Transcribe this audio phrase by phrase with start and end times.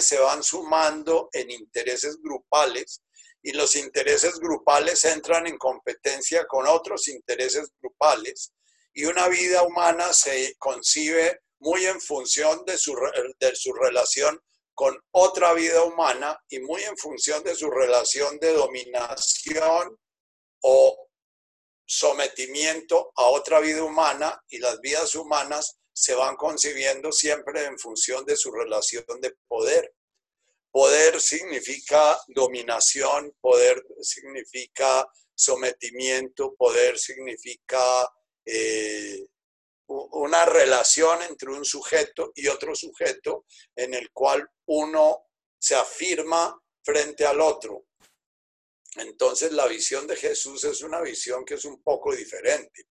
[0.00, 3.02] se van sumando en intereses grupales
[3.42, 8.52] y los intereses grupales entran en competencia con otros intereses grupales
[8.94, 12.94] y una vida humana se concibe muy en función de su,
[13.38, 14.40] de su relación
[14.74, 19.98] con otra vida humana y muy en función de su relación de dominación
[20.62, 21.08] o
[21.84, 28.24] sometimiento a otra vida humana y las vidas humanas se van concibiendo siempre en función
[28.24, 29.96] de su relación de poder.
[30.70, 38.08] Poder significa dominación, poder significa sometimiento, poder significa
[38.46, 39.26] eh,
[39.88, 45.24] una relación entre un sujeto y otro sujeto en el cual uno
[45.58, 47.86] se afirma frente al otro.
[48.94, 52.86] Entonces la visión de Jesús es una visión que es un poco diferente.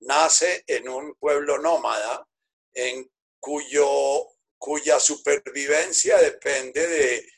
[0.00, 2.28] Nace en un pueblo nómada
[2.74, 4.26] en cuyo,
[4.58, 7.28] cuya supervivencia depende de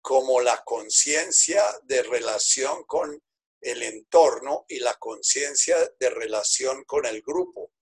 [0.00, 3.22] como la conciencia de relación con
[3.60, 7.72] el entorno y la conciencia de relación con el grupo.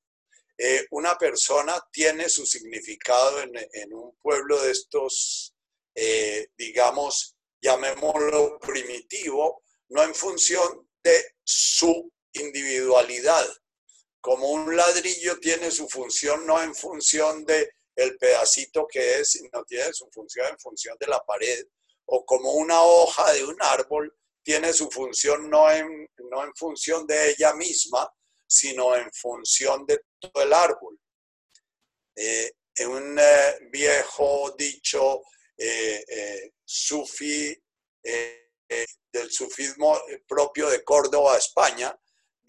[0.59, 5.55] Eh, una persona tiene su significado en, un pueblo de estos,
[5.95, 13.49] eh, digamos, llamémoslo primitivo, no en función de su individualidad.
[14.21, 19.65] Como un ladrillo tiene su función no en función de el pedacito que es, sino
[19.65, 21.67] tiene su función en función de la pared.
[22.07, 27.07] O como una hoja de un árbol tiene su función no en, no en función
[27.07, 28.11] de ella misma,
[28.47, 30.99] sino en función de todo el árbol.
[32.17, 35.23] Eh, en un eh, viejo dicho
[35.57, 37.57] eh, eh sufi,
[39.13, 41.95] del sufismo propio de Córdoba, España,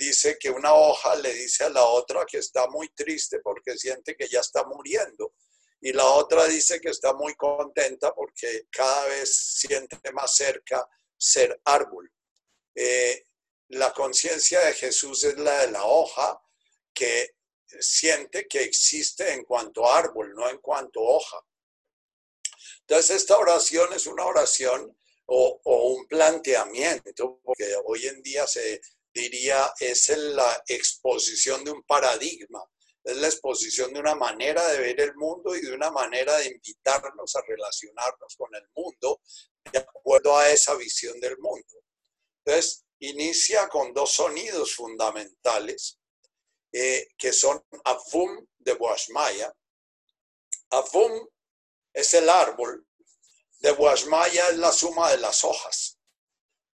[0.01, 4.15] dice que una hoja le dice a la otra que está muy triste porque siente
[4.15, 5.35] que ya está muriendo.
[5.79, 11.59] Y la otra dice que está muy contenta porque cada vez siente más cerca ser
[11.65, 12.11] árbol.
[12.75, 13.27] Eh,
[13.69, 16.41] la conciencia de Jesús es la de la hoja
[16.93, 17.35] que
[17.79, 21.37] siente que existe en cuanto árbol, no en cuanto hoja.
[22.81, 28.81] Entonces, esta oración es una oración o, o, un planteamiento, porque hoy en día se
[29.13, 32.63] diría es la exposición de un paradigma,
[33.03, 36.47] es la exposición de una manera de ver el mundo y de una manera de
[36.47, 39.21] invitarnos a relacionarnos con el mundo
[39.71, 41.83] de acuerdo a esa visión del mundo.
[42.45, 45.99] Entonces, inicia con dos sonidos fundamentales
[46.71, 49.53] eh, que son Afum de Boasmaya.
[50.69, 51.27] Afum
[51.93, 52.87] es el árbol,
[53.59, 55.99] de Boasmaya es la suma de las hojas.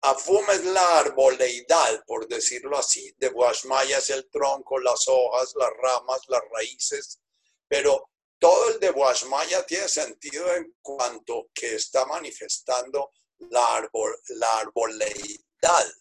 [0.10, 3.14] Afum es la arboleidad, por decirlo así.
[3.18, 7.20] De Boasmaya es el tronco, las hojas, las ramas, las raíces.
[7.68, 8.10] Pero
[8.40, 13.90] todo el de Boasmaya tiene sentido en cuanto que está manifestando la,
[14.30, 15.92] la arboleidad.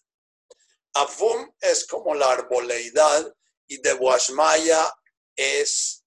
[0.93, 3.35] Afum es como la arboleidad
[3.67, 4.89] y de Boasmaya
[5.35, 6.05] es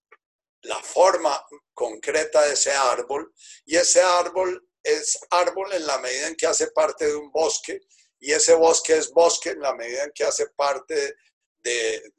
[0.62, 1.44] la forma
[1.74, 3.34] concreta de ese árbol.
[3.66, 7.80] Y ese árbol es árbol en la medida en que hace parte de un bosque
[8.18, 11.16] y ese bosque es bosque en la medida en que hace parte
[11.58, 12.12] de,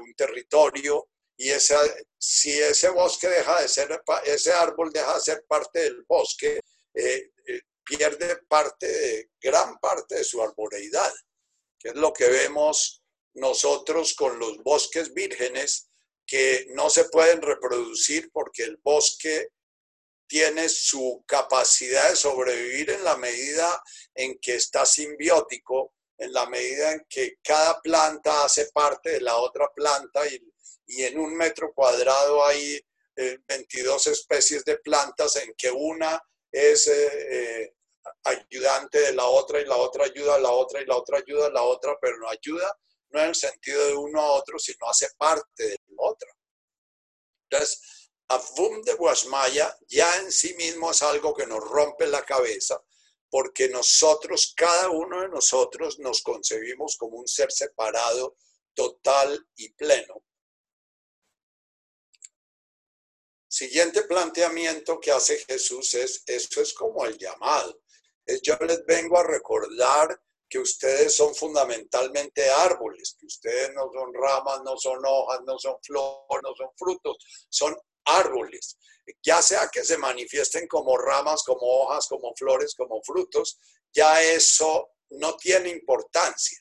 [0.00, 1.50] un territorio y
[2.18, 6.60] si ese bosque deja de ser, ese árbol deja de ser parte del bosque,
[6.94, 11.12] eh, eh, pierde parte de, gran parte de su arboreidad,
[11.78, 15.90] que es lo que vemos nosotros con los bosques vírgenes
[16.26, 19.50] que no se pueden reproducir porque el bosque
[20.26, 23.82] tiene su capacidad de sobrevivir en la medida
[24.14, 29.36] en que está simbiótico, en la medida en que cada planta hace parte de la
[29.36, 30.40] otra planta y,
[30.88, 32.80] en un metro cuadrado hay
[33.16, 36.22] 22 eh, especies de plantas en que una
[36.52, 37.74] es eh, eh,
[38.22, 41.46] ayudante de la otra y la otra ayuda a la otra y la otra ayuda
[41.48, 42.72] a la otra, pero no ayuda
[43.10, 46.28] no en el sentido de uno a otro, sino hace parte de la otra.
[47.48, 47.80] Entonces,
[48.28, 52.82] Avum de Guasmaya ya en sí mismo es algo que nos rompe la cabeza
[53.30, 58.36] porque nosotros, cada uno de nosotros, nos concebimos como un ser separado,
[58.74, 60.22] total y pleno.
[63.48, 67.80] Siguiente planteamiento que hace Jesús es, eso es como el llamado.
[68.42, 74.62] Yo les vengo a recordar que ustedes son fundamentalmente árboles, que ustedes no son ramas,
[74.62, 77.16] no son hojas, no son flores, no son frutos,
[77.48, 78.78] son árboles,
[79.22, 83.58] ya sea que se manifiesten como ramas, como hojas, como flores, como frutos,
[83.92, 86.58] ya eso no tiene importancia.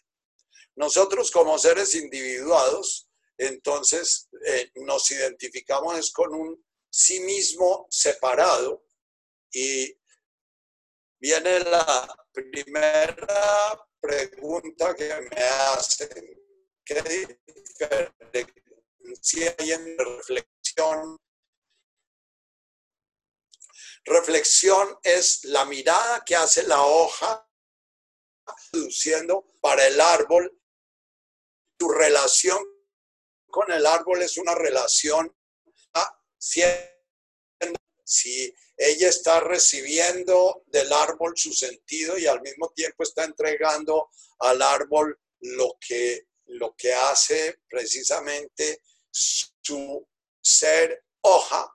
[0.76, 8.86] Nosotros como seres individuados, entonces eh, nos identificamos con un sí mismo separado
[9.52, 9.94] Y
[11.20, 16.10] viene la primera pregunta que me hacen.
[16.84, 17.02] ¿Qué
[18.32, 21.18] diferencia hay en reflexión?
[24.06, 27.48] Reflexión es la mirada que hace la hoja
[28.72, 30.60] produciendo para el árbol.
[31.78, 32.60] Tu relación
[33.50, 35.36] con el árbol es una relación
[38.08, 44.10] si ella está recibiendo del árbol su sentido y al mismo tiempo está entregando
[44.40, 50.08] al árbol lo que, lo que hace precisamente su
[50.42, 51.75] ser hoja.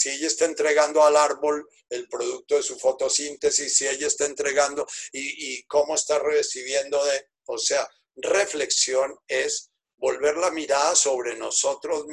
[0.00, 4.86] Si ella está entregando al árbol el producto de su fotosíntesis, si ella está entregando
[5.12, 7.86] y, cómo está recibiendo de, o sea,
[8.16, 12.06] reflexión es volver la mirada sobre nosotros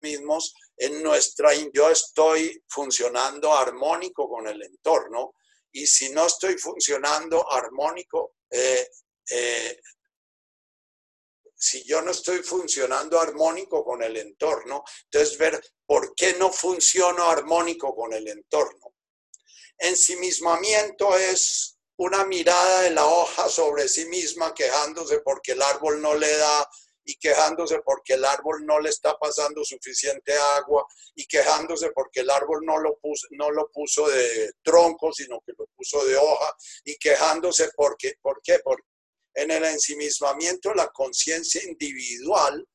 [0.00, 5.34] mismos en nuestra, yo estoy funcionando armónico con el entorno
[5.72, 8.88] y si no estoy funcionando armónico, eh,
[9.28, 9.80] eh,
[11.58, 17.28] si yo no estoy funcionando armónico con el entorno, entonces ver por qué no funciono
[17.28, 18.94] armónico con el entorno.
[19.76, 26.14] Ensimismamiento es una mirada de la hoja sobre sí misma quejándose porque el árbol no
[26.14, 26.68] le da
[27.04, 32.30] y quejándose porque el árbol no le está pasando suficiente agua y quejándose porque el
[32.30, 36.54] árbol no lo puso, no lo puso de tronco, sino que lo puso de hoja
[36.84, 38.60] y quejándose porque, ¿por qué?
[38.62, 38.87] Porque
[39.38, 42.66] en el ensimismamiento la conciencia individual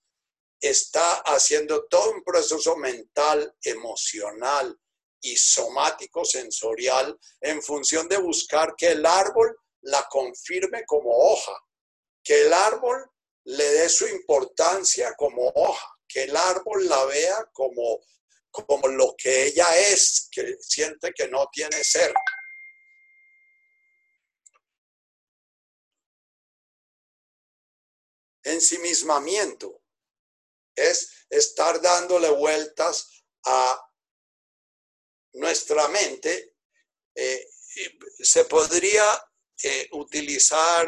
[0.60, 4.80] está haciendo todo un proceso mental, emocional,
[5.24, 11.54] y somático sensorial en función de buscar que el árbol la confirme como hoja,
[12.22, 13.10] que el árbol
[13.46, 18.02] le dé su importancia como hoja, que el árbol la vea como,
[18.52, 22.14] como lo que ella es, que siente que no tiene ser.
[28.44, 29.82] Ensimismamiento
[30.76, 33.90] es estar dándole vueltas a
[35.34, 36.56] nuestra mente,
[37.16, 37.48] eh,
[38.20, 39.04] se podría
[39.64, 40.88] eh, utilizar,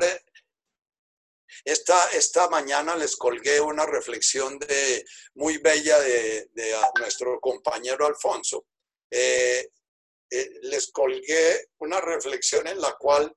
[1.64, 5.06] esta, esta mañana les colgué una reflexión de,
[5.36, 6.50] muy bella de,
[7.00, 8.68] nuestro compañero Alfonso.
[9.10, 9.72] Eh,
[10.64, 13.36] les colgué una reflexión en la cual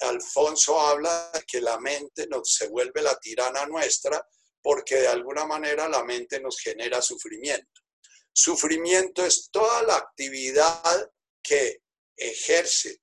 [0.00, 4.24] Alfonso habla de que la mente nos, se vuelve la tirana nuestra
[4.62, 7.82] porque de alguna manera la mente nos genera sufrimiento.
[8.32, 11.10] Sufrimiento es toda la actividad
[11.42, 11.82] que
[12.16, 13.00] ejerce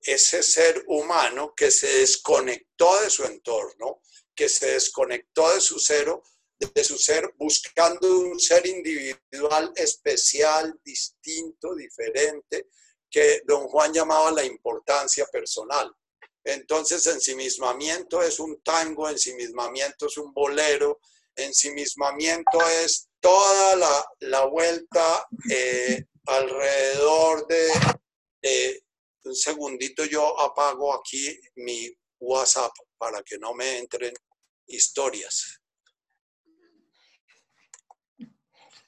[0.00, 4.02] ese ser humano que se desconectó de su entorno,
[4.34, 6.22] que se desconectó de su cero,
[6.58, 12.68] de su ser, buscando un ser individual especial, distinto, diferente,
[13.16, 15.90] que don Juan llamaba la importancia personal.
[16.44, 21.00] Entonces, ensimismamiento es un tango, ensimismamiento es un bolero,
[21.34, 28.82] ensimismamiento es toda la, vuelta eh, alrededor de,
[29.24, 31.90] un segundito yo apago aquí mi
[32.20, 34.12] WhatsApp para que no me entren
[34.66, 35.62] historias.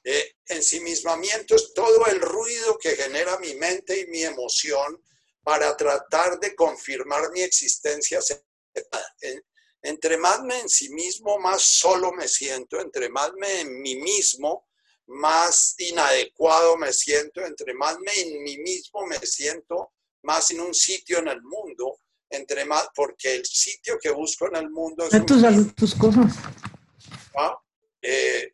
[0.03, 5.01] Eh, ensimismamiento es todo el ruido que genera mi mente y mi emoción
[5.43, 8.19] para tratar de confirmar mi existencia
[9.81, 13.95] entre más me en sí mismo, más solo me siento, entre más me en mí
[13.95, 14.67] mismo,
[15.07, 20.73] más inadecuado me siento, entre más me en mí mismo me siento, más en un
[20.73, 25.25] sitio en el mundo, entre más, porque el sitio que busco en el mundo es...
[25.25, 26.35] tus, tus cosas.
[27.37, 27.57] ¿Ah?
[28.01, 28.53] Eh,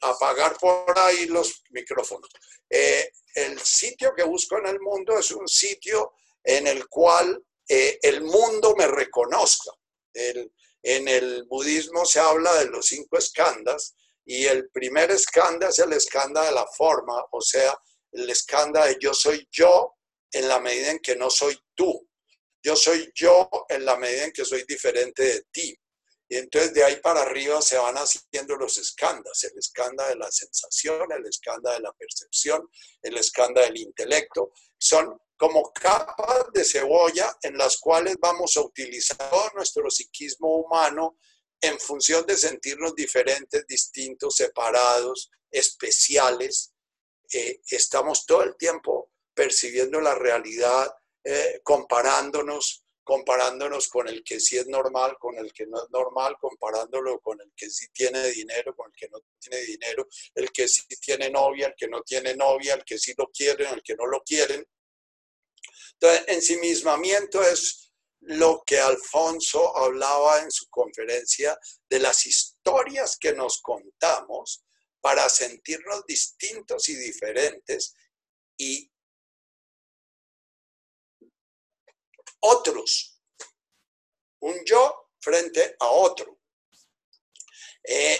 [0.00, 2.28] apagar por ahí los micrófonos.
[2.68, 8.22] Eh, el sitio que busco en el mundo es un sitio en el cual el
[8.22, 9.70] mundo me reconozca
[10.82, 15.92] en el budismo se habla de los cinco escandas y el primer escanda es el
[15.92, 17.76] escanda de la forma, o sea,
[18.12, 19.94] el escanda de yo soy yo
[20.30, 22.08] en la medida en que no soy tú.
[22.64, 25.76] Yo soy yo en la medida en que soy diferente de ti.
[26.32, 30.32] Y entonces de ahí para arriba se van haciendo los escandas, el escanda de la
[30.32, 32.70] sensación, el escanda de la percepción,
[33.02, 34.54] el escanda del intelecto.
[34.78, 41.18] Son como capas de cebolla en las cuales vamos a utilizar todo nuestro psiquismo humano
[41.60, 46.72] en función de sentirnos diferentes, distintos, separados, especiales.
[47.30, 54.56] Eh, estamos todo el tiempo percibiendo la realidad, eh, comparándonos, comparándonos con el que sí
[54.56, 58.74] es normal, con el que no es normal, comparándolo con el que sí tiene dinero,
[58.76, 62.34] con el que no tiene dinero, el que sí tiene novia, el que no tiene
[62.36, 64.66] novia, el que sí lo quieren, el que no lo quieren.
[65.94, 73.60] Entonces, ensimismamiento es lo que Alfonso hablaba en su conferencia de las historias que nos
[73.60, 74.64] contamos
[75.00, 77.94] para sentirnos distintos y diferentes
[78.56, 78.91] y
[82.42, 83.20] otros,
[84.40, 86.38] un yo frente a otro.
[87.84, 88.18] Eh,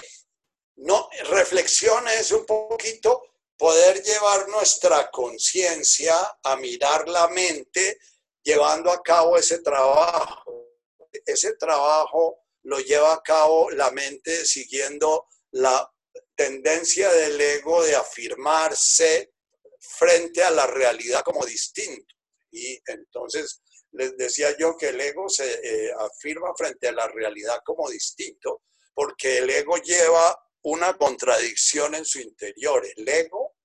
[0.77, 3.23] no, reflexiones un poquito
[3.57, 7.99] poder llevar nuestra conciencia a mirar la mente
[8.43, 10.81] llevando a cabo ese trabajo.
[11.25, 15.89] Ese trabajo lo lleva a cabo la mente siguiendo la
[16.35, 19.33] tendencia del ego de afirmarse
[19.79, 22.15] frente a la realidad como distinto.
[22.51, 23.63] Y entonces
[23.93, 28.63] les decía yo que el ego se eh, afirma frente a la realidad como distinto,
[28.95, 32.87] porque el ego lleva una contradicción en su interior.
[32.97, 33.57] El ego,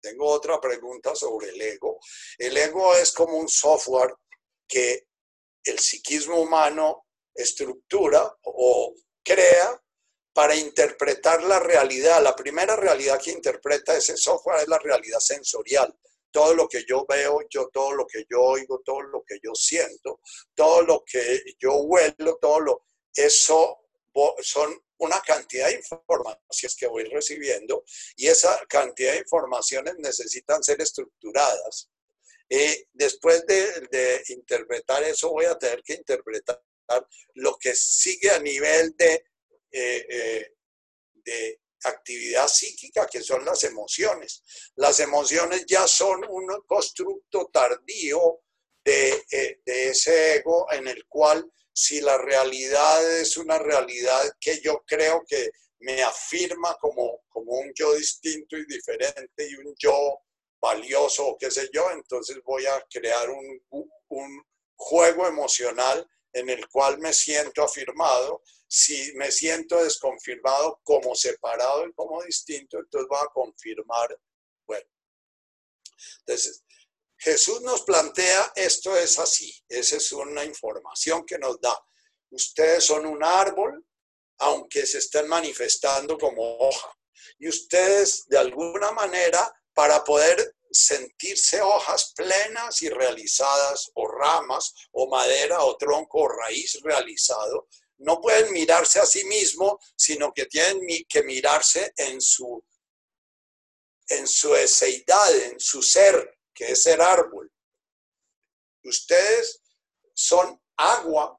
[0.00, 1.98] tengo otra pregunta sobre el ego,
[2.38, 4.14] el ego es como un software
[4.68, 5.06] que
[5.64, 9.80] el psiquismo humano estructura o crea
[10.32, 12.22] para interpretar la realidad.
[12.22, 15.94] La primera realidad que interpreta ese software es la realidad sensorial.
[16.30, 19.54] Todo lo que yo veo, yo todo lo que yo oigo, todo lo que yo
[19.54, 20.20] siento,
[20.54, 22.82] todo lo que yo huelo, todo lo
[23.14, 23.78] eso
[24.40, 27.84] son una cantidad de informaciones que voy recibiendo
[28.16, 31.90] y esa cantidad de informaciones necesitan ser estructuradas.
[32.48, 36.62] Eh, después de, interpretar eso, voy a tener que interpretar
[37.34, 39.14] lo que sigue a nivel de,
[39.72, 40.54] eh, eh,
[41.12, 44.42] de actividad psíquica, que son las emociones.
[44.76, 48.40] Las emociones ya son un constructo tardío
[48.84, 49.24] de,
[49.64, 55.24] de ese ego en el cual si la realidad es una realidad que yo creo
[55.26, 55.50] que
[55.80, 60.20] me afirma como, como un yo distinto y diferente y un yo
[60.60, 63.60] valioso o qué sé yo, entonces voy a crear un,
[64.78, 68.42] juego emocional en el cual me siento afirmado.
[68.68, 74.18] Si me siento desconfirmado como separado y como distinto, entonces voy a confirmar,
[74.66, 74.86] bueno.
[76.20, 76.62] Entonces,
[77.16, 81.78] Jesús nos plantea, esto es así, esa es una información que nos da.
[82.30, 83.86] Ustedes son un árbol,
[84.38, 86.92] aunque se estén manifestando como hoja.
[87.38, 95.08] Y ustedes, de alguna manera, para poder sentirse hojas plenas y realizadas, o ramas, o
[95.08, 97.68] madera, o tronco, o raíz realizado,
[97.98, 102.62] no pueden mirarse a sí mismo, sino que tienen que mirarse en su,
[104.08, 107.50] en su eseidad, en su ser, que es el árbol.
[108.84, 109.62] Ustedes
[110.14, 111.38] son agua,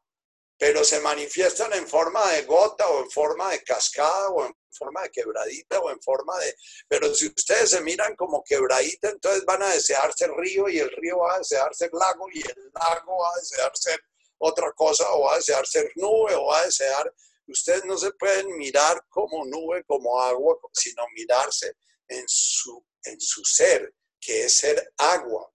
[0.57, 5.01] pero se manifiestan en forma de gota o en forma de cascada o en forma
[5.03, 6.55] de quebradita o en forma de...
[6.87, 11.19] Pero si ustedes se miran como quebradita, entonces van a desearse río y el río
[11.19, 13.99] va a desear ser lago y el lago va a desear ser
[14.39, 17.13] otra cosa o va a desear ser nube o va a desear...
[17.49, 21.77] Ustedes no se pueden mirar como nube, como agua, sino mirarse
[22.09, 25.49] en su, en su ser, que es ser agua.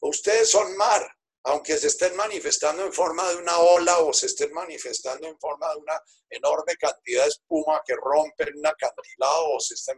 [0.00, 1.02] Ustedes son mar,
[1.44, 5.70] aunque se estén manifestando en forma de una ola o se estén manifestando en forma
[5.72, 9.96] de una enorme cantidad de espuma que rompe un acantilado o se estén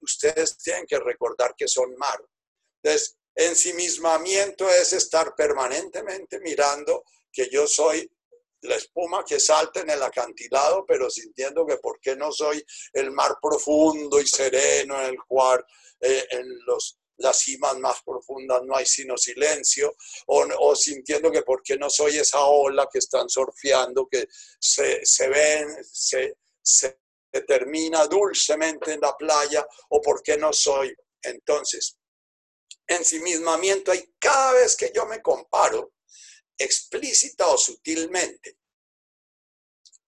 [0.00, 2.18] ustedes tienen que recordar que son mar.
[2.82, 8.10] Entonces, ensimismamiento es estar permanentemente mirando que yo soy
[8.62, 13.10] la espuma que salta en el acantilado, pero sintiendo que por qué no soy el
[13.10, 15.64] mar profundo y sereno en el cual
[16.00, 19.94] eh, en los las cimas más profundas no hay sino silencio,
[20.26, 24.26] o, sintiendo que por qué no soy esa ola que están surfeando, que
[24.58, 26.98] se, se ven, se, se
[27.46, 30.94] termina dulcemente en la playa, o por qué no soy.
[31.22, 31.96] Entonces,
[32.86, 35.92] ensimismamiento hay cada vez que yo me comparo,
[36.58, 38.58] explícita o sutilmente.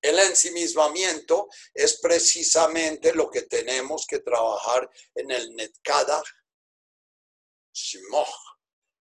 [0.02, 6.21] El ensimismamiento es precisamente lo que tenemos que trabajar en el Netkada
[7.72, 8.34] Shimoh.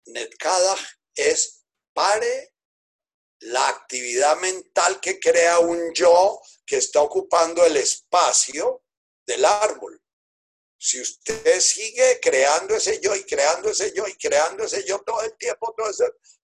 [0.07, 0.79] Netkadach
[1.15, 2.53] es pare
[3.39, 8.83] la actividad mental que crea un yo que está ocupando el espacio
[9.25, 10.01] del árbol.
[10.77, 15.21] Si usted sigue creando ese yo y creando ese yo y creando ese yo todo
[15.21, 15.89] el tiempo, todo,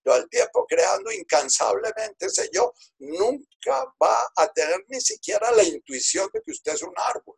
[0.03, 6.29] todo el tiempo creando incansablemente ese yo, nunca va a tener ni siquiera la intuición
[6.33, 7.37] de que usted es un árbol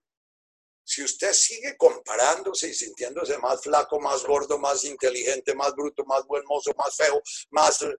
[0.83, 6.25] si usted sigue comparándose y sintiéndose más flaco, más gordo, más inteligente, más bruto, más
[6.25, 7.21] buen mozo, más feo,
[7.51, 7.95] más, eh,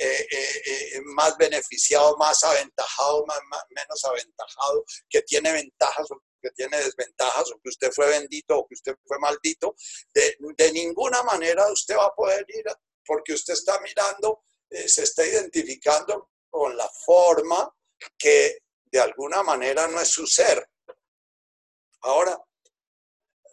[0.00, 0.26] eh,
[0.66, 3.24] eh, más beneficiado, más aventajado,
[3.70, 8.66] menos aventajado, que tiene ventajas o que tiene desventajas, o que usted fue bendito o
[8.66, 9.76] que usted fue maldito,
[10.12, 12.64] de, de ninguna manera usted va a poder ir,
[13.06, 17.72] porque usted está mirando, se está identificando con la forma
[18.18, 20.68] que de alguna manera no es su ser
[22.04, 22.38] Ahora,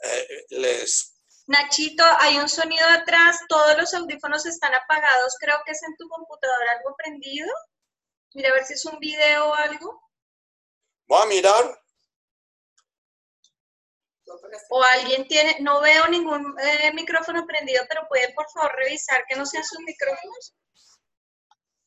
[0.03, 1.15] eh, les...
[1.47, 6.07] Nachito, hay un sonido atrás, todos los audífonos están apagados, creo que es en tu
[6.09, 7.49] computadora algo prendido.
[8.33, 10.01] Mira a ver si es un video o algo.
[11.07, 11.81] Voy a mirar.
[14.69, 19.35] O alguien tiene, no veo ningún eh, micrófono prendido, pero pueden por favor revisar que
[19.35, 20.53] no sean sus micrófonos.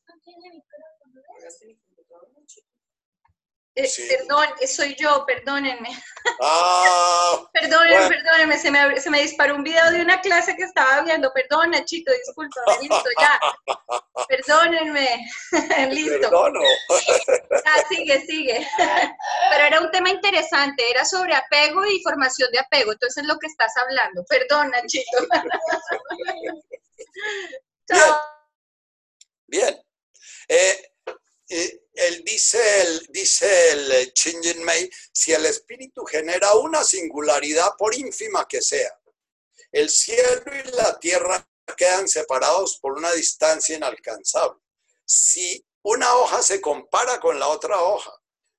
[0.07, 1.21] No tiene micrófono.
[3.77, 5.89] Eh, perdón, eh, soy yo, perdónenme.
[6.41, 11.01] Ah, perdónenme, perdónenme, se me, se me, disparó un video de una clase que estaba
[11.01, 11.29] viendo.
[11.33, 13.37] Perdón, Nachito, disculpa, listo, ya.
[14.29, 15.27] Perdónenme,
[15.91, 16.21] listo.
[16.21, 16.61] Perdono.
[17.65, 18.65] Ah, sigue, sigue.
[19.51, 23.37] Pero era un tema interesante, era sobre apego y formación de apego, entonces es lo
[23.37, 24.23] que estás hablando.
[24.29, 25.17] Perdón, Nachito.
[27.89, 28.21] Chao.
[29.47, 29.81] Bien.
[30.47, 30.94] Eh,
[31.47, 38.47] él dice el, dice el Chingen Mei, si el espíritu genera una singularidad por ínfima
[38.47, 38.99] que sea,
[39.71, 41.47] el cielo y la tierra
[41.77, 44.59] quedan separados por una distancia inalcanzable.
[45.03, 48.11] Si una hoja se compara con la otra hoja,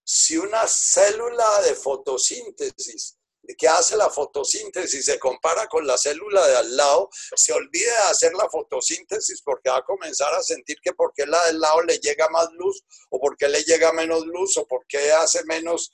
[0.04, 3.15] si una célula de fotosíntesis
[3.54, 8.10] que hace la fotosíntesis se compara con la célula de al lado, se olvida de
[8.10, 11.98] hacer la fotosíntesis porque va a comenzar a sentir que porque la del lado le
[11.98, 15.92] llega más luz o porque le llega menos luz o porque hace menos,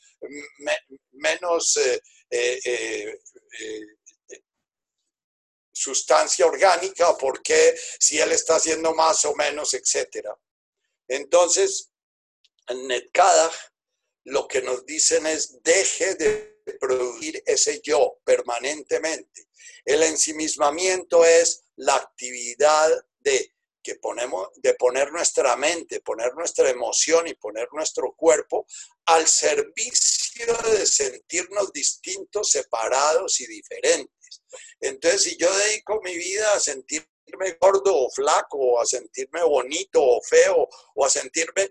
[1.11, 3.19] menos eh, eh,
[3.61, 3.81] eh,
[5.73, 10.29] sustancia orgánica o porque si él está haciendo más o menos, etc.
[11.09, 11.91] Entonces,
[12.69, 13.51] en Netkada
[14.25, 19.49] lo que nos dicen es deje de producir ese yo permanentemente.
[19.85, 27.27] El ensimismamiento es la actividad de que ponemos de poner nuestra mente, poner nuestra emoción
[27.27, 28.67] y poner nuestro cuerpo
[29.07, 34.43] al servicio de sentirnos distintos, separados y diferentes.
[34.81, 37.09] Entonces, si yo dedico mi vida a sentirme
[37.61, 41.71] gordo o flaco, o a sentirme bonito o feo, o a sentirme,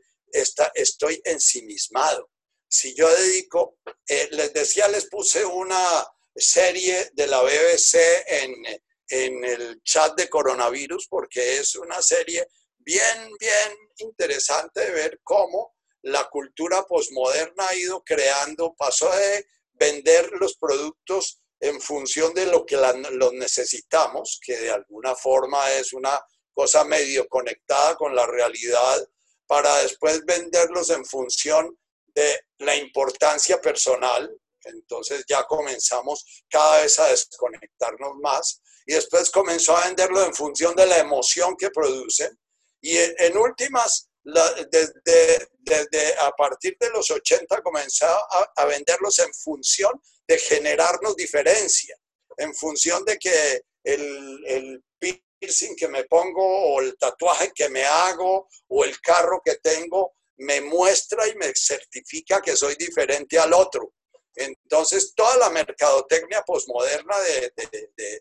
[0.74, 2.30] estoy ensimismado
[2.72, 9.44] si yo dedico, eh, les decía, les puse una serie de la BBC en, en
[9.44, 16.30] el chat de coronavirus porque es una serie bien, bien interesante de ver cómo la
[16.30, 22.78] cultura posmoderna ha ido creando, pasó de vender los productos en función de lo que
[22.78, 26.20] los necesitamos, que de alguna forma es una
[26.54, 29.06] cosa medio conectada con la realidad,
[29.46, 31.78] para después venderlos en función
[32.14, 34.30] de la importancia personal,
[34.66, 40.76] entonces ya comenzamos cada vez a desconectarnos más y después comenzó a venderlo en función
[40.76, 42.38] de la emoción que producen
[42.82, 50.02] y en, últimas, desde, desde, a partir de los 80 comenzó a, venderlos en función
[50.28, 51.96] de generarnos diferencia,
[52.38, 57.86] en función de que el, el piercing que me pongo o el tatuaje que me
[57.86, 63.54] hago o el carro que tengo me muestra y me certifica que soy diferente al
[63.54, 63.94] otro.
[64.34, 67.54] Entonces, toda la mercadotecnia posmoderna de,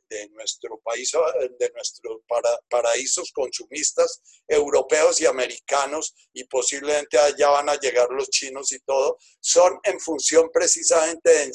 [0.08, 1.12] de, nuestro país,
[1.58, 2.18] de nuestros
[2.68, 9.18] paraísos consumistas europeos y americanos, y posiblemente allá van a llegar los chinos y todo,
[9.38, 11.52] son en función precisamente de,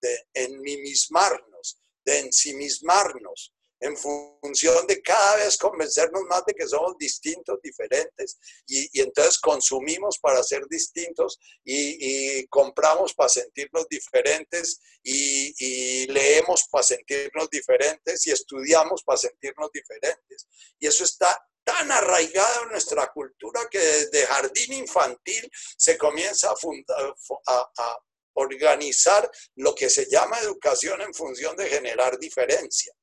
[0.00, 3.53] de ensimismarnos, de ensimismarnos
[3.84, 10.18] en función de cada vez convencernos más de que somos distintos, diferentes, y, entonces consumimos
[10.18, 19.02] para ser distintos y, compramos para sentirnos diferentes y, leemos para sentirnos diferentes y estudiamos
[19.04, 20.48] para sentirnos diferentes.
[20.80, 27.98] Y eso está tan arraigado en nuestra cultura que desde jardín infantil se comienza a
[28.34, 32.94] organizar lo que se llama educación en función de generar diferencia.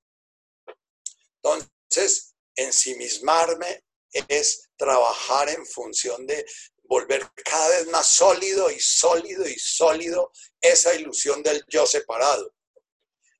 [1.44, 3.84] Entonces, ensimismarme
[4.28, 6.46] es trabajar en función de
[6.84, 12.54] volver cada vez más sólido y sólido y sólido esa ilusión del yo separado.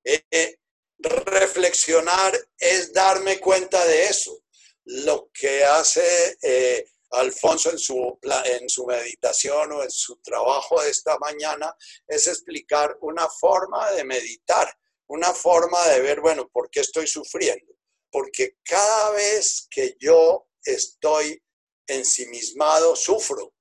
[0.04, 0.58] Eh,
[1.00, 4.44] reflexionar es darme cuenta de eso.
[4.86, 10.90] Lo que hace eh, Alfonso en su, en su meditación o en su trabajo de
[10.90, 11.76] esta mañana
[12.08, 14.74] es explicar una forma de meditar,
[15.08, 17.74] una forma de ver, bueno, ¿por qué estoy sufriendo?
[18.12, 21.42] Porque cada vez que yo estoy
[21.88, 23.54] ensimismado, sufro.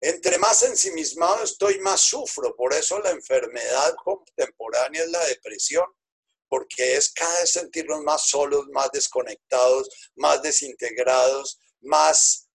[0.00, 2.54] Entre más ensimismado estoy, más sufro.
[2.54, 5.86] Por eso la enfermedad contemporánea es la depresión,
[6.48, 12.48] porque es cada vez sentirnos más solos, más desconectados, más desintegrados, más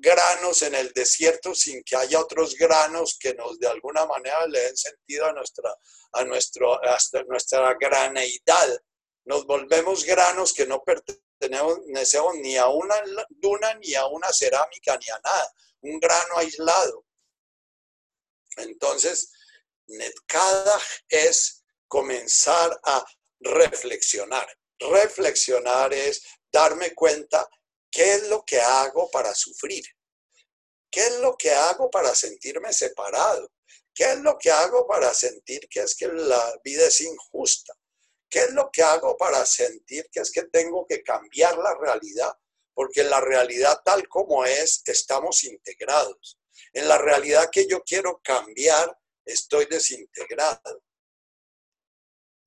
[0.00, 4.60] granos en el desierto sin que haya otros granos que nos de alguna manera le
[4.60, 5.74] den sentido a nuestra,
[6.12, 8.82] a nuestro, hasta nuestra graneidad.
[9.30, 12.96] Nos volvemos granos que no pertenecemos ni a una
[13.28, 15.54] duna, ni a una cerámica, ni a nada.
[15.82, 17.06] Un grano aislado.
[18.56, 19.30] Entonces,
[19.86, 23.04] Netkadach es comenzar a
[23.38, 24.48] reflexionar.
[24.80, 27.48] Reflexionar es darme cuenta
[27.88, 29.84] qué es lo que hago para sufrir.
[30.90, 33.52] ¿Qué es lo que hago para sentirme separado?
[33.94, 37.79] ¿Qué es lo que hago para sentir que es que la vida es injusta?
[38.30, 42.32] ¿Qué es lo que hago para sentir que es que tengo que cambiar la realidad?
[42.72, 46.38] Porque en la realidad tal como es, estamos integrados.
[46.72, 50.84] En la realidad que yo quiero cambiar, estoy desintegrado.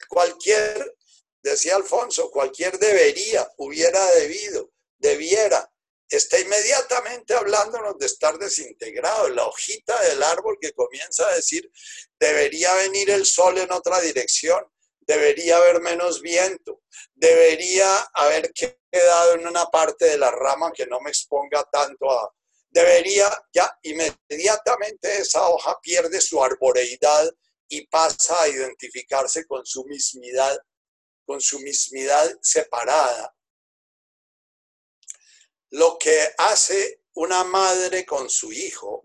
[0.07, 0.95] Cualquier,
[1.41, 5.69] decía Alfonso, cualquier debería, hubiera debido, debiera,
[6.09, 9.29] está inmediatamente hablándonos de estar desintegrado.
[9.29, 11.69] La hojita del árbol que comienza a decir,
[12.19, 14.63] debería venir el sol en otra dirección,
[15.05, 20.99] debería haber menos viento, debería haber quedado en una parte de la rama que no
[21.01, 22.33] me exponga tanto a...
[22.69, 27.31] Debería, ya inmediatamente esa hoja pierde su arboreidad
[27.67, 30.59] y pasa a identificarse con su mismidad,
[31.25, 33.35] con su mismidad separada.
[35.69, 39.03] Lo que hace una madre con su hijo,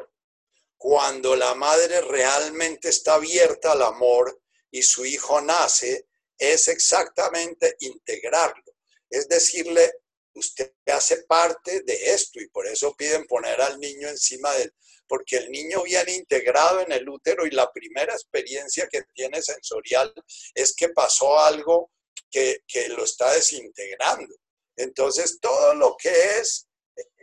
[0.79, 8.65] cuando la madre realmente está abierta al amor y su hijo nace, es exactamente integrarlo.
[9.11, 9.93] Es decirle,
[10.35, 14.73] usted hace parte de esto y por eso piden poner al niño encima del,
[15.09, 20.13] porque el niño viene integrado en el útero y la primera experiencia que tiene sensorial
[20.55, 21.91] es que pasó algo
[22.31, 24.35] que, que lo está desintegrando.
[24.77, 26.69] Entonces, todo lo que es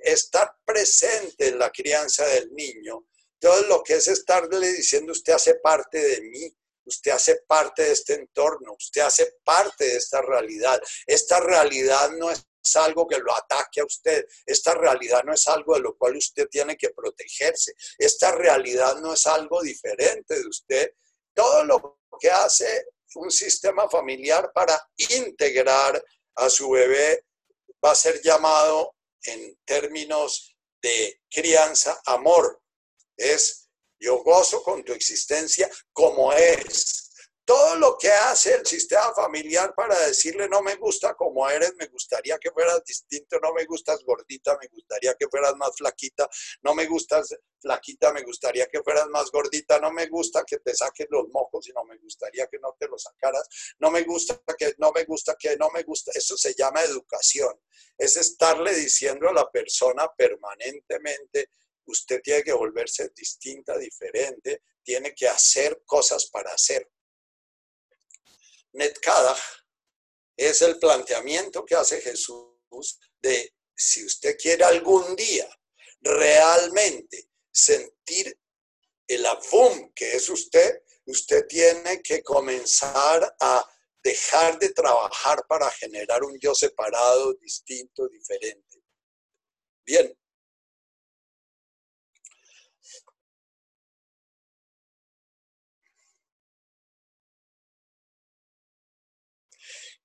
[0.03, 3.07] estar presente en la crianza del niño,
[3.39, 7.91] todo lo que es estarle diciendo usted hace parte de mí, usted hace parte de
[7.91, 10.79] este entorno, usted hace parte de esta realidad.
[11.05, 12.45] Esta realidad no es
[12.75, 14.25] algo que lo ataque a usted.
[14.45, 17.73] Esta realidad no es algo de lo cual usted tiene que protegerse.
[17.97, 20.91] Esta realidad no es algo diferente de usted.
[21.33, 26.03] Todo lo que hace un sistema familiar para integrar
[26.35, 27.25] a su bebé
[27.83, 32.61] va a ser llamado en términos de crianza amor.
[33.17, 33.64] Es
[33.99, 37.01] yo gozo con tu existencia como es.
[37.45, 41.85] Todo lo que hace el sistema familiar para decirle no me gusta como eres, me
[41.85, 46.27] gustaría que fueras distinto, no me gustas gordita, me gustaría que fueras más flaquita,
[46.63, 50.73] no me gustas flaquita, me gustaría que fueras más gordita, no me gusta que te
[50.73, 54.41] saques los mojos y no me gustaría que no te los sacaras, no me gusta
[54.57, 57.61] que, no me gusta que, no me gusta, eso se llama educación,
[57.95, 61.49] es estarle diciendo a la persona permanentemente,
[61.85, 66.89] usted tiene que volverse distinta, diferente, tiene que hacer cosas para hacer.
[68.73, 69.39] Netkadach
[70.37, 75.47] es el planteamiento que hace Jesús de si usted quiere algún día
[76.01, 78.37] realmente sentir
[79.07, 83.69] el avum que es usted, usted tiene que comenzar a
[84.03, 88.83] dejar de trabajar para generar un yo separado, distinto, diferente.
[89.83, 90.15] Bien,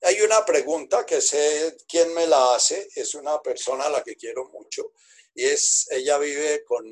[0.02, 4.16] Hay una pregunta que sé quién me la hace, es una persona a la que
[4.16, 4.92] quiero mucho,
[5.34, 6.84] y es, ella vive con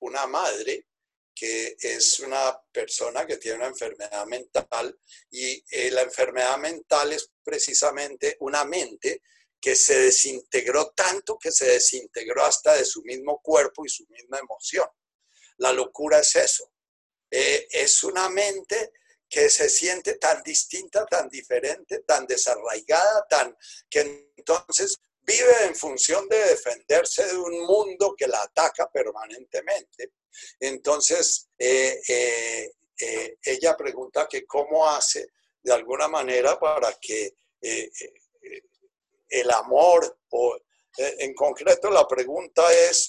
[0.00, 0.86] una madre
[1.34, 4.98] que es una persona que tiene una enfermedad mental
[5.30, 9.22] y eh, la enfermedad mental es precisamente una mente
[9.60, 14.38] que se desintegró tanto que se desintegró hasta de su mismo cuerpo y su misma
[14.38, 14.86] emoción.
[15.58, 16.72] La locura es eso.
[17.30, 18.92] Eh, es una mente
[19.32, 23.56] que se siente tan distinta, tan diferente, tan desarraigada, tan
[23.88, 30.12] que entonces vive en función de defenderse de un mundo que la ataca permanentemente.
[30.60, 35.28] Entonces, eh, eh, eh, ella pregunta que cómo hace
[35.62, 37.32] de alguna manera para que
[39.30, 40.58] el amor, o
[40.98, 43.08] en concreto la pregunta es,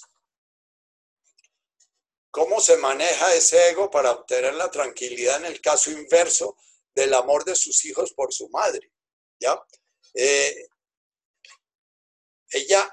[2.33, 6.57] ¿Cómo se maneja ese ego para obtener la tranquilidad en el caso inverso
[6.95, 8.91] del amor de sus hijos por su madre?
[9.39, 9.61] ¿Ya?
[10.15, 10.65] Eh,
[12.49, 12.91] ella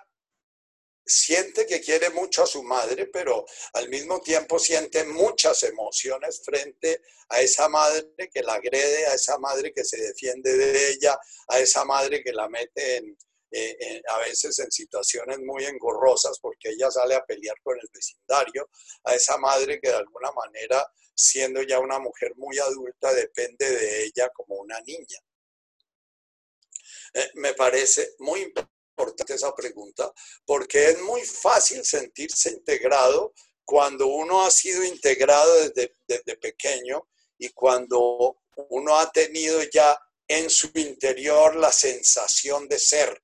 [1.07, 7.01] siente que quiere mucho a su madre, pero al mismo tiempo siente muchas emociones frente
[7.31, 11.59] a esa madre que la agrede, a esa madre que se defiende de ella, a
[11.59, 13.17] esa madre que la mete en,
[13.51, 18.69] eh, a veces en situaciones muy engorrosas porque ella sale a pelear con el vecindario,
[19.05, 24.05] a esa madre que de alguna manera, siendo ya una mujer muy adulta, depende de
[24.05, 25.19] ella como una niña.
[27.15, 30.13] Eh, me parece muy importante esa pregunta,
[30.45, 33.33] porque es muy fácil sentirse integrado
[33.65, 37.09] cuando uno ha sido integrado desde, desde pequeño
[37.39, 43.23] y cuando uno ha tenido ya en su interior la sensación de ser.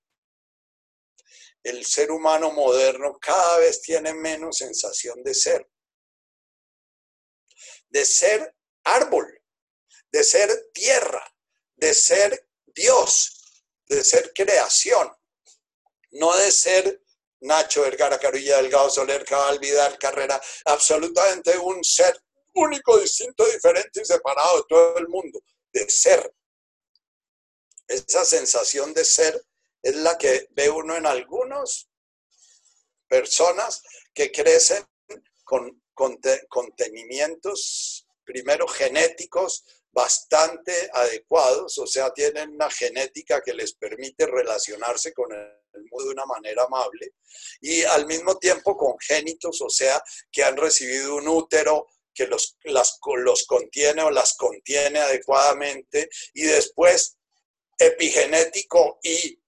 [1.67, 5.69] El ser humano moderno cada vez tiene menos sensación de ser.
[7.89, 9.27] De ser árbol,
[10.13, 11.25] de ser tierra,
[11.75, 13.33] de ser Dios,
[13.89, 15.11] de ser creación
[16.13, 17.03] no de ser
[17.41, 22.19] Nacho Vergara, Carulla Delgado, Soler, Cabal, Vidal, Carrera, absolutamente un ser
[22.55, 25.41] único, distinto, diferente y separado de todo el mundo,
[25.73, 26.33] de ser.
[27.87, 29.41] Esa sensación de ser
[29.83, 31.07] es la que ve uno en
[33.09, 34.85] personas que crecen
[35.45, 35.83] con,
[36.49, 45.33] contenimientos, primero genéticos, bastante adecuados, o sea, tienen una genética que les permite relacionarse con
[45.33, 47.15] el mundo de una manera amable,
[47.63, 52.99] y al mismo tiempo congénitos, o sea, que han recibido un útero que los, las,
[53.17, 57.17] los contiene o las contiene adecuadamente, y después
[57.79, 59.39] epigenético y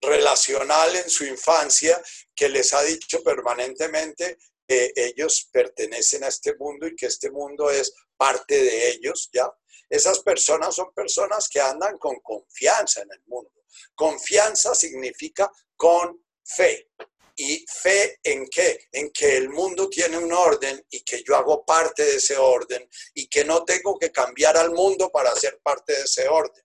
[0.00, 2.00] relacional en su infancia,
[2.34, 7.70] que les ha dicho permanentemente que ellos pertenecen a este mundo y que este mundo
[7.70, 9.50] es parte de ellos, ¿ya?
[9.88, 13.50] Esas personas son personas que andan con confianza en el mundo.
[13.94, 16.90] Confianza significa con fe.
[17.36, 18.88] ¿Y fe en qué?
[18.92, 22.86] En que el mundo tiene un orden y que yo hago parte de ese orden
[23.14, 26.64] y que no tengo que cambiar al mundo para ser parte de ese orden.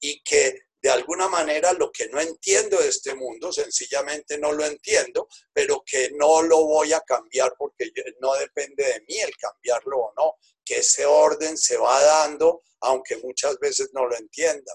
[0.00, 4.64] Y que de alguna manera lo que no entiendo de este mundo, sencillamente no lo
[4.64, 9.98] entiendo, pero que no lo voy a cambiar porque no depende de mí el cambiarlo
[9.98, 14.72] o no, que ese orden se va dando, aunque muchas veces no lo entienda.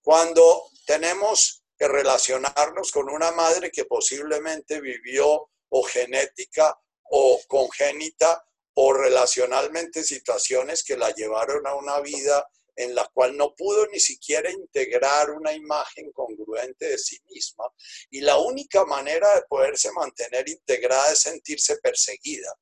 [0.00, 6.78] Cuando tenemos que relacionarnos con una madre que posiblemente vivió o genética
[7.10, 13.54] o congénita o relacionalmente situaciones que la llevaron a una vida en la cual no
[13.56, 17.64] pudo ni siquiera integrar una imagen congruente de sí misma.
[18.08, 22.54] Y la única manera de poderse mantener integrada es sentirse perseguida,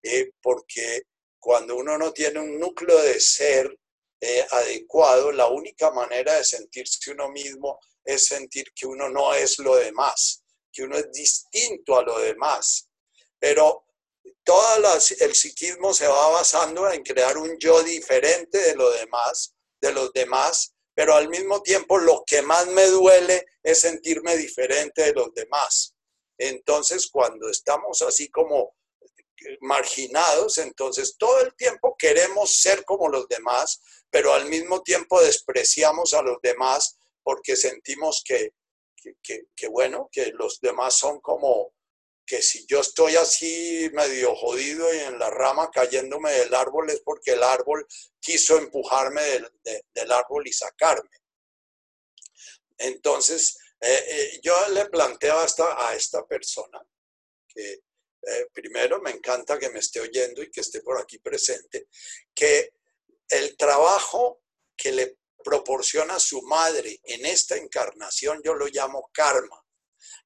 [0.00, 1.02] eh, porque
[1.40, 3.76] cuando uno no tiene un núcleo de ser
[4.20, 9.58] eh, adecuado, la única manera de sentirse uno mismo es sentir que uno no es
[9.58, 12.88] lo demás, que uno es distinto a lo demás.
[13.40, 13.86] Pero
[14.44, 19.53] todo el psiquismo se va basando en crear un yo diferente de lo demás
[19.84, 25.02] de los demás, pero al mismo tiempo lo que más me duele es sentirme diferente
[25.02, 25.94] de los demás.
[26.38, 28.74] Entonces, cuando estamos así como
[29.60, 36.14] marginados, entonces todo el tiempo queremos ser como los demás, pero al mismo tiempo despreciamos
[36.14, 38.52] a los demás porque sentimos que,
[39.22, 41.73] que, bueno, que los demás son como,
[42.26, 47.00] que si yo estoy así medio jodido y en la rama cayéndome del árbol es
[47.00, 47.86] porque el árbol
[48.20, 49.22] quiso empujarme
[49.62, 51.10] del, árbol y sacarme.
[52.78, 56.80] Entonces, eh, eh, yo le planteo hasta a esta persona
[57.46, 57.82] que
[58.26, 61.88] eh, primero me encanta que me esté oyendo y que esté por aquí presente,
[62.34, 62.74] que
[63.28, 64.42] el trabajo
[64.76, 69.63] que le proporciona su madre en esta encarnación yo lo llamo karma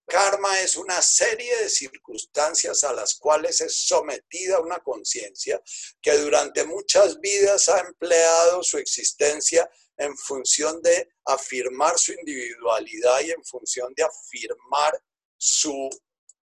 [0.06, 5.60] Karma es una serie de circunstancias a las cuales es sometida una conciencia
[6.00, 13.32] que durante muchas vidas ha empleado su existencia en función de afirmar su individualidad y
[13.32, 15.02] en función de afirmar
[15.36, 15.90] su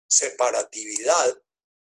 [0.07, 1.40] separatividad,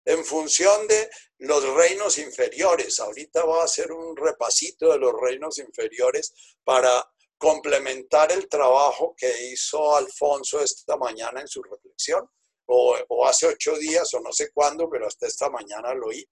[0.05, 2.99] en función de los reinos inferiores.
[2.99, 7.07] Ahorita voy a hacer un repasito de los reinos inferiores para
[7.39, 12.29] complementar el trabajo que hizo Alfonso esta mañana en su reflexión,
[12.65, 16.29] o, hace ocho días, o no sé cuándo, pero hasta esta mañana lo oí.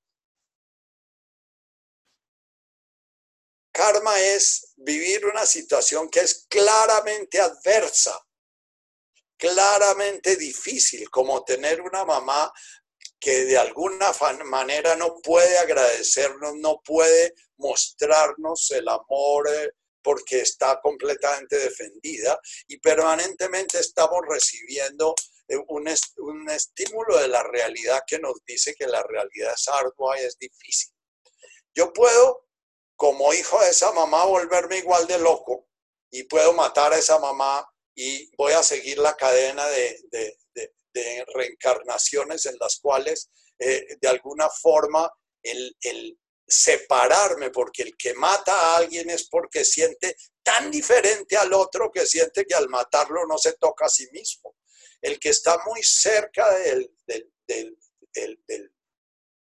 [3.71, 8.19] Karma es vivir una situación que es claramente adversa,
[9.37, 12.51] claramente difícil, como tener una mamá
[13.19, 14.11] que de alguna
[14.45, 19.71] manera no puede agradecernos, no puede mostrarnos el amor eh,
[20.07, 25.13] porque está completamente defendida y permanentemente estamos recibiendo
[25.49, 25.85] eh, un,
[26.19, 30.37] un, estímulo de la realidad que nos dice que la realidad es ardua y es
[30.39, 30.93] difícil.
[31.75, 32.47] Yo puedo,
[32.95, 35.67] como hijo de esa mamá, volverme igual de loco
[36.09, 40.37] y puedo matar a esa mamá y voy a seguir la cadena de, de,
[40.93, 45.11] de, reencarnaciones en las cuales eh, de alguna forma
[45.43, 51.53] el, el separarme, porque el que mata a alguien es porque siente tan diferente al
[51.53, 54.55] otro que siente que al matarlo no se toca a sí mismo.
[55.01, 57.29] El que está muy cerca del, del,
[58.47, 58.73] del,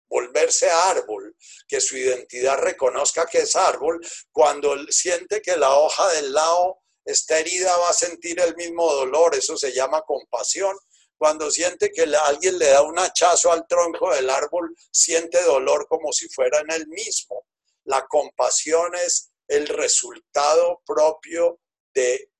[0.08, 4.00] volverse árbol, que su identidad reconozca que es árbol,
[4.32, 9.34] cuando siente que la hoja del lado está herida va a sentir el mismo dolor,
[9.34, 10.76] eso se llama compasión.
[11.18, 16.12] Cuando siente que alguien le da un hachazo al tronco del árbol, siente dolor como
[16.12, 17.46] si fuera en él mismo.
[17.84, 21.60] La compasión es el resultado propio
[21.92, 22.30] de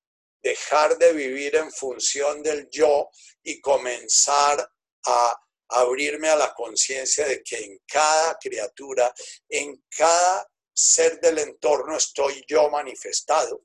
[0.43, 3.11] dejar de vivir en función del yo
[3.43, 4.71] y comenzar
[5.07, 9.13] a abrirme a la conciencia de que en cada criatura,
[9.49, 13.65] en cada ser del entorno estoy yo manifestado.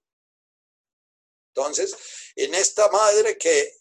[1.56, 1.96] Entonces,
[2.36, 3.72] en esta madre que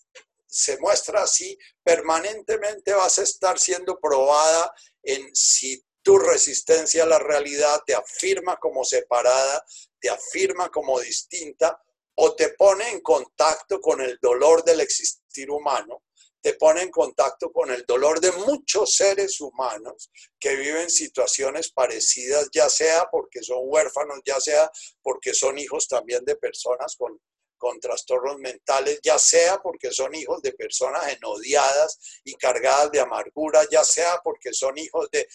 [0.52, 4.70] se muestra así, permanentemente vas a estar siendo probada
[5.02, 9.64] en si tu resistencia a la realidad te afirma como separada,
[9.98, 11.80] te afirma como distinta
[12.16, 16.02] o te pone en contacto con el dolor del existir humano
[16.42, 20.10] te pone en contacto con el dolor de muchos seres humanos
[20.40, 24.68] que viven situaciones parecidas, ya sea porque son huérfanos, ya sea
[25.02, 27.18] porque son hijos también de personas con,
[27.62, 33.62] con trastornos mentales, ya sea porque son hijos de personas enodiadas y cargadas de amargura,
[33.70, 35.28] ya sea porque son hijos de,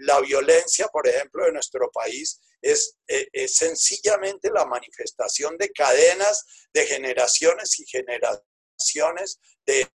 [0.00, 6.44] la violencia, por ejemplo, de nuestro país, es, es, sencillamente la manifestación de cadenas
[6.74, 9.86] de generaciones y generaciones de,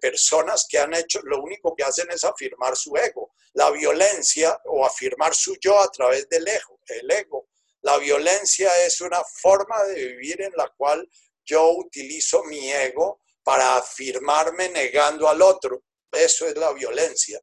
[0.00, 3.34] personas que han hecho, lo único que hacen es afirmar su ego.
[3.52, 6.80] La violencia o afirmar su yo a través del ego.
[6.88, 7.46] El ego.
[7.84, 11.06] La violencia es una forma de vivir en la cual
[11.44, 15.84] yo utilizo mi ego para afirmarme negando al otro.
[16.10, 17.38] Eso es la violencia.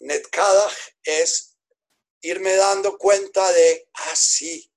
[0.00, 0.70] Netkada
[1.02, 1.56] es
[2.20, 4.70] irme dando cuenta de, ah, sí,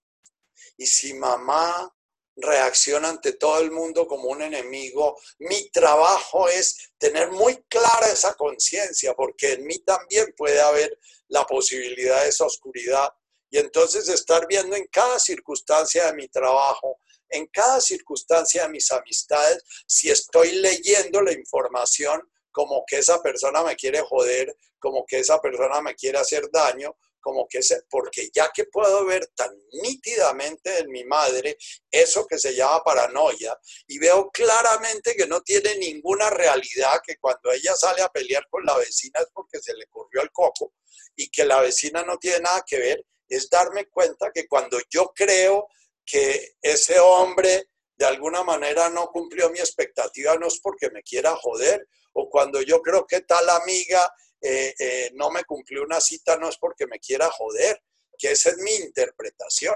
[0.77, 1.93] y si mamá
[2.41, 5.19] reacciona ante todo el mundo como un enemigo.
[5.39, 11.45] Mi trabajo es tener muy clara esa conciencia, porque en mí también puede haber la
[11.45, 13.09] posibilidad de esa oscuridad.
[13.49, 16.99] Y entonces estar viendo en cada circunstancia de mi trabajo,
[17.29, 23.63] en cada circunstancia de mis amistades, si estoy leyendo la información como que esa persona
[23.63, 28.29] me quiere joder, como que esa persona me quiere hacer daño, como que se, porque
[28.33, 31.57] ya que puedo ver tan nítidamente en mi madre
[31.89, 33.57] eso que se llama paranoia
[33.87, 38.65] y veo claramente que no tiene ninguna realidad, que cuando ella sale a pelear con
[38.65, 40.73] la vecina es porque se le corrió el coco
[41.15, 45.11] y que la vecina no tiene nada que ver, es darme cuenta que cuando yo
[45.15, 45.67] creo
[46.05, 51.35] que ese hombre de alguna manera no cumplió mi expectativa, no es porque me quiera
[51.35, 56.35] joder, o cuando yo creo que tal amiga eh, eh, no me cumplió una cita
[56.37, 57.81] no es porque me quiera joder,
[58.17, 59.75] que esa es mi interpretación.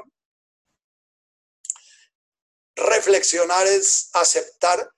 [2.76, 4.90] Reflexionar es aceptar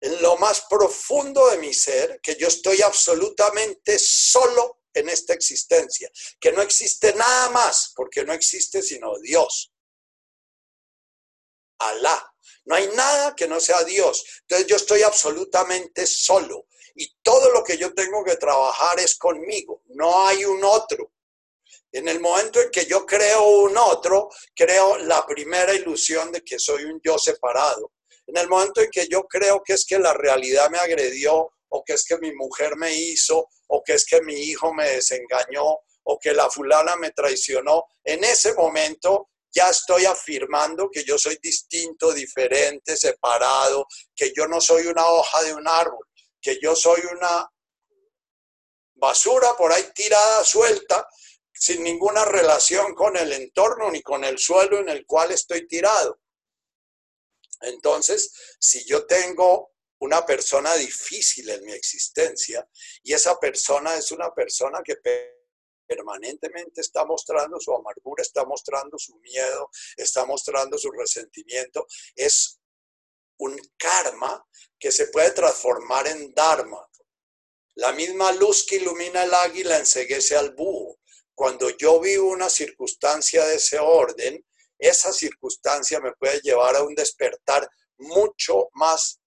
[0.00, 6.10] en lo más profundo de mi ser que yo estoy absolutamente solo en esta existencia,
[6.40, 9.72] que no existe nada más, porque no existe sino Dios.
[11.78, 12.28] Alá.
[12.64, 14.24] No hay nada que no sea Dios.
[14.42, 19.82] Entonces yo estoy absolutamente solo y todo lo que yo tengo que trabajar es conmigo,
[19.88, 21.12] no hay un otro.
[21.90, 26.58] En el momento en que yo creo un otro, creo la primera ilusión de que
[26.58, 27.92] soy un yo separado.
[28.26, 31.84] En el momento en que yo creo que es que la realidad me agredió, o
[31.84, 35.78] que es que mi mujer me hizo, o que es que mi hijo me desengañó,
[36.04, 41.38] o que la fulana me traicionó, en ese momento ya estoy afirmando que yo soy
[41.42, 46.06] distinto, diferente, separado, que yo no soy una hoja de un árbol,
[46.42, 47.48] que yo soy una
[48.94, 51.08] basura por ahí tirada, suelta,
[51.52, 56.20] sin ninguna relación con el entorno ni con el suelo en el cual estoy tirado.
[57.60, 62.68] Entonces, si yo tengo una persona difícil en mi existencia
[63.04, 64.96] y esa persona es una persona que
[65.86, 71.86] permanentemente está mostrando su amargura, está mostrando su miedo, está mostrando su resentimiento,
[72.16, 72.61] es
[73.38, 74.44] un karma
[74.78, 76.86] que se puede transformar en dharma.
[77.74, 80.98] La misma luz que ilumina el águila enseguece al búho.
[81.34, 84.44] Cuando yo vivo una circunstancia de ese orden,
[84.78, 89.20] esa circunstancia me puede llevar a un despertar mucho más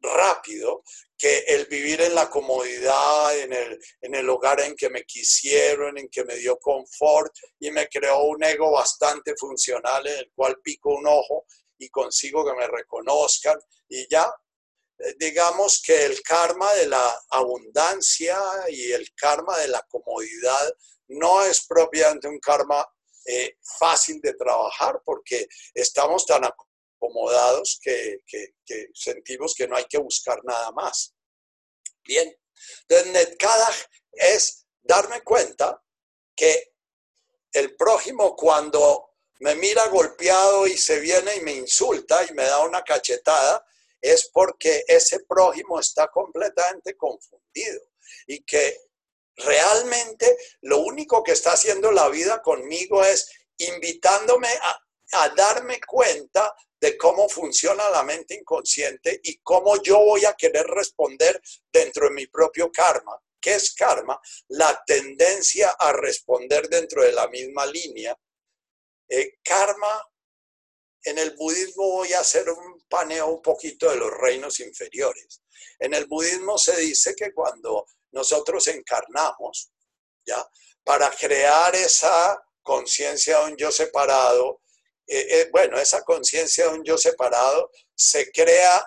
[0.00, 0.82] rápido
[1.16, 5.96] que el vivir en la comodidad, en el, en el hogar en que me quisieron,
[5.96, 10.60] en que me dio confort y me creó un ego bastante funcional en el cual
[10.62, 11.46] pico un ojo
[11.82, 13.58] y consigo que me reconozcan
[13.88, 14.32] y ya.
[14.98, 20.74] Eh, digamos que el karma de la abundancia y el karma de la comodidad
[21.08, 22.86] no es propiamente un karma
[23.26, 28.20] eh, fácil de trabajar porque estamos tan acomodados que,
[28.94, 31.14] sentimos que no hay que buscar nada más.
[32.04, 32.32] Bien,
[32.88, 33.68] entonces Netkada
[34.12, 35.82] es darme cuenta
[36.34, 36.74] que
[37.52, 39.11] el prójimo cuando
[39.42, 43.66] me mira golpeado y se viene y me insulta y me da una cachetada,
[44.00, 47.80] es porque ese prójimo está completamente confundido
[48.28, 48.78] y que
[49.34, 54.78] realmente lo único que está haciendo la vida conmigo es invitándome a,
[55.36, 61.42] darme cuenta de cómo funciona la mente inconsciente y cómo yo voy a querer responder
[61.70, 63.20] dentro de mi propio karma.
[63.40, 64.18] ¿Qué es karma?
[64.48, 68.16] La tendencia a responder dentro de la misma línea.
[69.08, 70.08] Eh, karma,
[71.04, 75.42] en el budismo voy a hacer un paneo un poquito de los reinos inferiores.
[75.78, 79.72] En el budismo se dice que cuando nosotros encarnamos,
[80.24, 80.46] ¿ya?
[80.84, 84.62] Para crear esa conciencia de un yo separado,
[85.06, 88.84] eh, eh, bueno, esa conciencia de un yo separado se crea,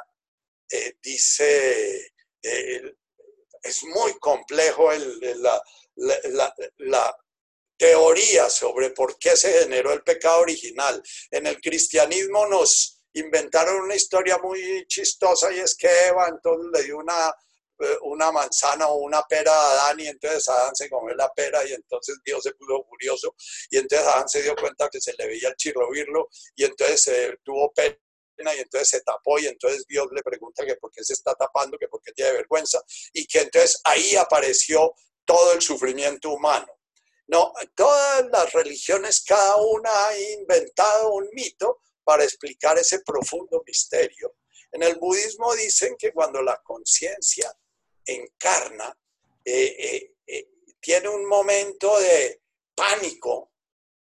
[1.01, 2.11] dice,
[2.41, 5.61] es muy complejo la,
[6.77, 7.24] la,
[7.77, 11.01] teoría sobre por qué se generó el pecado original.
[11.31, 16.83] En el cristianismo nos inventaron una historia muy chistosa y es que Eva entonces le
[16.83, 17.33] dio una
[17.77, 21.61] eh, una manzana o una pera a Adán y entonces Adán se comió la pera
[21.67, 23.35] y entonces Dios se puso furioso
[23.69, 27.37] y entonces Adán se dio cuenta que se le veía el chirrovirlo y entonces se
[27.43, 27.97] tuvo pena
[28.55, 31.77] y entonces se tapó y entonces Dios le pregunta que por qué se está tapando,
[31.77, 34.93] que por qué tiene vergüenza y que entonces ahí apareció
[35.25, 36.67] todo el sufrimiento humano.
[37.27, 44.35] No, todas las religiones, cada una ha inventado un mito para explicar ese profundo misterio.
[44.71, 47.51] En el budismo dicen que cuando la conciencia
[48.05, 48.95] encarna,
[49.43, 50.49] eh, eh, eh,
[50.79, 52.41] tiene un momento de
[52.75, 53.53] pánico,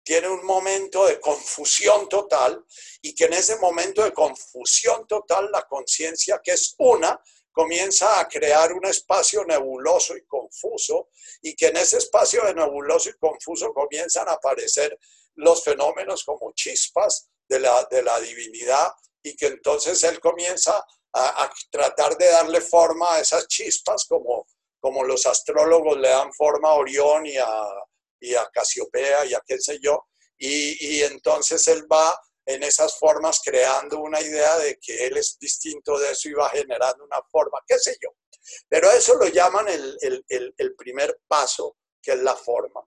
[0.03, 2.62] tiene un momento de confusión total
[3.01, 7.18] y que en ese momento de confusión total la conciencia, que es una,
[7.55, 13.11] comienza a crear un espacio nebuloso y confuso y que en ese espacio de nebuloso
[13.11, 14.98] y confuso comienzan a aparecer
[15.36, 18.92] los fenómenos como chispas de la, de la divinidad
[19.22, 24.48] y que entonces él comienza a, tratar de darle forma a esas chispas como,
[24.80, 27.68] como los astrólogos le dan forma a Orión y a,
[28.18, 32.99] y a Casiopea y a qué sé yo, y, y entonces él va en esas
[32.99, 37.22] formas creando una idea de que él es distinto de eso y va generando una
[37.30, 38.11] forma, qué sé yo.
[38.68, 42.82] Pero eso lo llaman el, el, el, primer paso, que es la forma.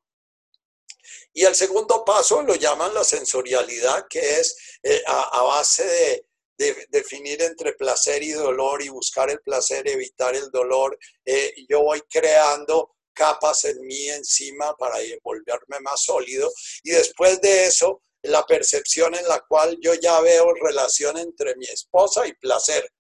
[1.34, 6.28] Y el segundo paso lo llaman la sensorialidad, que es eh, a, base de
[6.58, 10.98] de definir entre placer y dolor y buscar el placer, evitar el dolor.
[11.24, 16.52] Eh, yo voy creando capas en mí encima para volverme más sólido
[16.84, 21.66] y después de eso la percepción en la cual yo ya veo relación entre mi
[21.66, 22.92] esposa y placer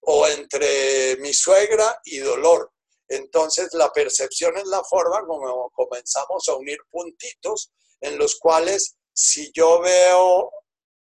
[0.00, 2.72] o entre mi suegra y dolor.
[3.08, 9.50] Entonces la percepción es la forma como comenzamos a unir puntitos en los cuales si
[9.52, 10.50] yo veo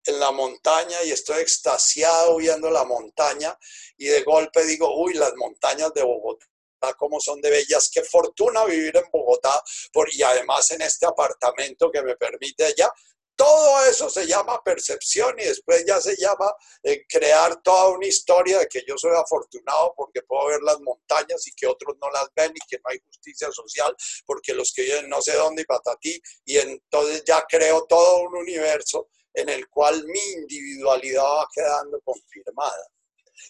[0.05, 3.57] en la montaña y estoy extasiado viendo la montaña
[3.97, 6.47] y de golpe digo, uy, las montañas de Bogotá,
[6.97, 9.63] cómo son de bellas, qué fortuna vivir en Bogotá
[9.93, 12.93] por, y además en este apartamento que me permite allá.
[13.43, 18.61] Todo eso se llama percepción y después ya se llama eh, crear toda una historia
[18.61, 22.29] de que yo soy afortunado porque puedo ver las montañas y que otros no las
[22.37, 25.65] ven y que no hay justicia social porque los que viven no sé dónde y
[25.65, 32.01] patatí y entonces ya creo todo un universo en el cual mi individualidad va quedando
[32.03, 32.87] confirmada.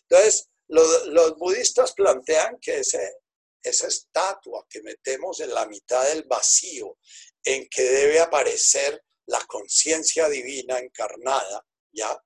[0.09, 3.17] Entonces, los, budistas plantean que ese,
[3.63, 6.97] esa estatua que metemos en la mitad del vacío,
[7.45, 12.17] en que debe aparecer la conciencia divina encarnada, ¿ya?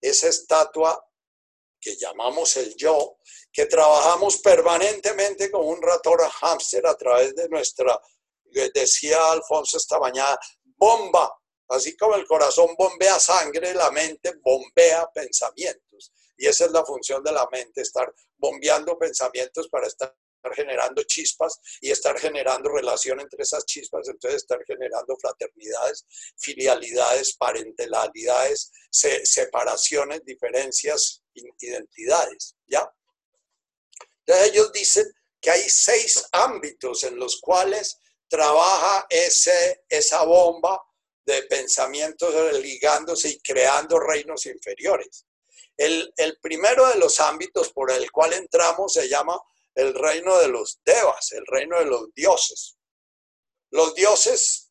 [0.00, 1.02] Esa estatua
[1.80, 3.18] que llamamos el yo,
[3.52, 8.00] que trabajamos permanentemente como un ratón hámster a través de nuestra,
[8.72, 11.30] decía Alfonso esta mañana, bomba
[11.68, 16.12] Así como el corazón bombea sangre, la mente bombea pensamientos.
[16.36, 20.14] Y esa es la función de la mente, estar bombeando pensamientos para estar
[20.52, 26.04] generando chispas y estar generando relación entre esas chispas, entonces estar generando fraternidades,
[26.36, 31.22] filialidades, parentalidades, separaciones, diferencias,
[31.60, 32.92] identidades, ¿ya?
[34.26, 35.04] Entonces ellos dicen
[35.40, 40.82] que hay seis ámbitos en los cuales trabaja ese, esa bomba
[41.26, 45.26] de pensamientos ligándose y creando reinos inferiores.
[45.76, 49.38] El, el, primero de los ámbitos por el cual entramos se llama
[49.74, 52.76] el reino de los devas, el reino de los dioses.
[53.70, 54.70] Los dioses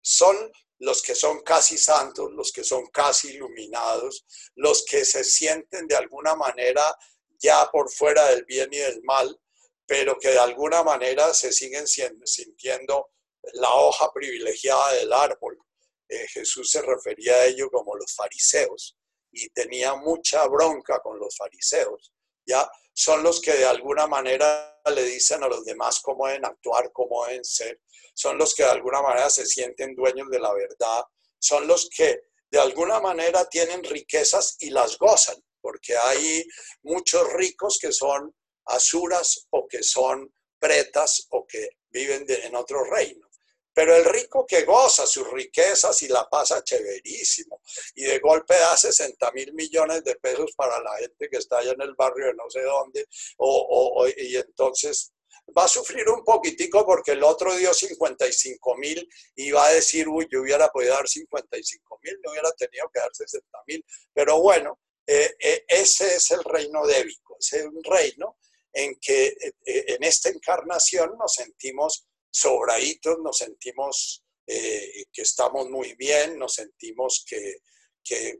[0.00, 5.86] son los que son casi santos, los que son casi iluminados, los que se sienten
[5.86, 6.96] de alguna manera
[7.38, 9.40] ya por fuera del bien y del mal,
[9.86, 13.10] pero que de alguna manera se siguen sintiendo
[13.54, 15.58] la hoja privilegiada del árbol.
[16.08, 18.96] Eh, Jesús se refería a ello como los fariseos
[19.32, 22.12] y tenía mucha bronca con los fariseos.
[22.46, 26.90] Ya son los que de alguna manera le dicen a los demás cómo deben actuar,
[26.92, 27.80] cómo deben ser.
[28.14, 31.04] Son los que de alguna manera se sienten dueños de la verdad.
[31.38, 36.46] Son los que de alguna manera tienen riquezas y las gozan, porque hay
[36.82, 38.34] muchos ricos que son
[38.66, 43.25] asuras o que son pretas o que viven en otro reino.
[43.76, 47.60] Pero el rico que goza sus riquezas y la pasa chéverísimo.
[47.94, 51.72] Y de golpe da 60 mil millones de pesos para la gente que está allá
[51.72, 53.06] en el barrio de no sé dónde,
[53.36, 55.12] o, y entonces
[55.56, 60.08] va a sufrir un poquitico porque el otro dio 55 mil y va a decir,
[60.08, 63.84] uy, yo hubiera podido dar 55 mil, no hubiera tenido que dar 60 mil.
[64.14, 68.38] Pero bueno, eh, eh, ese es el reino débico, ese es un reino
[68.72, 72.06] en que eh, en esta encarnación nos sentimos
[72.38, 77.60] sobraditos, nos sentimos eh, que estamos muy bien, nos sentimos que,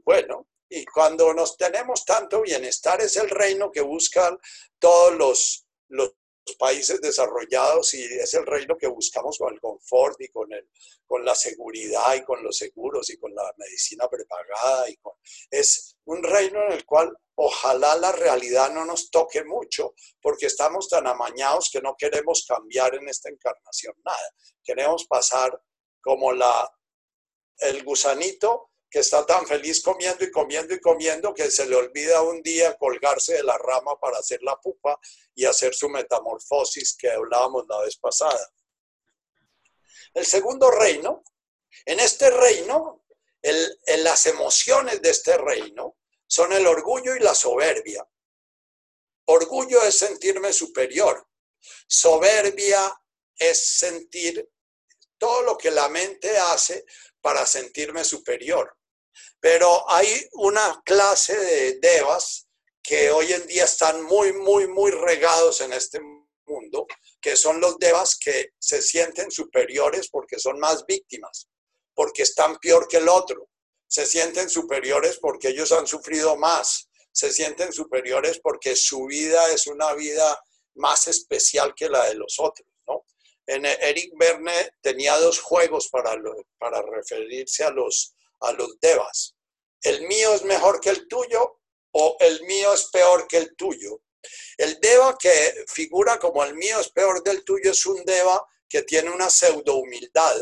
[0.03, 4.37] bueno, y cuando nos tenemos tanto bienestar es el reino que buscan
[4.79, 6.13] todos los, los
[6.55, 10.69] países desarrollados y es el reino que buscamos con el confort y con, el,
[11.05, 14.89] con la seguridad y con los seguros y con la medicina prepagada.
[14.89, 14.97] Y
[15.51, 20.89] es un reino en el cual ojalá la realidad no nos toque mucho porque estamos
[20.89, 24.33] tan amañados que no queremos cambiar en esta encarnación nada.
[24.63, 25.61] Queremos pasar
[26.01, 26.71] como la,
[27.59, 32.21] el gusanito que está tan feliz comiendo y comiendo y comiendo que se le olvida
[32.21, 34.99] un día colgarse de la rama para hacer la pupa
[35.35, 38.51] y hacer su metamorfosis que hablábamos la vez pasada.
[40.13, 41.23] El segundo reino,
[41.85, 43.03] en este reino,
[43.41, 48.07] el, las emociones de este reino son el orgullo y la soberbia.
[49.25, 51.27] Orgullo es sentirme superior.
[51.87, 52.93] Soberbia
[53.35, 54.49] es sentir
[55.17, 56.85] todo lo que la mente hace
[57.21, 58.76] para sentirme superior.
[59.39, 62.47] Pero hay una clase de devas
[62.81, 65.99] que hoy en día están muy, muy, muy regados en este
[66.45, 66.87] mundo,
[67.19, 71.49] que son los devas que se sienten superiores porque son más víctimas,
[71.93, 73.49] porque están peor que el otro.
[73.87, 76.89] Se sienten superiores porque ellos han sufrido más.
[77.11, 80.39] Se sienten superiores porque su vida es una vida
[80.75, 82.67] más especial que la de los otros.
[82.87, 83.05] ¿no?
[83.47, 86.15] En Eric Verne tenía dos juegos para,
[86.57, 89.35] para referirse a los, a los devas.
[89.81, 91.59] El mío es mejor que el tuyo
[91.91, 94.01] o el mío es peor que el tuyo.
[94.57, 98.81] El deva que figura como el mío es peor del tuyo es un deva que
[98.83, 100.35] tiene una pseudo humildad,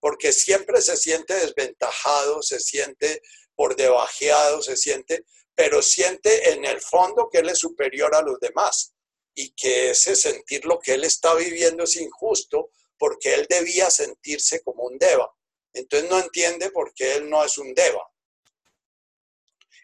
[0.00, 3.22] porque siempre se siente desventajado, se siente
[3.54, 5.24] por debajeado, se siente,
[5.54, 8.94] pero siente en el fondo que él es superior a los demás
[9.34, 14.62] y que ese sentir lo que él está viviendo es injusto porque él debía sentirse
[14.62, 15.30] como un deva.
[15.76, 18.02] Entonces no entiende por qué él no es un deva.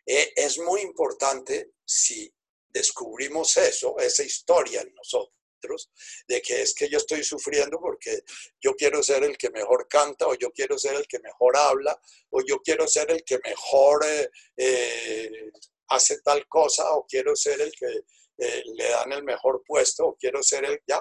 [0.07, 2.33] Eh, es muy importante si
[2.69, 5.91] descubrimos eso, esa historia en nosotros,
[6.27, 8.23] de que es que yo estoy sufriendo porque
[8.59, 12.01] yo quiero ser el que mejor canta o yo quiero ser el que mejor habla
[12.31, 15.53] o yo quiero ser el que mejor eh, eh,
[15.89, 18.01] hace tal cosa o quiero ser el que
[18.39, 21.01] le dan el mejor puesto o quiero ser el ya.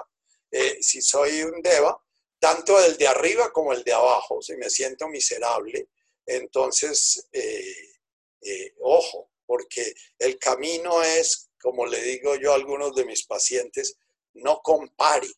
[0.80, 1.98] si soy un deva,
[2.42, 5.90] tanto el de arriba como el de abajo, si me siento miserable,
[6.26, 7.92] entonces, eh,
[8.40, 13.94] eh, ojo, porque el camino es, como le digo yo a algunos de mis pacientes,
[14.32, 15.28] no compare.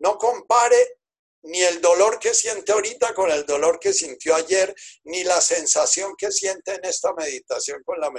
[0.00, 0.98] No compare
[1.42, 4.74] ni el dolor que siente ahorita con el dolor que sintió ayer,
[5.04, 8.12] ni la sensación que siente en esta meditación con la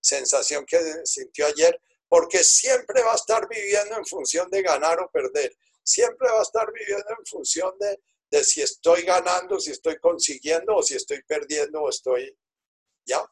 [0.00, 5.10] sensación que sintió ayer, porque siempre va a estar viviendo en función de ganar o
[5.10, 10.76] perder siempre va a estar viviendo en función de, si estoy ganando, si estoy consiguiendo
[10.76, 12.36] o si estoy perdiendo o estoy,
[13.04, 13.24] ¿ya?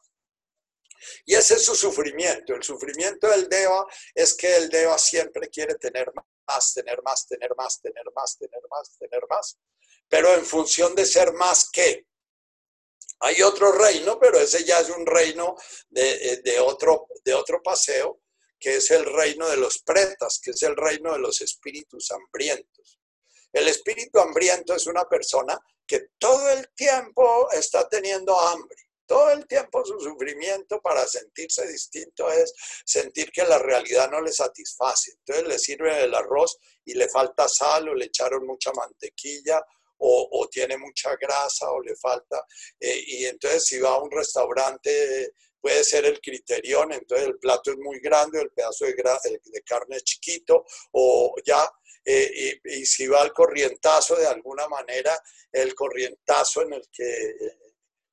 [1.24, 2.54] Y ese es su sufrimiento.
[2.54, 6.12] El sufrimiento del Deva es que el Deva siempre quiere tener
[6.46, 9.58] más, tener más, tener más, tener más, tener más, tener más.
[10.08, 12.06] Pero en función de ser más que.
[13.20, 15.56] Hay otro reino, pero ese ya es un reino
[15.88, 18.20] de, de, otro, de otro paseo,
[18.58, 22.98] que es el reino de los pretas, que es el reino de los espíritus hambrientos.
[23.52, 28.76] El espíritu hambriento es una persona que todo el tiempo está teniendo hambre
[29.08, 32.52] todo el tiempo su sufrimiento para sentirse distinto es
[32.84, 35.12] sentir que la realidad no le satisface.
[35.12, 39.64] Entonces le sirve el arroz y le falta sal o le echaron mucha mantequilla
[40.00, 42.44] o, tiene mucha grasa o le falta.
[42.78, 47.70] Eh, y entonces si va a un restaurante puede ser el criterión, entonces el plato
[47.70, 51.68] es muy grande, el pedazo de, de carne es chiquito o ya.
[52.04, 55.20] Eh, y, si va al corrientazo de alguna manera,
[55.52, 57.04] el corrientazo en el que...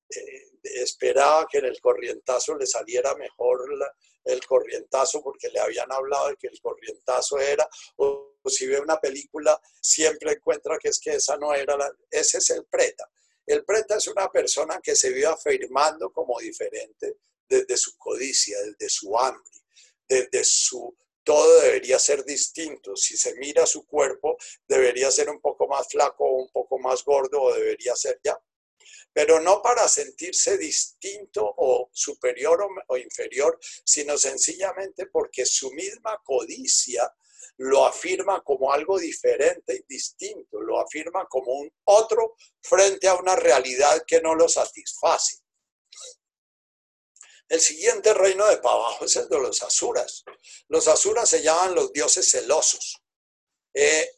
[0.09, 3.67] Eh, esperaba que en el corrientazo le saliera mejor
[4.23, 7.67] el corrientazo porque le habían hablado de que el corrientazo era,
[7.97, 12.39] o, si ve una película siempre encuentra que es que esa no era, la, ese
[12.39, 13.09] es el preta.
[13.45, 17.17] El preta es una persona que se vive afirmando como diferente
[17.49, 19.51] desde su codicia, desde su hambre,
[20.07, 20.95] desde su...
[21.23, 22.95] Todo debería ser distinto.
[22.95, 24.37] Si se mira su cuerpo,
[24.67, 28.39] debería ser un poco más flaco o un poco más gordo o debería ser ya
[29.15, 37.09] pero no para sentirse distinto o superior o, inferior, sino sencillamente porque su misma codicia
[37.59, 43.37] lo afirma como algo diferente y distinto, lo afirma como un otro frente a una
[43.37, 45.44] realidad que no lo satisface.
[47.47, 50.23] El siguiente reino de para abajo es el de los asuras.
[50.67, 53.01] Los asuras se llaman los dioses celosos.
[53.73, 54.09] Eh,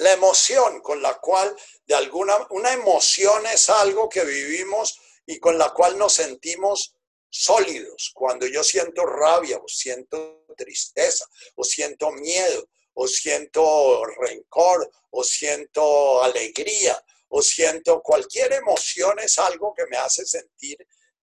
[0.00, 1.54] La emoción con la cual,
[1.84, 6.94] de alguna, una emoción es algo que vivimos y con la cual nos sentimos
[7.28, 8.10] sólidos.
[8.14, 16.22] Cuando yo siento rabia o siento tristeza o siento miedo o siento rencor o siento
[16.22, 16.98] alegría
[17.30, 20.76] o siento cualquier emoción es algo que me hace sentir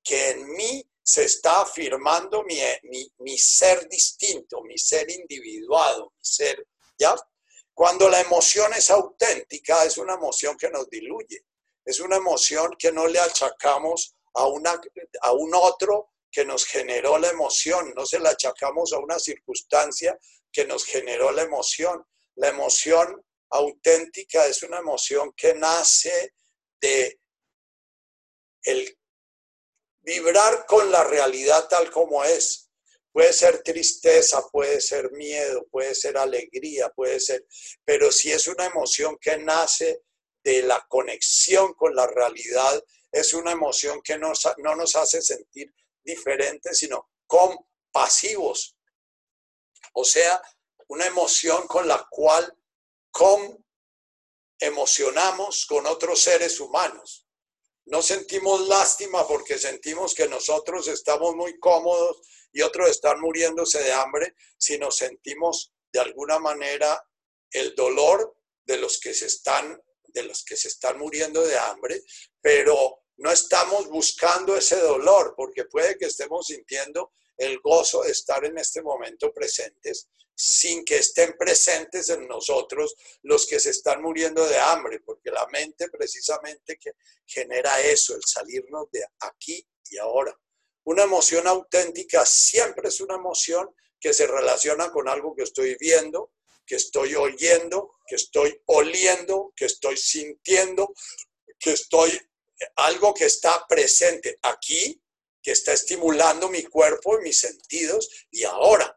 [0.03, 6.23] que en mí se está afirmando mi, mi, mi ser distinto, mi ser individuado, mi
[6.23, 6.65] ser,
[6.97, 7.15] ¿ya?
[7.73, 11.45] Cuando la emoción es auténtica, es una emoción que nos diluye,
[11.85, 14.81] es una emoción que no le achacamos a, una,
[15.21, 20.17] a un otro que nos generó la emoción, no se la achacamos a una circunstancia
[20.51, 22.05] que nos generó la emoción.
[22.35, 26.33] La emoción auténtica es una emoción que nace
[26.81, 27.19] de
[28.63, 28.97] el
[30.01, 32.67] vibrar con la realidad tal como es,
[33.17, 37.47] Puede ser tristeza, puede ser miedo, puede ser alegría, puede ser,
[37.83, 40.03] pero si es una emoción que nace
[40.43, 42.79] de la conexión con la realidad,
[43.11, 44.33] es una emoción que no
[44.75, 45.73] nos hace sentir
[46.03, 48.77] diferentes, sino compasivos.
[49.93, 50.39] O sea,
[50.87, 52.55] una emoción con la cual
[54.59, 57.27] emocionamos con otros seres humanos.
[57.85, 63.93] No sentimos lástima porque sentimos que nosotros estamos muy cómodos y otros están muriéndose de
[63.93, 67.01] hambre, si nos sentimos de alguna manera
[67.51, 72.01] el dolor de los que se están de los que se están muriendo de hambre,
[72.41, 78.43] pero no estamos buscando ese dolor, porque puede que estemos sintiendo el gozo de estar
[78.45, 80.09] en este momento presentes,
[80.39, 85.47] sin que estén presentes en nosotros los que se están muriendo de hambre, porque la
[85.47, 86.91] mente precisamente que
[87.25, 90.37] genera eso, el salirnos de aquí y ahora.
[90.83, 93.67] Una emoción auténtica siempre es una emoción
[93.99, 96.33] que se relaciona con algo que estoy viendo,
[96.67, 100.93] que estoy oyendo, que estoy oliendo, que estoy sintiendo,
[101.57, 102.11] que estoy,
[102.75, 105.01] algo que está presente aquí,
[105.41, 108.95] que está estimulando mi cuerpo y mis sentidos y ahora.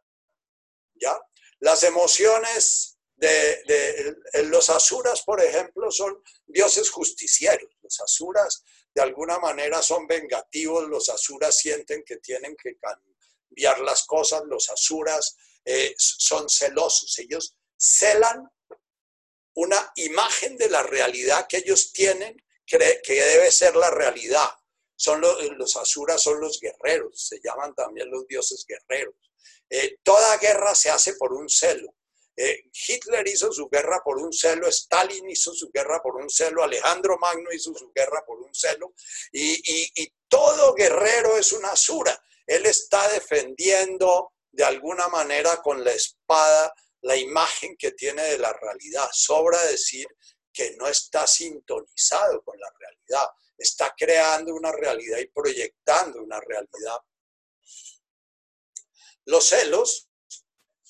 [0.97, 1.18] ¿Ya?
[1.61, 7.71] Las emociones de, los asuras, por ejemplo, son dioses justicieros.
[7.83, 8.63] Los asuras
[8.95, 14.69] de alguna manera son vengativos, los asuras sienten que tienen que cambiar las cosas, los
[14.71, 18.51] asuras eh, son celosos, ellos celan
[19.55, 24.49] una imagen de la realidad que ellos tienen, que debe ser la realidad.
[24.97, 29.30] Son los, los asuras son los guerreros, se llaman también los dioses guerreros.
[29.68, 31.95] Eh, toda guerra se hace por un celo.
[32.36, 36.62] Eh, Hitler hizo su guerra por un celo, Stalin hizo su guerra por un celo,
[36.62, 38.95] Alejandro Magno hizo su guerra por un celo,
[39.32, 42.16] y, todo guerrero es una asura.
[42.47, 46.72] Él está defendiendo de alguna manera con la espada
[47.03, 49.09] la imagen que tiene de la realidad.
[49.12, 50.07] Sobra decir
[50.53, 53.28] que no está sintonizado con la realidad.
[53.59, 56.97] está creando una realidad y proyectando una realidad.
[59.27, 60.09] Los celos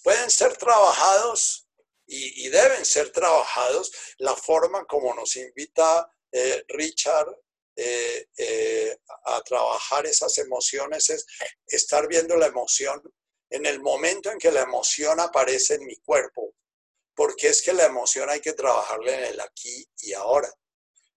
[0.03, 1.67] pueden ser trabajados
[2.07, 7.29] y, deben ser trabajados la forma como nos invita eh, Richard
[7.77, 11.25] eh, eh, a trabajar esas emociones es
[11.69, 13.01] estar viendo la emoción
[13.49, 16.55] en el momento en que la emoción aparece en mi cuerpo,
[17.15, 20.53] porque es que la emoción hay que trabajarla en el aquí y ahora.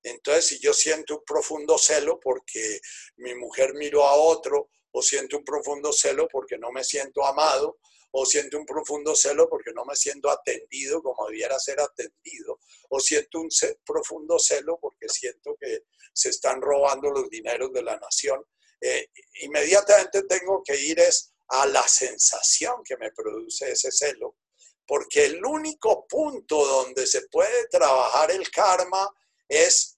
[0.03, 2.82] Entonces, si yo siento un profundo celo porque
[3.18, 7.80] mi mujer miró a otro, o siento un profundo celo porque no me siento amado,
[8.12, 13.00] o siento un profundo celo porque no me siento atendido como debiera ser atendido, o
[13.00, 13.50] siento un
[13.84, 18.46] profundo celo porque siento que se están robando los dineros de la nación,
[18.80, 19.08] eh,
[19.41, 24.38] inmediatamente tengo que ir es a la sensación que me produce ese celo,
[24.86, 29.10] porque el único punto donde se puede trabajar el karma
[29.48, 29.98] es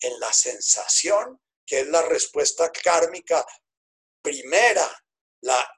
[0.00, 3.46] en la sensación, que es la respuesta kármica
[4.24, 4.90] primera,
[5.42, 5.70] la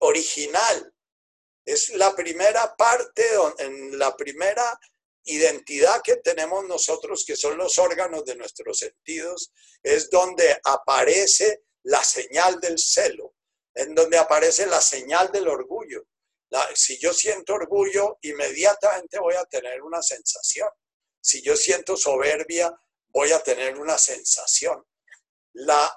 [0.00, 0.92] original,
[1.64, 3.24] es la primera parte,
[3.58, 4.78] en la primera
[5.24, 9.50] identidad que tenemos nosotros, que son los órganos de nuestros sentidos,
[9.82, 13.34] es donde aparece la señal del celo,
[13.74, 16.06] en donde aparece la señal del orgullo.
[16.74, 20.68] si yo siento orgullo, inmediatamente voy a tener una sensación.
[21.20, 22.72] Si yo siento soberbia,
[23.08, 24.84] voy a tener una sensación.
[25.54, 25.90] La,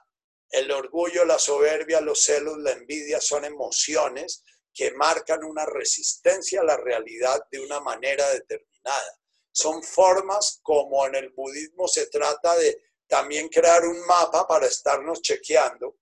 [0.49, 4.43] el orgullo, la soberbia, los celos, la envidia son emociones
[4.73, 9.19] que marcan una resistencia a la realidad de una manera determinada.
[9.51, 15.21] Son formas como en el budismo se trata de también crear un mapa para estarnos
[15.21, 15.97] chequeando.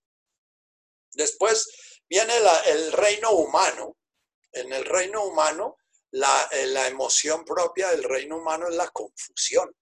[1.12, 2.32] Después viene
[2.66, 3.96] el reino humano.
[4.52, 5.76] En el reino humano,
[6.12, 9.74] la, eh, la emoción propia del reino humano es la confusión.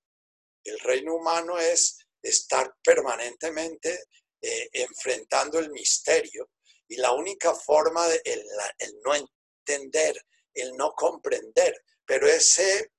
[0.64, 4.06] El reino humano es estar permanentemente
[4.40, 6.50] eh, enfrentando el misterio.
[6.88, 8.44] Y la única forma de el,
[9.04, 10.16] no entender,
[10.54, 12.92] el no comprender, pero ese,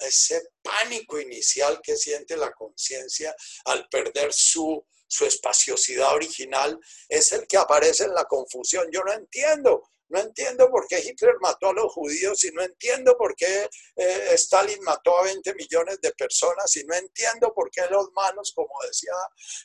[0.00, 3.34] ese pánico inicial que siente la conciencia
[3.66, 8.88] al perder su, su espaciosidad original es el que aparece en la confusión.
[8.90, 13.16] Yo no entiendo no entiendo por qué Hitler mató a los judíos y no entiendo
[13.16, 17.82] por qué eh, Stalin mató a 20 millones de personas y no entiendo por qué
[17.90, 19.12] los malos, como decía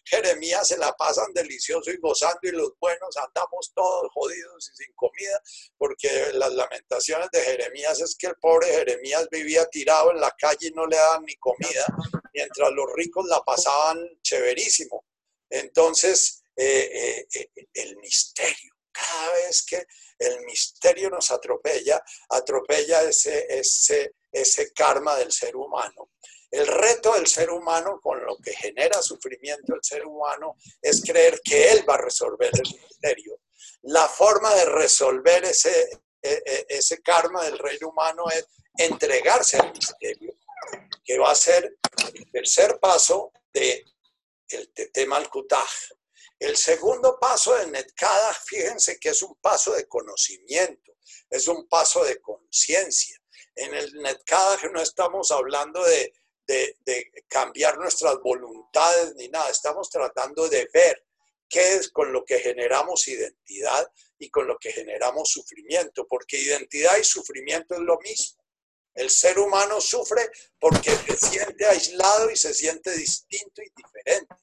[0.06, 4.94] Jeremías, se la pasan delicioso y gozando y los buenos andamos todos jodidos y sin
[4.96, 5.42] comida,
[5.78, 10.68] porque las lamentaciones de Jeremías es que el pobre Jeremías vivía tirado en la calle
[10.68, 11.86] y no le daban ni comida,
[12.34, 15.06] mientras los ricos la pasaban chéverísimo.
[15.50, 19.86] Entonces, eh, eh, el misterio cada vez que
[20.20, 26.12] el misterio nos atropella, atropella ese, ese, ese karma del ser humano.
[26.50, 31.42] El reto del ser humano, con lo que genera sufrimiento el ser humano, es creer
[31.44, 33.40] que él va a resolver el misterio.
[33.82, 35.90] La forma de resolver ese,
[36.22, 38.46] e, e, ese karma del reino humano es
[38.78, 40.36] entregarse al misterio,
[41.04, 41.78] que va a ser
[42.14, 43.84] el tercer paso de
[44.50, 45.30] el tema al
[46.44, 50.98] el segundo paso de Netkada, fíjense que es un paso de conocimiento,
[51.30, 53.18] es un paso de conciencia.
[53.56, 56.14] En el Netkada no estamos hablando de,
[57.30, 61.06] cambiar nuestras voluntades ni nada, estamos tratando de ver
[61.48, 63.90] qué es con lo que generamos identidad
[64.20, 68.44] y con lo que generamos sufrimiento, porque identidad y sufrimiento es lo mismo.
[68.94, 70.30] El ser humano sufre
[70.60, 74.36] porque se siente aislado y se siente distinto y diferente.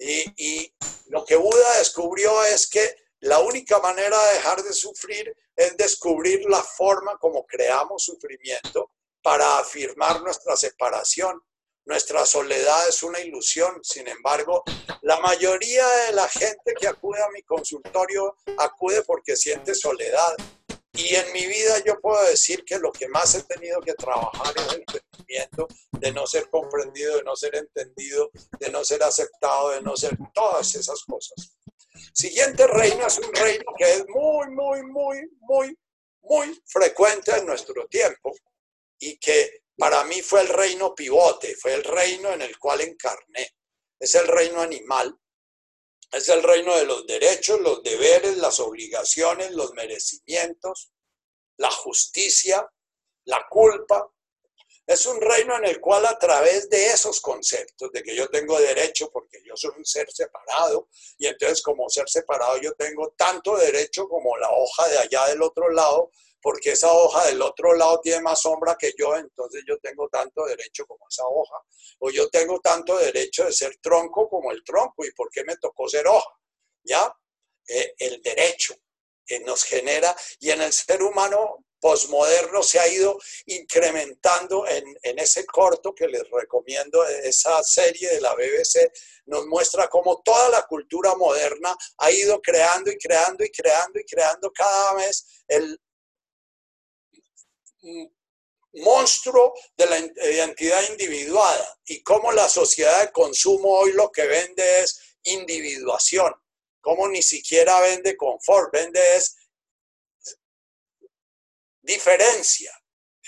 [0.00, 0.74] Y,
[1.08, 6.48] lo que Buda descubrió es que la única manera de dejar de sufrir es descubrir
[6.48, 11.42] la forma como creamos sufrimiento para afirmar nuestra separación.
[11.84, 14.62] Nuestra soledad es una ilusión, sin embargo,
[15.02, 20.36] la mayoría de la gente que acude a mi consultorio acude porque siente soledad,
[20.92, 24.54] y en mi vida yo puedo decir que lo que más he tenido que trabajar
[24.56, 29.70] es el sentimiento de no ser comprendido, de no ser entendido, de no ser aceptado,
[29.70, 31.56] de no ser todas esas cosas.
[32.12, 35.78] Siguiente reino es un reino que es muy, muy, muy, muy,
[36.22, 38.34] muy frecuente en nuestro tiempo
[38.98, 43.54] y que para mí fue el reino pivote, fue el reino en el cual encarné.
[43.98, 45.16] Es el reino animal
[46.12, 50.90] es el reino de los derechos, los deberes, las obligaciones, los merecimientos,
[51.56, 52.68] la justicia,
[53.24, 54.10] la culpa.
[54.86, 58.58] Es un reino en el cual a través de esos conceptos, de que yo tengo
[58.58, 63.56] derecho porque yo soy un ser separado, y entonces como ser separado yo tengo tanto
[63.56, 66.10] derecho como la hoja de allá del otro lado,
[66.42, 70.44] porque esa hoja del otro lado tiene más sombra que yo, entonces yo tengo tanto
[70.46, 71.56] derecho como esa hoja.
[72.00, 75.56] O yo tengo tanto derecho de ser tronco como el tronco, ¿y por qué me
[75.56, 76.30] tocó ser hoja?
[76.82, 77.14] ¿Ya?
[77.68, 78.74] Eh, el derecho
[79.26, 85.18] que nos genera, y en el ser humano posmoderno se ha ido incrementando en, en,
[85.18, 88.92] ese corto que les recomiendo, esa serie de la BBC,
[89.26, 94.04] nos muestra cómo toda la cultura moderna ha ido creando y creando y creando y
[94.04, 95.80] creando cada vez el
[98.74, 104.80] monstruo de la identidad individuada y cómo la sociedad de consumo hoy lo que vende
[104.80, 106.32] es individuación,
[106.80, 109.36] cómo ni siquiera vende confort, vende es
[111.82, 112.72] diferencia.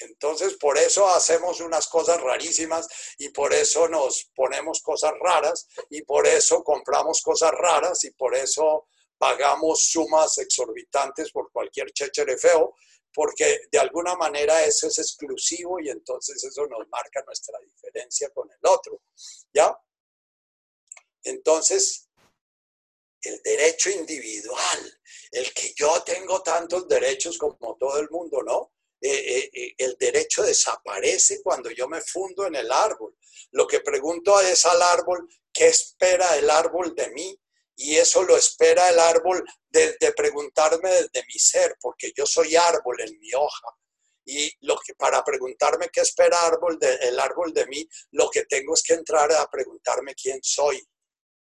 [0.01, 2.89] Entonces, por eso hacemos unas cosas rarísimas
[3.19, 8.35] y por eso nos ponemos cosas raras y por eso compramos cosas raras y por
[8.35, 8.89] eso
[9.23, 12.75] pagamos sumas exorbitantes por cualquier chéchere feo,
[13.15, 18.51] porque de alguna manera eso es exclusivo y entonces eso nos marca nuestra diferencia con
[18.51, 19.03] el otro.
[19.55, 19.79] ¿Ya?
[21.23, 22.09] Entonces,
[23.21, 25.01] el derecho individual,
[25.31, 28.73] el que yo tengo tantos derechos como todo el mundo, ¿no?
[29.01, 33.17] Eh, eh, eh, el derecho desaparece cuando yo me fundo en el árbol.
[33.53, 37.39] Lo que pregunto es al árbol, ¿qué espera el árbol de mí?
[37.83, 43.01] Y eso lo espera el árbol desde preguntarme desde mi ser, porque yo soy árbol
[43.01, 43.69] en mi hoja.
[44.25, 48.45] Y lo que, para preguntarme qué espera árbol de, el árbol de mí, lo que
[48.45, 50.87] tengo es que entrar a preguntarme quién soy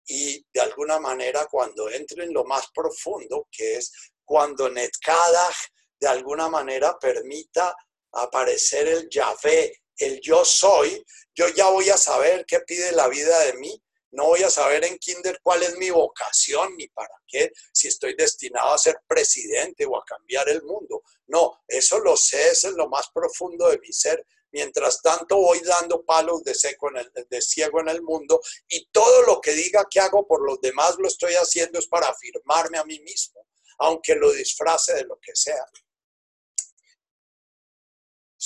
[0.07, 3.93] y de alguna manera cuando entre en lo más profundo, que es
[4.25, 5.57] cuando Netkadach
[5.99, 7.75] de alguna manera permita
[8.13, 13.39] aparecer el Yahvé, el yo soy, yo ya voy a saber qué pide la vida
[13.41, 13.83] de mí,
[14.17, 18.15] no voy a saber en kinder cuál es mi vocación ni para qué, si estoy
[18.15, 21.03] destinado a ser presidente o a cambiar el mundo.
[21.27, 25.61] No, eso lo sé, es en lo más profundo de mi ser, Mientras tanto voy
[25.61, 29.53] dando palos de, seco en el, de ciego en el mundo y todo lo que
[29.53, 33.47] diga que hago por los demás lo estoy haciendo es para afirmarme a mí mismo,
[33.81, 35.63] aunque lo disfrace de lo que sea.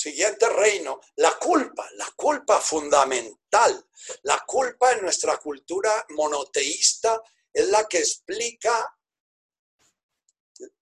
[0.01, 3.87] Siguiente reino, la culpa, la culpa fundamental.
[4.23, 7.21] La culpa en nuestra cultura monoteísta
[7.53, 8.97] es la que explica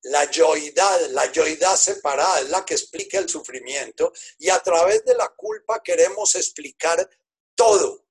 [0.04, 5.16] la yoidad, la yoidad separada es la que explica el sufrimiento y a través de
[5.16, 7.10] la culpa queremos explicar
[7.56, 8.06] todo.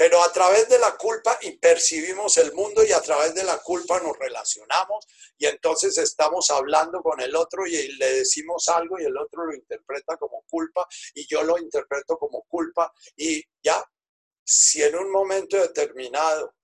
[0.00, 4.00] Pero a través de la culpa percibimos el mundo y a través de la culpa
[4.00, 9.18] nos relacionamos y entonces estamos hablando con el otro y le decimos algo y el
[9.18, 13.84] otro lo interpreta como culpa y yo lo interpreto como culpa y ya,
[14.42, 16.54] si en un momento determinado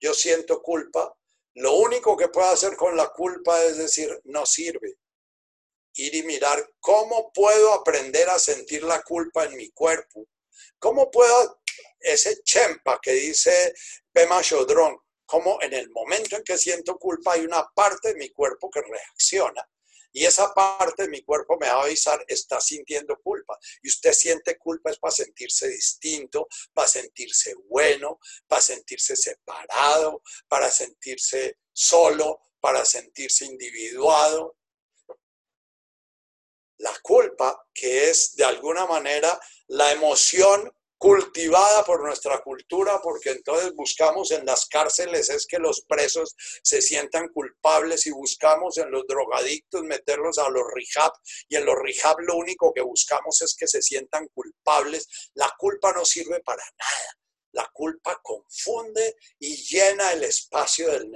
[0.00, 1.16] yo siento culpa,
[1.54, 4.98] lo único que puedo hacer con la culpa es decir, no sirve.
[5.94, 10.26] Ir y mirar cómo puedo aprender a sentir la culpa en mi cuerpo.
[10.80, 11.61] ¿Cómo puedo,
[12.00, 13.74] ese chempa que dice
[14.12, 18.30] Pema Chodrón, cómo en el momento en que siento culpa hay una parte de mi
[18.30, 19.66] cuerpo que reacciona
[20.12, 23.58] y esa parte de mi cuerpo me va a avisar, está sintiendo culpa.
[23.82, 30.70] Y usted siente culpa es para sentirse distinto, para sentirse bueno, para sentirse separado, para
[30.70, 34.58] sentirse solo, para sentirse individuado.
[36.78, 40.70] La culpa, que es de alguna manera la emoción
[41.02, 46.80] cultivada por nuestra cultura, porque entonces buscamos en las cárceles es que los presos se
[46.80, 51.12] sientan culpables y buscamos en los drogadictos meterlos a los rehab
[51.48, 55.08] y en los rehab lo único que buscamos es que se sientan culpables.
[55.34, 57.18] La culpa no sirve para nada.
[57.50, 61.10] La culpa confunde y llena el espacio del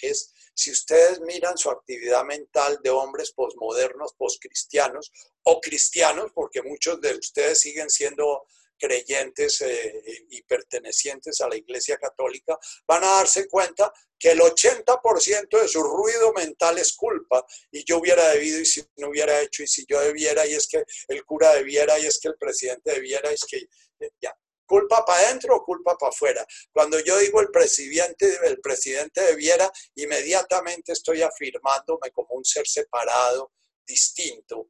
[0.00, 5.12] Es Si ustedes miran su actividad mental de hombres posmodernos, poscristianos
[5.42, 8.46] o cristianos, porque muchos de ustedes siguen siendo
[8.80, 15.60] creyentes eh, y pertenecientes a la Iglesia Católica van a darse cuenta que el 80%
[15.60, 19.62] de su ruido mental es culpa y yo hubiera debido y si no hubiera hecho
[19.62, 22.92] y si yo debiera y es que el cura debiera y es que el presidente
[22.92, 24.34] debiera y es que eh, ya.
[24.66, 26.46] ¿Culpa para adentro o culpa para afuera?
[26.72, 33.52] Cuando yo digo el presidente, el presidente debiera, inmediatamente estoy afirmándome como un ser separado,
[33.84, 34.68] distinto,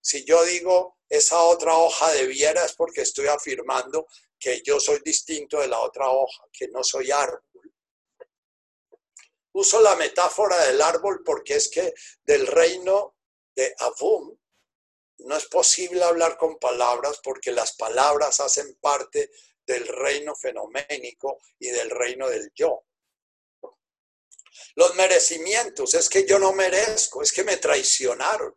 [0.00, 4.06] si yo digo esa otra hoja debiera es porque estoy afirmando
[4.38, 7.42] que yo soy distinto de la otra hoja, que no soy árbol.
[9.52, 11.92] Uso la metáfora del árbol porque es que
[12.22, 13.16] del reino
[13.56, 14.38] de Avum
[15.18, 19.30] no es posible hablar con palabras porque las palabras hacen parte
[19.66, 22.84] del reino fenoménico y del reino del yo.
[24.76, 28.54] Los merecimientos, es que yo no merezco, es que me traicionaron,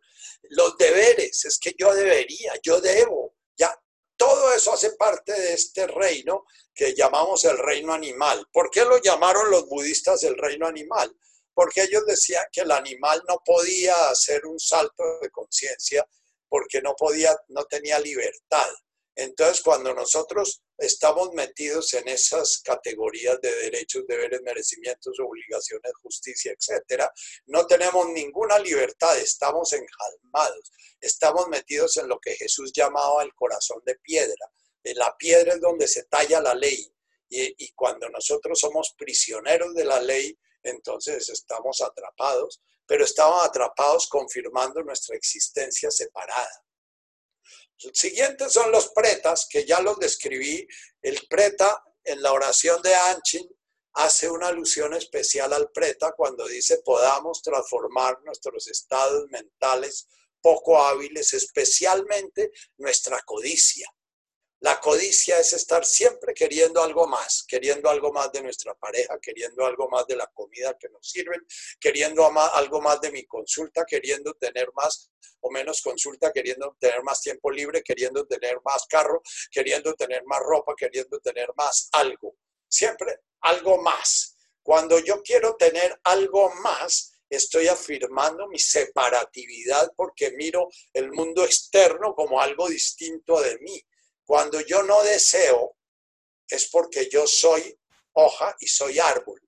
[0.50, 3.74] los deberes, es que yo debería, yo debo, ya.
[4.16, 8.46] Todo eso hace parte de este reino que llamamos el reino animal.
[8.52, 11.14] ¿Por qué lo llamaron los budistas el reino animal?
[11.52, 16.06] Porque ellos decían que el animal no podía hacer un salto de conciencia
[16.48, 18.68] porque no podía, no tenía libertad.
[19.16, 27.12] Entonces, cuando nosotros estamos metidos en esas categorías de derechos, deberes, merecimientos, obligaciones, justicia, etcétera,
[27.46, 33.80] no tenemos ninguna libertad, estamos enjalmados, estamos metidos en lo que Jesús llamaba el corazón
[33.86, 34.50] de piedra.
[34.82, 36.90] La piedra es donde se talla la ley.
[37.28, 44.08] Y, y cuando nosotros somos prisioneros de la ley, entonces estamos atrapados, pero estamos atrapados
[44.08, 46.64] confirmando nuestra existencia separada.
[47.92, 50.66] Siguientes son los pretas, que ya los describí.
[51.02, 53.48] El preta en la oración de Anchin
[53.94, 60.08] hace una alusión especial al preta cuando dice podamos transformar nuestros estados mentales
[60.40, 63.88] poco hábiles, especialmente nuestra codicia.
[64.64, 69.66] La codicia es estar siempre queriendo algo más, queriendo algo más de nuestra pareja, queriendo
[69.66, 71.46] algo más de la comida que nos sirven,
[71.78, 75.10] queriendo algo más de mi consulta, queriendo tener más
[75.40, 80.40] o menos consulta, queriendo tener más tiempo libre, queriendo tener más carro, queriendo tener más
[80.40, 82.34] ropa, queriendo tener más algo.
[82.66, 84.34] Siempre algo más.
[84.62, 92.14] Cuando yo quiero tener algo más, estoy afirmando mi separatividad porque miro el mundo externo
[92.14, 93.84] como algo distinto de mí
[94.24, 95.76] cuando yo no deseo,
[96.48, 97.78] es porque yo soy
[98.12, 99.40] hoja y soy árbol.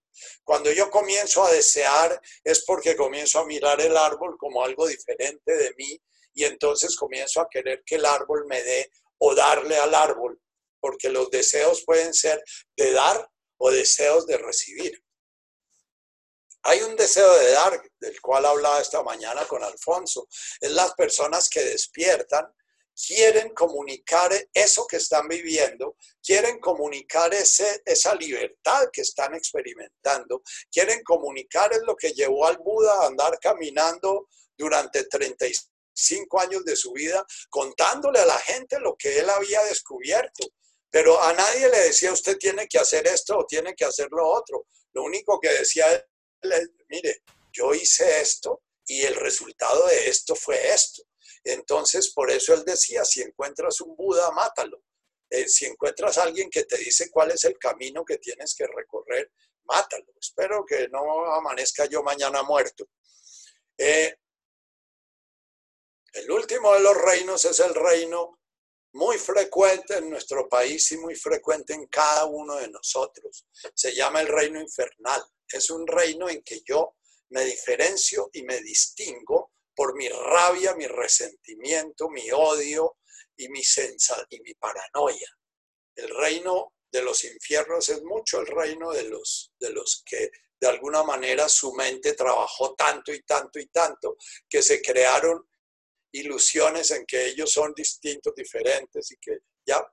[0.44, 5.56] Cuando yo comienzo a desear, es porque comienzo a mirar el árbol como algo diferente
[5.56, 6.00] de mí
[6.34, 10.40] y entonces comienzo a querer que el árbol me dé o darle al árbol,
[10.80, 12.42] porque los deseos pueden ser
[12.76, 15.02] de dar o deseos de recibir.
[16.62, 20.26] Hay un deseo de dar, del cual hablaba esta mañana con Alfonso.
[20.60, 22.44] Es las personas que despiertan
[22.96, 30.42] quieren comunicar eso que están viviendo, quieren comunicar ese, esa libertad que están experimentando,
[30.72, 36.76] quieren comunicar es lo que llevó al Buda a andar caminando durante 35 años de
[36.76, 40.48] su vida, contándole a la gente lo que él había descubierto.
[40.90, 44.26] Pero a nadie le decía, usted tiene que hacer esto o tiene que hacer lo
[44.26, 44.66] otro.
[44.92, 47.22] Lo único que decía él es, mire,
[47.52, 51.02] yo hice esto y el resultado de esto fue esto.
[51.46, 54.82] Entonces, por eso él decía, si encuentras un Buda, mátalo.
[55.30, 58.66] Eh, si encuentras a alguien que te dice cuál es el camino que tienes que
[58.66, 59.30] recorrer,
[59.64, 60.06] mátalo.
[60.20, 62.88] Espero que no amanezca yo mañana muerto.
[63.78, 64.16] Eh,
[66.14, 68.40] el último de los reinos es el reino
[68.94, 73.46] muy frecuente en nuestro país y muy frecuente en cada uno de nosotros.
[73.72, 75.22] Se llama el reino infernal.
[75.48, 76.96] Es un reino en que yo
[77.28, 82.96] me diferencio y me distingo por mi rabia, mi resentimiento, mi odio
[83.36, 85.30] y mi, sensa, y mi paranoia.
[85.94, 90.66] El reino de los infiernos es mucho el reino de los, de los que de
[90.66, 94.16] alguna manera su mente trabajó tanto y tanto y tanto
[94.48, 95.46] que se crearon
[96.12, 99.86] ilusiones en que ellos son distintos, diferentes y que ya,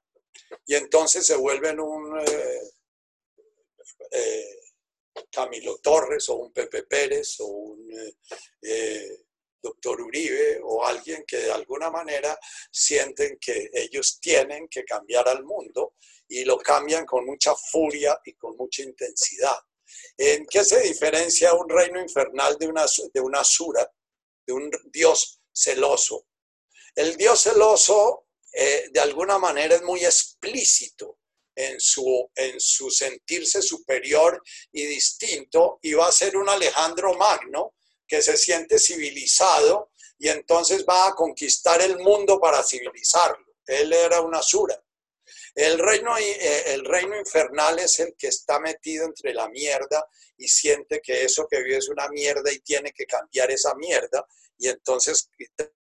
[0.66, 2.62] y entonces se vuelven un eh,
[4.12, 4.60] eh,
[5.30, 7.92] Camilo Torres o un Pepe Pérez o un
[8.62, 9.23] eh,
[9.64, 12.38] doctor Uribe o alguien que de alguna manera
[12.70, 15.96] sienten que ellos tienen que cambiar al mundo
[16.28, 19.58] y lo cambian con mucha furia y con mucha intensidad.
[20.18, 23.90] ¿En qué se diferencia un reino infernal de una, de una asura,
[24.46, 26.28] de un dios celoso?
[26.96, 31.20] El dios celoso eh, de alguna manera es muy explícito
[31.56, 34.42] en su, en su sentirse superior
[34.72, 37.76] y distinto y va a ser un Alejandro Magno
[38.14, 39.90] que se siente civilizado
[40.20, 43.44] y entonces va a conquistar el mundo para civilizarlo.
[43.66, 44.80] Él era una asura.
[45.56, 50.08] El reino, eh, el reino infernal es el que está metido entre la mierda
[50.38, 54.24] y siente que eso que vive es una mierda y tiene que cambiar esa mierda
[54.60, 55.28] y entonces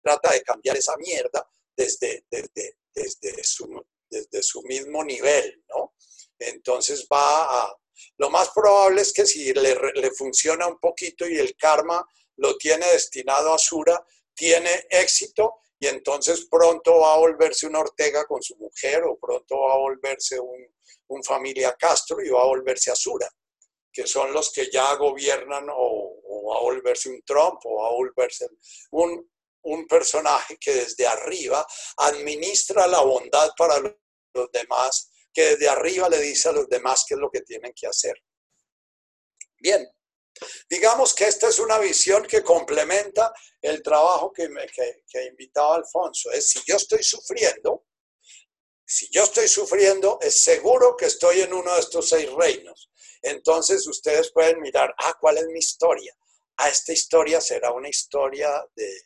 [0.01, 1.45] trata de cambiar esa mierda
[1.75, 5.95] desde, desde, desde, su, desde su mismo nivel, ¿no?
[6.39, 7.77] Entonces va a,
[8.17, 12.05] lo más probable es que si le, funciona un poquito y el karma
[12.37, 18.25] lo tiene destinado a Sura, tiene éxito y entonces pronto va a volverse un Ortega
[18.25, 22.91] con su mujer o pronto va a volverse un, familia Castro y va a volverse
[22.91, 23.29] Asura,
[23.91, 26.11] que son los que ya gobiernan o,
[26.49, 28.47] va a volverse un Trump o va a volverse
[28.91, 29.29] un,
[29.63, 31.65] un personaje que desde arriba
[31.97, 37.13] administra la bondad para los demás que desde arriba le dice a los demás qué
[37.13, 38.15] es lo que tienen que hacer.
[39.59, 39.87] Bien,
[40.69, 46.31] Digamos que esta es una visión que complementa el trabajo que, me, que, invitaba Alfonso.
[46.31, 47.85] Es si yo estoy sufriendo,
[48.85, 52.89] si yo estoy sufriendo, es seguro que estoy en uno de estos seis reinos.
[53.21, 56.13] Entonces ustedes pueden mirar, ah, ¿cuál es mi historia?
[56.57, 59.01] Ah, esta historia será una historia de,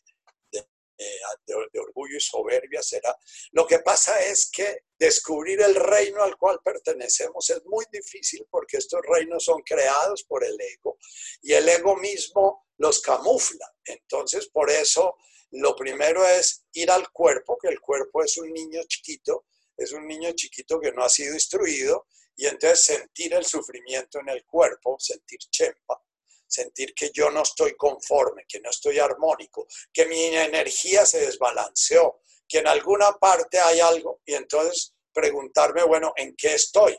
[0.52, 3.16] de, orgullo y soberbia será.
[3.52, 8.78] Lo que pasa es que descubrir el reino al cual pertenecemos es muy difícil porque
[8.78, 10.98] estos reinos son creados por el ego
[11.42, 13.74] y el ego mismo los camufla.
[13.86, 15.16] Entonces, por eso,
[15.52, 19.46] lo primero es ir al cuerpo, que el cuerpo es un niño chiquito,
[19.78, 24.30] es un niño chiquito que no ha sido instruido y entonces sentir el sufrimiento en
[24.30, 26.02] el cuerpo, sentir chempa
[26.50, 32.22] sentir que yo no estoy conforme, que no estoy armónico, que mi energía se desbalanceó,
[32.50, 36.98] que en alguna parte hay algo y entonces preguntarme, bueno, ¿en qué estoy?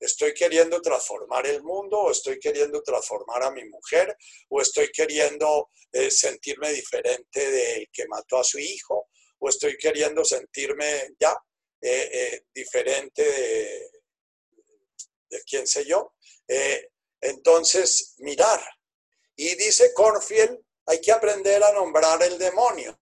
[0.00, 4.16] ¿Estoy queriendo transformar el mundo o estoy queriendo transformar a mi mujer
[4.48, 10.24] o estoy queriendo eh, sentirme diferente del que mató a su hijo o estoy queriendo
[10.24, 11.36] sentirme ya
[11.82, 13.90] eh, eh, diferente de,
[15.28, 16.14] de quién sé yo?
[17.20, 18.60] Entonces, mirar.
[19.36, 22.99] Y dice Cornfield, hay que aprender a nombrar el demonio.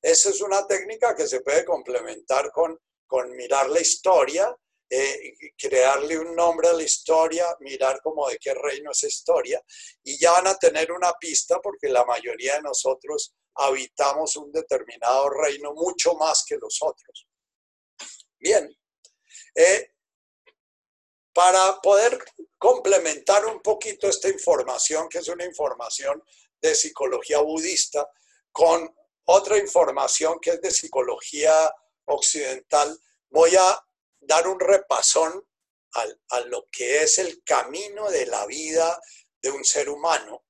[0.00, 4.54] Esa es una técnica que se puede complementar con, con mirar la historia,
[4.90, 9.62] eh, crearle un nombre a la historia, mirar como de qué reino es historia,
[10.02, 15.28] y ya van a tener una pista porque la mayoría de nosotros habitamos un determinado
[15.30, 17.26] reino mucho más que los otros.
[18.38, 18.72] Bien,
[19.54, 19.90] eh,
[21.32, 22.18] para poder
[22.56, 26.22] complementar un poquito esta información, que es una información
[26.60, 28.08] de psicología budista,
[28.50, 28.92] con
[29.30, 31.52] otra información que es de psicología
[32.06, 32.98] occidental,
[33.28, 33.84] voy a
[34.20, 35.46] dar un repasón
[36.30, 39.00] a, lo que es el camino de la vida
[39.42, 40.44] de un ser humano.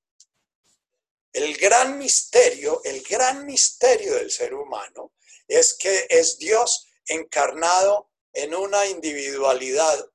[1.33, 5.13] El gran misterio, el gran misterio del ser humano
[5.47, 10.09] es que es Dios encarnado en una individualidad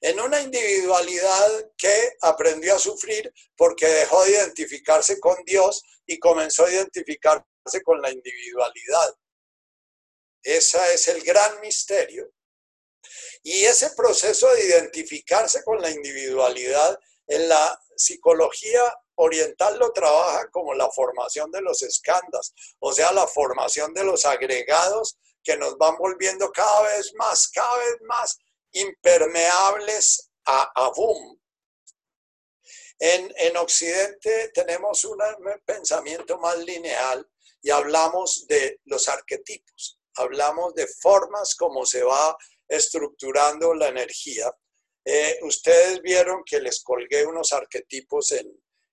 [0.00, 6.64] en una individualidad que aprendió a sufrir porque dejó de identificarse con Dios y comenzó
[6.64, 7.44] a identificarse
[7.84, 9.14] con la individualidad.
[10.42, 12.30] Ese es el gran misterio.
[13.42, 18.82] Y ese proceso de identificarse con la individualidad en la psicología
[19.16, 24.24] oriental lo trabaja como la formación de los escándalos, o sea, la formación de los
[24.24, 28.38] agregados que nos van volviendo cada vez más, cada vez más
[28.76, 31.40] impermeables a, boom.
[32.98, 35.18] En, en, Occidente tenemos un
[35.64, 37.26] pensamiento más lineal
[37.60, 42.36] y hablamos de los arquetipos, hablamos de formas como se va
[42.68, 44.52] estructurando la energía.
[45.04, 48.48] Eh, ustedes vieron que les colgué unos arquetipos en,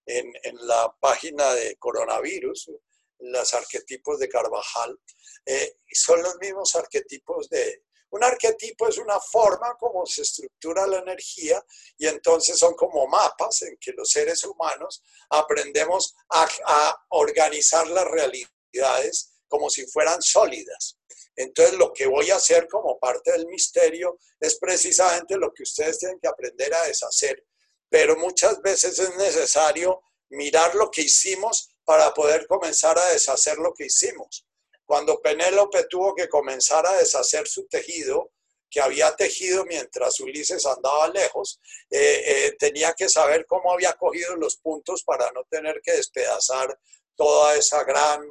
[0.05, 2.71] en, en la página de coronavirus,
[3.19, 4.99] los arquetipos de Carvajal,
[5.45, 7.83] eh, son los mismos arquetipos de,
[8.13, 11.63] un arquetipo es una forma como se estructura la energía
[11.97, 15.01] y entonces son como mapas en que los seres humanos
[15.31, 20.99] aprendemos a, organizar las realidades como si fueran sólidas.
[21.35, 25.97] Entonces lo que voy a hacer como parte del misterio es precisamente lo que ustedes
[25.97, 27.43] tienen que aprender a deshacer.
[27.89, 33.73] Pero muchas veces es necesario mirar lo que hicimos para poder comenzar a deshacer lo
[33.73, 34.45] que hicimos.
[34.85, 38.31] Cuando Penélope tuvo que comenzar a deshacer su tejido,
[38.73, 41.61] que había tejido mientras Ulises andaba lejos,
[41.91, 46.75] eh, eh, tenía que saber cómo había cogido los puntos para no tener que despedazar
[47.15, 48.27] toda esa gran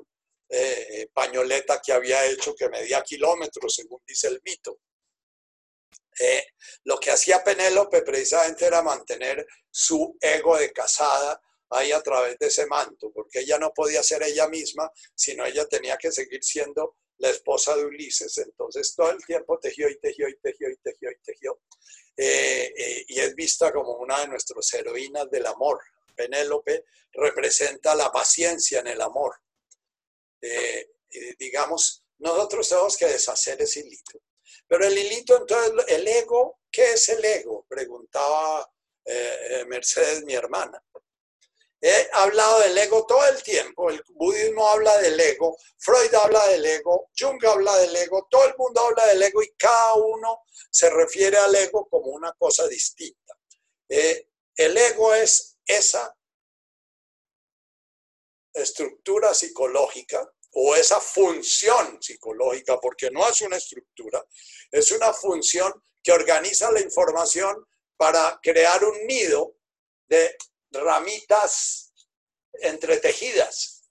[0.49, 4.81] eh, pañoleta que había hecho que medía kilómetros, según dice el mito.
[6.85, 11.41] lo que hacía Penélope precisamente era mantener su ego de casada
[11.73, 15.67] ahí a través de ese manto, porque ella no podía ser ella misma, sino ella
[15.67, 18.37] tenía que seguir siendo la esposa de Ulises.
[18.39, 21.61] Entonces todo el tiempo tejió y tejió y tejió y tejió y tejió.
[22.17, 25.81] Eh, eh, y es vista como una de nuestras heroínas del amor.
[26.15, 29.35] Penélope representa la paciencia en el amor.
[30.41, 30.91] Eh,
[31.39, 34.21] digamos, nosotros tenemos que deshacer ese hilito.
[34.67, 37.67] Pero el hilito, entonces, el ego, ¿qué es el ego?
[37.69, 38.69] Preguntaba
[39.67, 40.83] Mercedes, mi hermana.
[41.85, 43.91] He hablado del ego todo el tiempo.
[43.91, 48.55] El budismo habla del ego, Freud habla del ego, Jung habla del ego, todo el
[48.57, 53.35] mundo habla del ego y cada uno se refiere al ego como una cosa distinta.
[53.89, 56.17] Eh, el ego es esa
[58.55, 64.25] estructura psicológica o esa función psicológica, porque no es una estructura,
[64.71, 69.57] es una función que organiza la información para crear un nido
[70.07, 70.37] de
[70.73, 71.93] ramitas
[72.55, 73.85] entretejidas.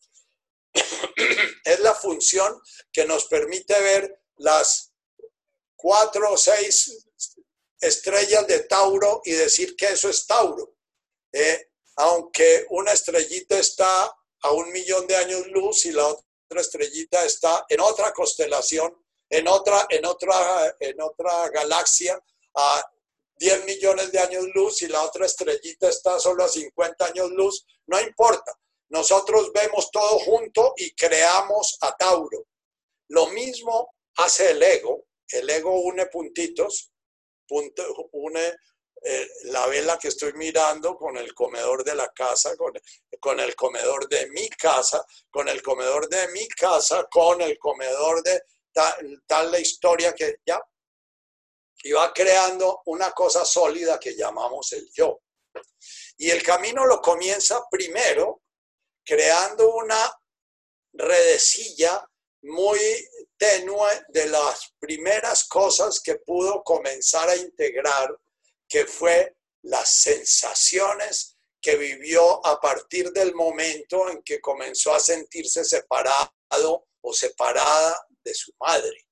[1.65, 4.93] es la función que nos permite ver las
[5.75, 7.07] cuatro o seis
[7.79, 10.75] estrellas de Tauro y decir que eso es Tauro.
[11.33, 17.25] Eh, aunque una estrellita está a un millón de años luz y la otra estrellita
[17.25, 18.95] está en otra constelación,
[19.29, 22.21] en otra, en otra, en otra galaxia
[23.41, 27.65] 10 millones de años luz y la otra estrellita está solo a 50 años luz,
[27.87, 28.55] no importa.
[28.89, 32.45] Nosotros vemos todo junto y creamos a Tauro.
[33.07, 35.07] Lo mismo hace el ego.
[35.27, 36.91] El ego une puntitos,
[38.11, 38.55] une
[39.03, 42.73] eh, la vela que estoy mirando con el comedor de la casa, con,
[43.19, 48.21] con, el comedor de mi casa, con el comedor de mi casa, con el comedor
[48.21, 50.61] de tal, tal la historia que ya.
[51.83, 55.21] Y va creando una cosa sólida que llamamos el yo.
[56.17, 58.41] Y el camino lo comienza primero
[59.03, 60.11] creando una
[60.93, 62.07] redecilla
[62.43, 62.79] muy
[63.37, 68.15] tenue de las primeras cosas que pudo comenzar a integrar,
[68.67, 75.63] que fue las sensaciones que vivió a partir del momento en que comenzó a sentirse
[75.63, 79.07] separado o separada de su madre.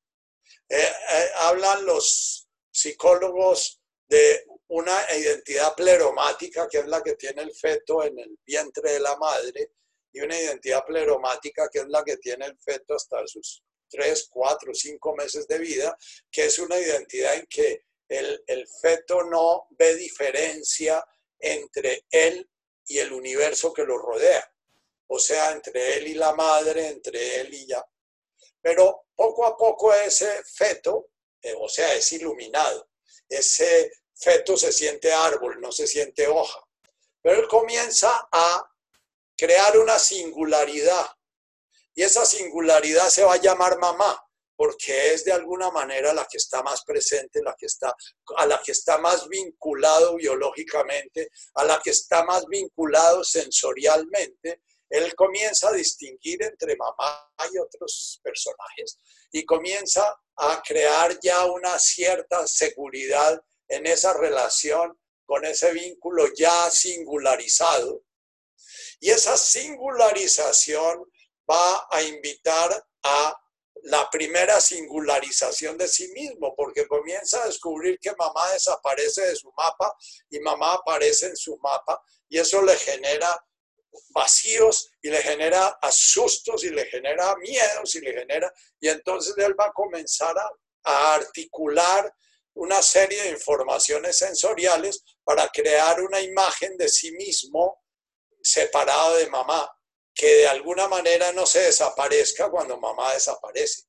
[0.68, 2.49] Eh, eh, hablan los
[2.80, 8.94] psicólogos de una identidad pleromática, que es la que tiene el feto en el vientre
[8.94, 9.72] de la madre,
[10.12, 14.74] y una identidad pleromática, que es la que tiene el feto hasta sus tres, cuatro,
[14.74, 15.98] cinco meses de vida,
[16.32, 21.04] que es una identidad en que el, el feto no ve diferencia
[21.40, 22.50] entre él
[22.88, 24.52] y el universo que lo rodea.
[25.08, 27.84] O sea, entre él y la madre, entre él y ya.
[28.62, 31.10] Pero poco a poco ese feto,
[31.42, 32.90] eh, o sea, es iluminado.
[33.28, 36.60] Ese feto se siente árbol, no se siente hoja.
[37.22, 38.70] Pero él comienza a
[39.38, 41.08] crear una singularidad.
[41.96, 44.22] Y esa singularidad se va a llamar mamá,
[44.56, 47.96] porque es de alguna manera la que está más presente, la que está,
[48.38, 54.62] a la que está más vinculado biológicamente, a la que está más vinculado sensorialmente.
[54.90, 58.98] Él comienza a distinguir entre mamá y otros personajes
[59.32, 66.70] y comienza a crear ya una cierta seguridad en esa relación con ese vínculo ya
[66.72, 68.04] singularizado.
[69.00, 71.06] Y esa singularización
[71.50, 73.36] va a invitar a
[73.84, 79.52] la primera singularización de sí mismo, porque comienza a descubrir que mamá desaparece de su
[79.56, 79.94] mapa
[80.30, 83.46] y mamá aparece en su mapa, y eso le genera
[84.10, 89.60] vacíos y le genera asustos y le genera miedos y le genera, y entonces él
[89.60, 90.50] va a comenzar a,
[90.84, 92.14] a articular
[92.54, 97.84] una serie de informaciones sensoriales para crear una imagen de sí mismo
[98.42, 99.70] separado de mamá,
[100.14, 103.84] que de alguna manera no se desaparezca cuando mamá desaparece.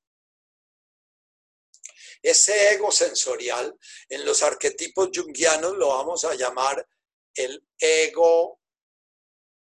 [2.22, 3.76] Ese ego sensorial,
[4.08, 6.86] en los arquetipos junguianos lo vamos a llamar
[7.34, 8.59] el ego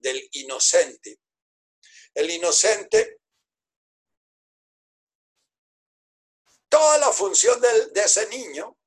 [0.06, 1.18] del inocente.
[2.14, 3.18] El inocente,
[6.68, 8.78] toda la función de, ese niño,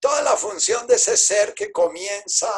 [0.00, 2.50] toda la función de ese ser que comienza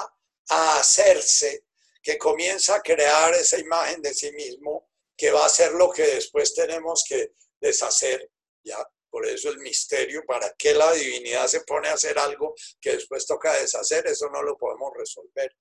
[0.49, 1.65] a hacerse
[2.03, 6.07] que comienza a crear esa imagen de sí mismo que va a ser lo que
[6.07, 8.31] después tenemos que deshacer,
[8.63, 8.79] ¿ya?
[9.11, 13.27] Por eso el misterio, ¿para qué la divinidad se pone a hacer algo que después
[13.27, 14.07] toca deshacer?
[14.07, 15.53] Eso no lo podemos resolver.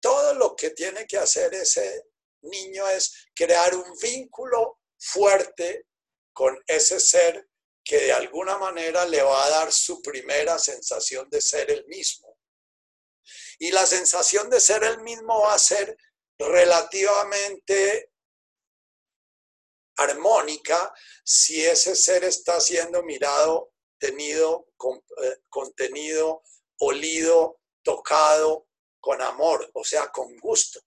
[0.00, 2.04] Todo lo que tiene que hacer ese
[2.42, 5.86] niño es crear un vínculo fuerte
[6.32, 7.48] con ese ser
[7.84, 12.38] que de alguna manera le va a dar su primera sensación de ser el mismo.
[13.58, 15.96] Y la sensación de ser el mismo va a ser
[16.38, 18.12] relativamente
[19.96, 24.66] armónica si ese ser está siendo mirado, tenido,
[25.22, 26.42] eh, contenido,
[26.78, 28.69] olido, tocado
[29.00, 30.80] con amor, o sea, con gusto.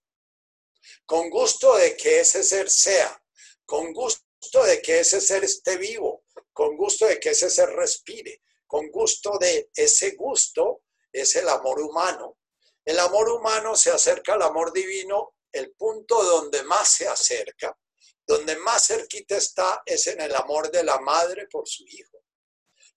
[1.05, 3.21] Con gusto de que ese ser sea,
[3.65, 8.41] con gusto de que ese ser esté vivo, con gusto de que ese ser respire,
[8.67, 12.37] con gusto de ese gusto es el amor humano
[12.85, 17.77] el amor humano se acerca al amor divino, el punto donde más se acerca,
[18.27, 22.22] donde más cerquita está es en el amor de la madre por su hijo.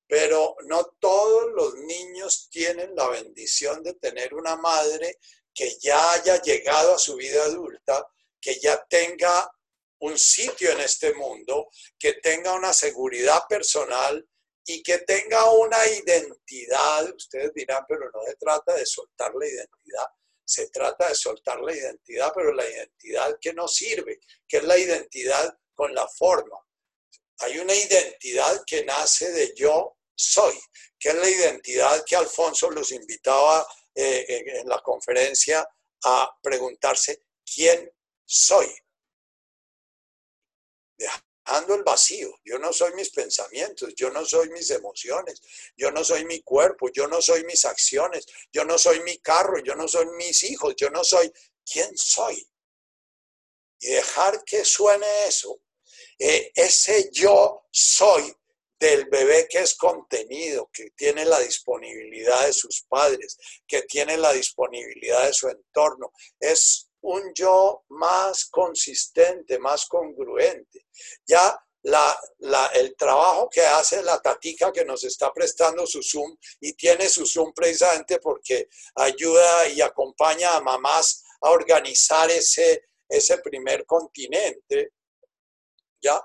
[0.07, 5.19] Pero no todos los niños tienen la bendición de tener una madre
[5.53, 8.07] que ya haya llegado a su vida adulta,
[8.41, 9.51] que ya tenga
[10.01, 11.69] un sitio en este mundo,
[11.99, 14.27] que tenga una seguridad personal
[14.65, 20.07] y que tenga una identidad, ustedes dirán, pero no se trata de soltar la identidad,
[20.45, 24.79] Se trata de soltar la identidad, pero la identidad que no sirve, que es la
[24.79, 26.57] identidad con la forma.
[27.41, 30.59] Hay una identidad que nace de yo soy,
[30.99, 35.67] que es la identidad que Alfonso los invitaba eh, en la conferencia
[36.05, 37.91] a preguntarse, ¿quién
[38.25, 38.67] soy?
[40.97, 42.31] Dejando el vacío.
[42.45, 45.41] Yo no soy mis pensamientos, yo no soy mis emociones,
[45.77, 49.63] yo no soy mi cuerpo, yo no soy mis acciones, yo no soy mi carro,
[49.63, 51.33] yo no soy mis hijos, yo no soy
[51.65, 52.47] quién soy.
[53.79, 55.61] Y dejar que suene eso.
[56.19, 58.35] Eh, ese yo soy
[58.79, 63.37] del bebé que es contenido, que tiene la disponibilidad de sus padres,
[63.67, 66.13] que tiene la disponibilidad de su entorno.
[66.39, 70.87] Es un yo más consistente, más congruente.
[71.27, 71.59] Ya
[72.75, 77.27] el trabajo que hace la tatica que nos está prestando su Zoom y tiene su
[77.27, 84.95] Zoom precisamente porque ayuda y acompaña a mamás a organizar ese, ese primer continente,
[86.03, 86.21] ¿ya?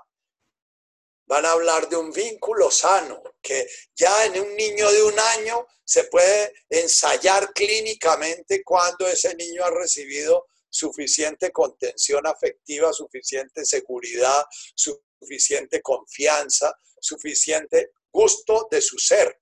[1.32, 5.66] Van a hablar de un vínculo sano, que ya en un niño de un año
[5.82, 14.44] se puede ensayar clínicamente cuando ese niño ha recibido suficiente contención afectiva, suficiente seguridad,
[14.74, 19.40] suficiente confianza, suficiente gusto de su ser.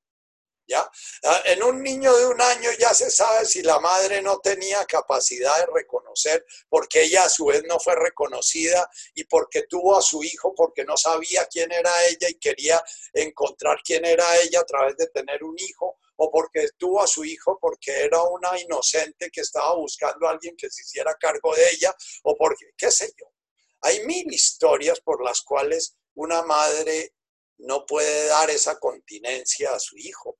[0.72, 4.84] Ah, en un niño de un año ya se sabe si la madre no tenía
[4.84, 10.02] capacidad de reconocer, porque ella a su vez no fue reconocida y porque tuvo a
[10.02, 12.82] su hijo porque no sabía quién era ella y quería
[13.12, 17.24] encontrar quién era ella a través de tener un hijo, o porque tuvo a su
[17.24, 21.68] hijo porque era una inocente que estaba buscando a alguien que se hiciera cargo de
[21.70, 21.94] ella,
[22.24, 23.26] o porque, qué sé yo.
[23.82, 27.14] Hay mil historias por las cuales una madre
[27.58, 30.38] no puede dar esa continencia a su hijo.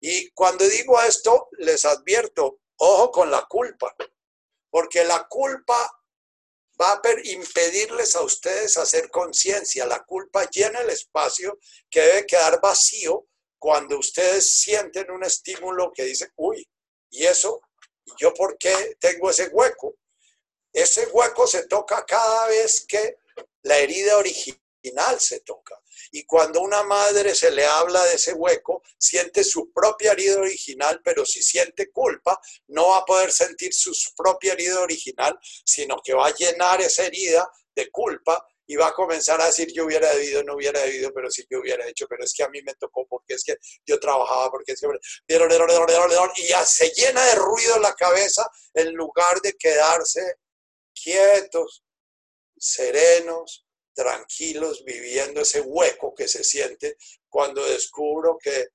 [0.00, 3.94] Y cuando digo esto, les advierto, ojo con la culpa,
[4.70, 6.02] porque la culpa
[6.80, 9.86] va a impedirles a ustedes hacer conciencia.
[9.86, 11.58] La culpa llena el espacio
[11.90, 13.26] que debe quedar vacío
[13.58, 16.68] cuando ustedes sienten un estímulo que dice, uy,
[17.10, 17.60] ¿y eso?
[18.04, 19.96] ¿Y yo por qué tengo ese hueco?
[20.72, 23.18] Ese hueco se toca cada vez que
[23.62, 25.80] la herida original se toca.
[26.10, 31.00] Y cuando una madre se le habla de ese hueco, siente su propia herida original,
[31.04, 36.14] pero si siente culpa, no va a poder sentir su propia herida original, sino que
[36.14, 40.10] va a llenar esa herida de culpa y va a comenzar a decir yo hubiera
[40.14, 42.74] debido, no hubiera debido, pero si yo hubiera hecho, pero es que a mí me
[42.74, 44.86] tocó, porque es que yo trabajaba, porque es que...
[46.36, 50.36] Y ya se llena de ruido la cabeza en lugar de quedarse
[50.94, 51.84] quietos,
[52.56, 56.96] serenos, tranquilos viviendo ese hueco que se siente
[57.28, 58.68] cuando descubro que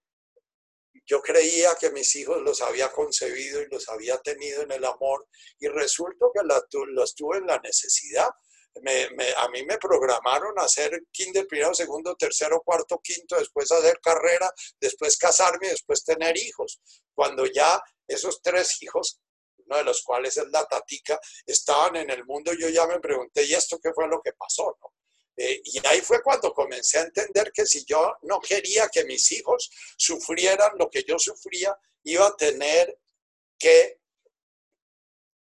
[1.05, 5.27] yo creía que mis hijos los había concebido y los había tenido en el amor
[5.59, 6.41] y resulta que
[6.87, 8.27] los tuve en la necesidad.
[8.27, 14.51] a mí me programaron a hacer kinder primero, segundo, tercero, cuarto, quinto, después hacer carrera,
[14.79, 16.81] después casarme después tener hijos.
[17.13, 19.19] Cuando ya esos tres hijos
[19.67, 23.43] uno de los cuales es la tatica, estaban en el mundo, yo ya me pregunté,
[23.43, 24.77] ¿y esto qué fue lo que pasó?
[25.37, 29.31] Eh, y ahí fue cuando comencé a entender que si yo no quería que mis
[29.31, 32.99] hijos sufrieran lo que yo sufría, iba a tener
[33.59, 33.99] que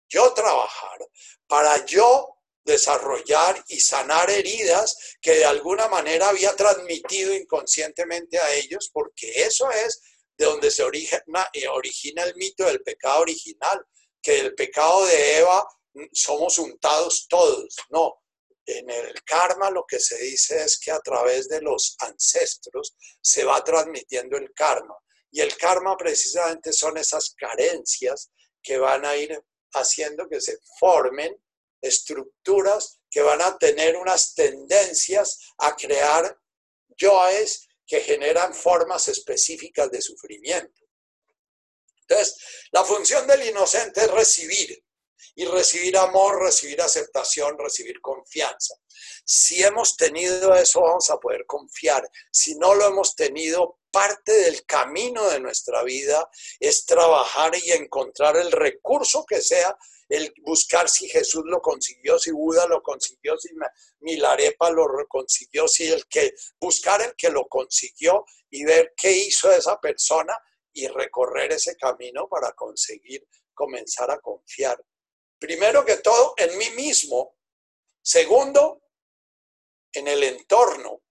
[0.10, 1.00] yo trabajar
[1.48, 2.36] para yo
[2.66, 9.70] desarrollar y sanar heridas que de alguna manera había transmitido inconscientemente a ellos, porque eso
[9.72, 10.02] es
[10.38, 13.86] de donde se origina, eh, origina el mito del pecado original,
[14.22, 17.76] que el pecado de Eva mm, somos untados todos.
[17.90, 18.24] No,
[18.66, 23.44] en el karma lo que se dice es que a través de los ancestros se
[23.44, 24.96] va transmitiendo el karma.
[25.32, 28.32] Y el karma precisamente son esas carencias
[28.62, 29.40] que van a ir
[29.74, 31.36] haciendo que se formen
[31.82, 36.38] estructuras que van a tener unas tendencias a crear
[36.98, 40.82] yoes que generan formas específicas de sufrimiento.
[42.02, 42.38] Entonces,
[42.72, 44.85] la función del inocente es recibir,
[45.36, 48.76] y recibir amor, recibir aceptación, recibir confianza.
[49.26, 52.10] Si hemos tenido eso, vamos a poder confiar.
[52.32, 56.30] Si no lo hemos tenido, parte del camino de nuestra vida
[56.60, 59.78] es trabajar y encontrar el recurso que sea,
[60.10, 63.50] el buscar si Jesús lo consiguió, si Buda lo consiguió, si
[64.02, 69.52] Milarepa lo consiguió, si el que, buscar el que lo consiguió y ver qué hizo
[69.52, 70.38] esa persona
[70.74, 74.78] y recorrer ese camino para conseguir comenzar a confiar
[75.40, 77.38] primero que todo, en mí mismo.
[78.02, 78.84] Segundo,
[79.94, 81.02] en el entorno.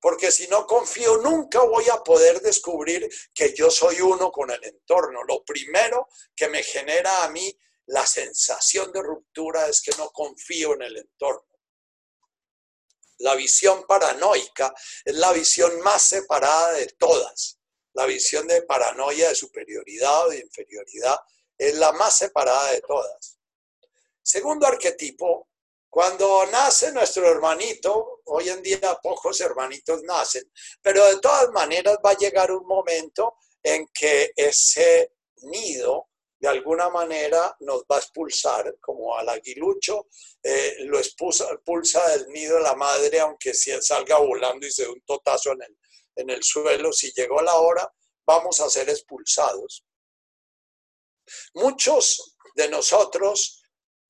[0.00, 4.62] Porque si no confío, nunca voy a poder descubrir que yo soy uno con el
[4.62, 5.24] entorno.
[5.24, 7.52] Lo primero que me genera a mí
[7.86, 11.46] la sensación de ruptura es que no confío en el entorno.
[13.18, 14.74] La visión paranoica
[15.04, 17.58] es la visión más separada de todas.
[17.94, 21.18] La visión de paranoia de superioridad o de inferioridad
[21.56, 23.35] es la más separada de todas.
[24.26, 25.50] Segundo arquetipo,
[25.88, 30.50] cuando nace nuestro hermanito, hoy en día pocos hermanitos nacen,
[30.82, 35.12] pero de todas maneras va a llegar un momento en que ese
[35.42, 36.08] nido
[36.40, 40.08] de alguna manera nos va a expulsar, como al aguilucho,
[40.42, 45.02] eh, lo expulsa, del nido la madre, aunque si salga volando y se dé un
[45.02, 45.78] totazo en el,
[46.16, 47.88] en el suelo, si llegó la hora,
[48.26, 49.84] vamos a ser expulsados.
[51.54, 53.55] Muchos de nosotros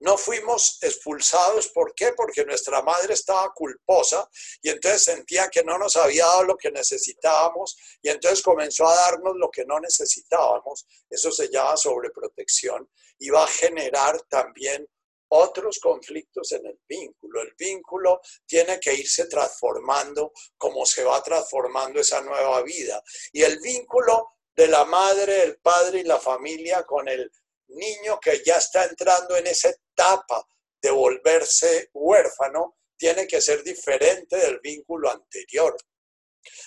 [0.01, 2.13] no fuimos expulsados, ¿por qué?
[2.13, 4.29] Porque nuestra madre estaba culposa
[4.61, 8.95] y entonces sentía que no nos había dado lo que necesitábamos y entonces comenzó a
[8.95, 10.87] darnos lo que no necesitábamos.
[11.09, 14.87] Eso se llama sobreprotección y va a generar también
[15.29, 17.43] otros conflictos en el vínculo.
[17.43, 23.03] El vínculo tiene que irse transformando como se va transformando esa nueva vida.
[23.33, 27.31] Y el vínculo de la madre, el padre y la familia con el
[27.69, 30.47] niño que ya está entrando en esa etapa
[30.81, 35.77] de volverse huérfano tiene que ser diferente del vínculo anterior.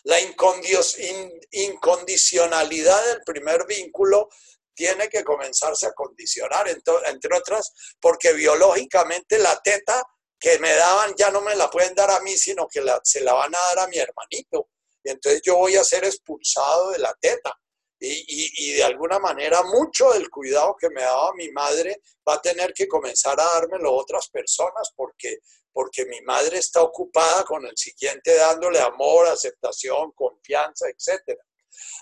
[0.04, 4.30] La incondicionalidad del primer vínculo
[4.74, 10.04] tiene que comenzarse a condicionar, entre otras, porque biológicamente la teta
[10.40, 13.34] que me daban ya no me la pueden dar a mí, sino que se la
[13.34, 14.70] van a dar a mi hermanito.
[15.04, 17.58] Y entonces yo voy a ser expulsado de la teta
[18.00, 22.74] y, de alguna manera mucho del cuidado que me daba mi madre va a tener
[22.74, 25.40] que comenzar a dármelo otras personas porque,
[25.72, 31.38] porque mi madre está ocupada con el siguiente dándole amor, aceptación, confianza, etc.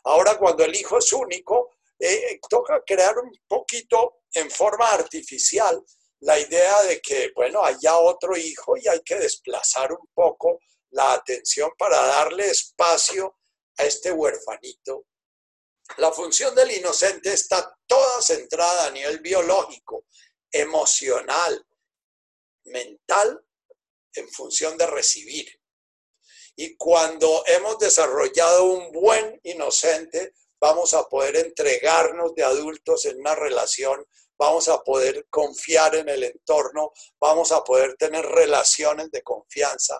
[0.03, 5.84] Ahora cuando el hijo es único, eh, toca crear un poquito en forma artificial
[6.19, 10.60] la idea de que, bueno, haya otro hijo y hay que desplazar un poco
[10.91, 13.38] la atención para darle espacio
[13.78, 15.06] a este huerfanito
[15.95, 20.05] la función del inocente está toda centrada a nivel biológico,
[20.51, 21.65] emocional,
[22.65, 23.43] mental,
[24.14, 25.47] en función de recibir.
[26.55, 33.35] Y cuando hemos desarrollado un buen inocente, vamos a poder entregarnos de adultos en una
[33.35, 34.05] relación,
[34.38, 39.99] vamos a poder confiar en el entorno, vamos a poder tener relaciones de confianza,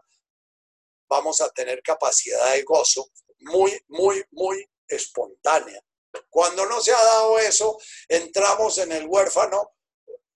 [1.08, 5.82] vamos a tener capacidad de gozo muy, muy, muy espontánea.
[6.30, 7.78] Cuando no se ha dado eso,
[8.08, 9.72] entramos en el huérfano.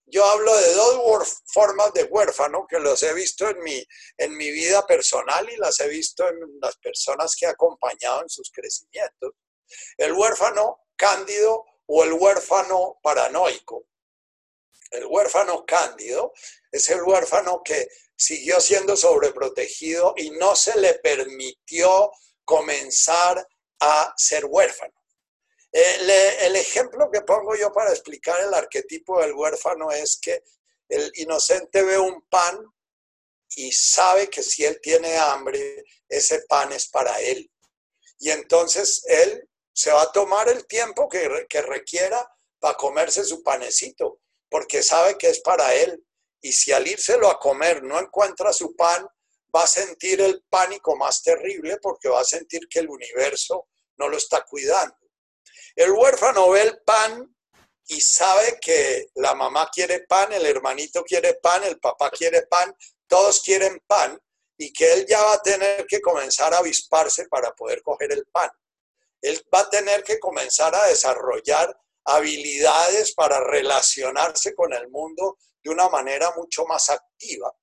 [0.05, 3.83] Yo hablo de dos formas de huérfano que los he visto en mi,
[4.17, 8.29] en mi vida personal y las he visto en las personas que he acompañado en
[8.29, 9.31] sus crecimientos.
[9.97, 13.85] El huérfano cándido o el huérfano paranoico.
[14.91, 16.33] El huérfano cándido
[16.69, 22.11] es el huérfano que siguió siendo sobreprotegido y no se le permitió
[22.43, 23.47] comenzar
[23.81, 24.93] a ser huérfano.
[25.71, 30.43] El, ejemplo que pongo yo para explicar el arquetipo del huérfano es que
[30.89, 32.59] el inocente ve un pan
[33.55, 37.49] y sabe que si él tiene hambre, ese pan es para él.
[38.19, 42.29] Y entonces él se va a tomar el tiempo que, que requiera
[42.59, 46.05] para comerse su panecito, porque sabe que es para él.
[46.41, 49.07] Y si al írselo a comer no encuentra su pan,
[49.55, 53.67] va a sentir el pánico más terrible porque va a sentir que el universo
[54.01, 54.97] no lo está cuidando.
[55.75, 57.33] El huérfano ve el pan
[57.87, 62.75] y sabe que la mamá quiere pan, el hermanito quiere pan, el papá quiere pan,
[63.07, 64.19] todos quieren pan
[64.57, 68.25] y que él ya va a tener que comenzar a avisparse para poder coger el
[68.25, 68.49] pan.
[69.21, 75.69] Él va a tener que comenzar a desarrollar habilidades para relacionarse con el mundo de
[75.69, 77.53] una manera mucho más activa.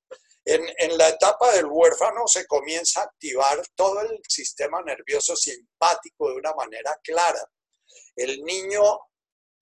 [0.50, 6.36] En, la etapa del huérfano se comienza a activar todo el sistema nervioso simpático de
[6.36, 7.44] una manera clara.
[8.16, 8.82] El niño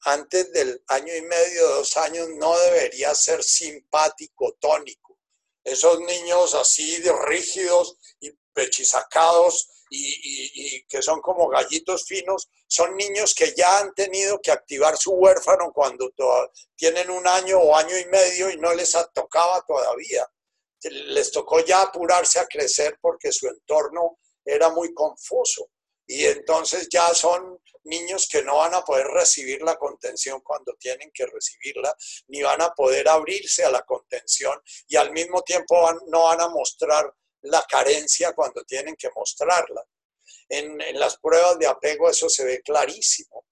[0.03, 5.19] antes del año y medio, dos años, no debería ser simpático, tónico.
[5.65, 13.35] Esos niños así de rígidos y pechisacados y, que son como gallitos finos, son niños
[13.35, 16.13] que ya han tenido que activar su huérfano cuando
[16.77, 20.31] tienen un año o año y medio y no les tocaba todavía.
[20.83, 25.71] Les tocó ya apurarse a crecer porque su entorno era muy confuso
[26.07, 31.11] y entonces ya son niños que no van a poder recibir la contención cuando tienen
[31.13, 31.95] que recibirla,
[32.29, 35.77] ni van a poder abrirse a la contención y al mismo tiempo
[36.09, 37.13] no van a mostrar
[37.43, 39.85] la carencia cuando tienen que mostrarla.
[40.49, 43.45] En, en las pruebas de apego eso se ve clarísimo.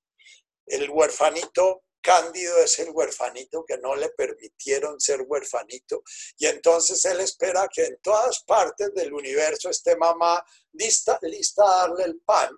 [0.66, 6.02] El huerfanito Cándido es el huerfanito que no le permitieron ser huerfanito.
[6.36, 11.88] Y entonces él espera que en todas partes del universo esté mamá lista, lista a
[11.88, 12.50] darle el pan.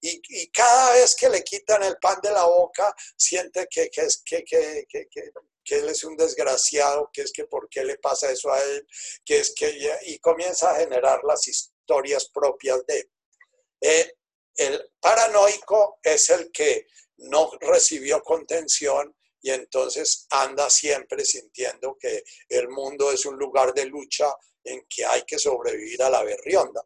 [0.00, 4.44] Y, cada vez que le quitan el pan de la boca, siente que, que, que,
[4.88, 5.08] que,
[5.64, 8.86] que él es un desgraciado, que es que por qué le pasa eso a él,
[9.22, 13.10] que es que y comienza a generar las historias propias de él.
[13.82, 14.14] Eh,
[14.56, 16.86] el paranoico es el que
[17.18, 23.86] no recibió contención y entonces anda siempre sintiendo que el mundo es un lugar de
[23.86, 24.26] lucha
[24.64, 26.84] en que hay que sobrevivir a la berrionda.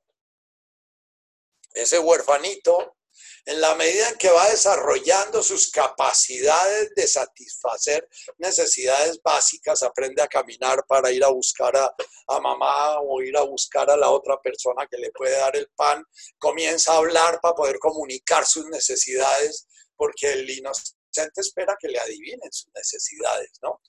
[1.75, 2.97] Ese huerfanito
[3.45, 10.29] en la medida en que va desarrollando sus capacidades de satisfacer necesidades básicas, aprende a
[10.29, 14.87] caminar para ir a buscar a, mamá o ir a buscar a la otra persona
[14.87, 16.05] que le puede dar el pan,
[16.39, 19.67] comienza a hablar para poder comunicar sus necesidades,
[20.03, 20.97] porque el inocente
[21.37, 23.81] espera que le adivinen sus necesidades, ¿no?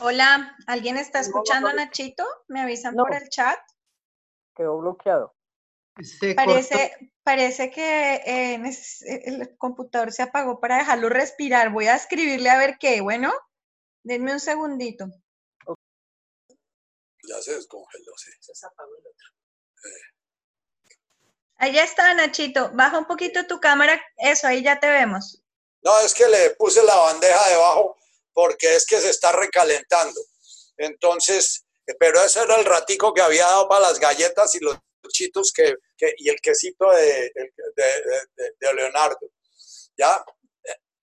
[0.00, 2.24] Hola, ¿alguien está escuchando a Nachito?
[2.48, 3.58] ¿Me avisan por el chat?
[4.54, 5.34] Quedó bloqueado.
[6.36, 8.60] Parece, parece que eh,
[9.24, 11.72] el computador se apagó para dejarlo respirar.
[11.72, 13.00] Voy a escribirle a ver qué.
[13.00, 13.32] Bueno,
[14.02, 15.06] denme un segundito.
[17.26, 18.30] Ya se descongeló, sí.
[18.40, 19.28] Se apagó el otro.
[21.56, 22.70] Ahí está, Nachito.
[22.74, 23.98] Baja un poquito tu cámara.
[24.18, 25.42] Eso, ahí ya te vemos.
[25.80, 27.96] No, es que le puse la bandeja debajo
[28.36, 30.20] porque es que se está recalentando.
[30.76, 31.64] Entonces,
[31.98, 34.76] pero ese era el ratico que había dado para las galletas y los
[35.08, 35.74] chitos que,
[36.18, 37.32] y el quesito de,
[38.74, 39.30] Leonardo,
[39.96, 40.22] ¿ya?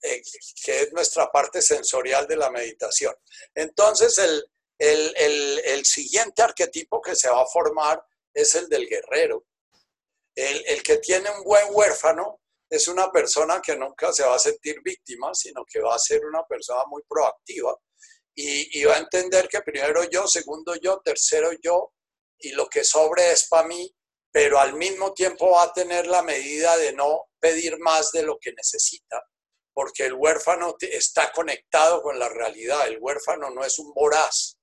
[0.03, 0.21] Eh,
[0.63, 3.15] que es nuestra parte sensorial de la meditación.
[3.55, 4.45] Entonces, el,
[4.77, 7.99] el, el, siguiente arquetipo que se va a formar
[8.31, 9.43] es el del guerrero.
[10.35, 12.41] El, que tiene un buen huérfano
[12.73, 16.25] es una persona que nunca se va a sentir víctima, sino que va a ser
[16.25, 17.77] una persona muy proactiva
[18.33, 21.93] y, va a entender que primero yo, segundo yo, tercero yo,
[22.39, 23.95] y lo que sobre es para mí,
[24.31, 28.39] pero al mismo tiempo va a tener la medida de no pedir más de lo
[28.39, 29.21] que necesita,
[29.71, 34.57] porque el huérfano está conectado con la realidad, el huérfano no es un voraz.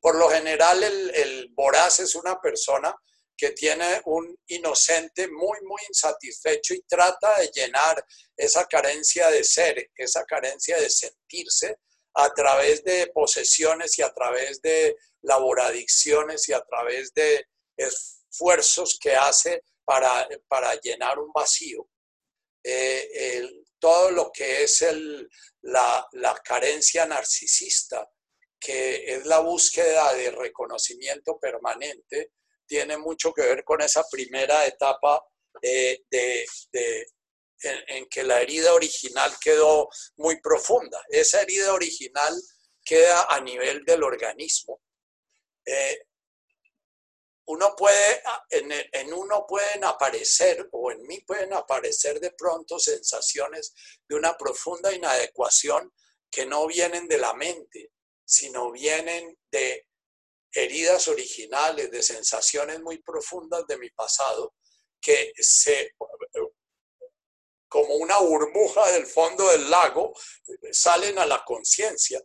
[0.00, 2.96] por lo general el, el voraz es una persona
[3.36, 8.04] que tiene un inocente muy, muy insatisfecho y trata de llenar
[8.36, 11.78] esa carencia de ser, esa carencia de sentirse
[12.14, 17.46] a través de posesiones y a través de laboradicciones y a través de
[17.76, 21.88] esfuerzos que hace para, para llenar un vacío.
[22.62, 23.42] Eh,
[23.78, 25.28] todo lo que es el,
[25.62, 28.08] la, la carencia narcisista,
[28.58, 32.30] que es la búsqueda de reconocimiento permanente,
[32.66, 35.22] tiene mucho que ver con esa primera etapa
[35.60, 36.04] de,
[37.60, 41.02] en, que la herida original quedó muy profunda.
[41.08, 42.34] Esa herida original
[42.84, 44.82] queda a nivel del organismo.
[45.64, 46.06] Eh,
[47.46, 53.74] uno puede, en, en, uno pueden aparecer, o en mí pueden aparecer de pronto sensaciones
[54.08, 55.92] de una profunda inadecuación
[56.30, 57.92] que no vienen de la mente,
[58.24, 59.86] sino vienen de
[60.54, 64.54] heridas originales, de sensaciones muy profundas de mi pasado,
[65.00, 65.94] que se,
[67.68, 70.14] como una burbuja del fondo del lago,
[70.70, 72.22] salen a la conciencia.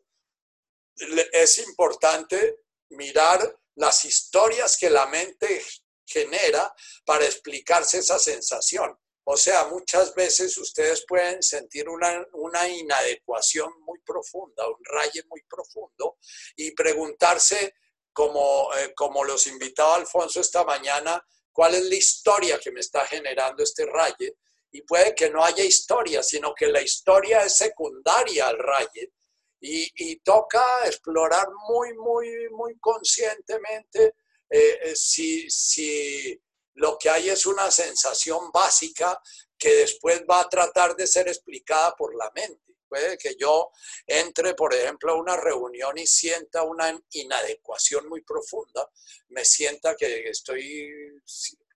[1.31, 5.63] Es importante mirar las historias que la mente
[6.05, 6.73] genera
[7.05, 8.97] para explicarse esa sensación.
[9.31, 15.43] O sea, muchas veces ustedes pueden sentir una, una, inadecuación muy profunda, un raye muy
[15.43, 16.17] profundo,
[16.55, 17.75] y preguntarse
[18.19, 23.05] como, eh, como los invitaba Alfonso esta mañana, cuál es la historia que me está
[23.05, 24.35] generando este raye.
[24.73, 29.13] Y puede que no haya historia, sino que la historia es secundaria al raye.
[29.61, 34.15] Y, toca explorar muy, muy, muy conscientemente
[34.49, 36.37] eh, eh, si, si
[36.73, 39.17] lo que hay es una sensación básica
[39.57, 42.68] que después va a tratar de ser explicada por la mente.
[42.89, 43.69] Puede que yo
[44.07, 48.89] entre, por ejemplo, a una reunión y sienta una inadecuación muy profunda,
[49.29, 51.21] me sienta que estoy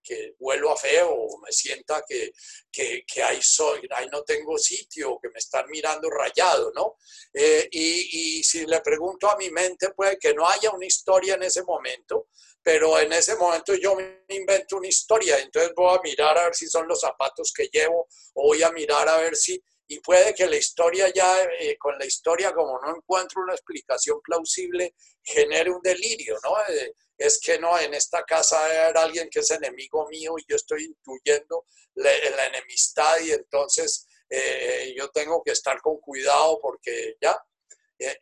[0.04, 2.34] que huelo a feo me sienta que,
[2.70, 6.98] que, que ahí, soy, ahí no tengo sitio, que me están mirando rayado, ¿no?
[7.34, 11.36] Eh, y, y si le pregunto a mi mente, puede que no haya una historia
[11.36, 12.28] en ese momento,
[12.62, 16.68] pero en ese momento yo invento una historia, entonces voy a mirar a ver si
[16.68, 20.56] son los zapatos que llevo voy a mirar a ver si, y puede que la
[20.56, 26.38] historia ya, eh, con la historia como no encuentro una explicación plausible, genere un delirio,
[26.44, 26.56] ¿no?
[26.74, 30.56] Eh, es que no, en esta casa era alguien que es enemigo mío y yo
[30.56, 31.66] estoy intuyendo
[31.96, 32.12] la,
[32.48, 37.38] enemistad y entonces eh, yo tengo que estar con cuidado porque ya,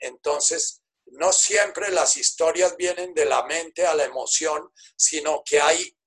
[0.01, 5.97] entonces no siempre las historias vienen de la mente a la emoción, sino que hay,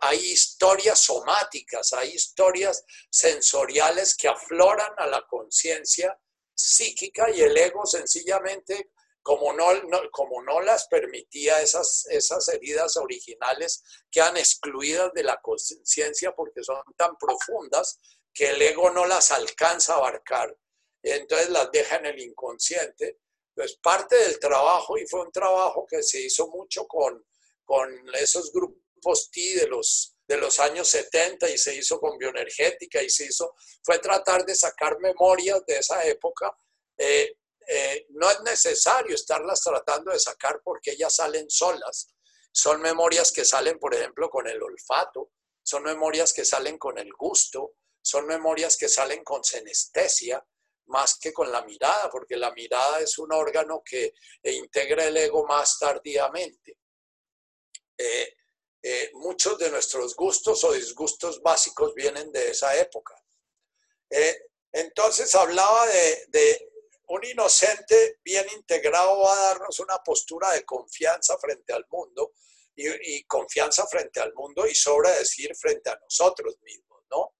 [0.00, 6.18] hay historias somáticas, hay historias sensoriales que afloran a la conciencia
[6.54, 8.90] psíquica y el ego sencillamente,
[9.22, 9.68] como no,
[10.10, 16.82] como no las permitía esas, esas heridas originales, quedan excluidas de la conciencia porque son
[16.96, 17.98] tan profundas
[18.32, 20.56] que el ego no las alcanza a abarcar.
[21.02, 23.18] Entonces las deja en el inconsciente
[23.54, 27.22] pues parte del trabajo, y fue un trabajo que se hizo mucho con,
[27.64, 28.80] con esos grupos
[29.32, 33.54] T de los, de los años 70 y se hizo con bioenergética y se hizo,
[33.82, 36.56] fue tratar de sacar memorias de esa época.
[36.96, 37.36] Eh,
[37.66, 42.14] eh, no es necesario estarlas tratando de sacar porque ellas salen solas.
[42.52, 45.30] Son memorias que salen, por ejemplo, con el olfato,
[45.62, 50.44] son memorias que salen con el gusto, son memorias que salen con senestesia,
[50.86, 55.46] más que con la mirada, porque la mirada es un órgano que integra el ego
[55.46, 56.78] más tardíamente.
[57.96, 58.34] Eh,
[58.82, 63.14] eh, muchos de nuestros gustos o disgustos básicos vienen de esa época.
[64.08, 64.38] Eh,
[64.72, 66.70] entonces hablaba de,
[67.08, 72.32] un inocente bien integrado va a darnos una postura de confianza frente al mundo
[72.74, 77.34] y, confianza frente al mundo y sobra decir frente a nosotros mismos, ¿no?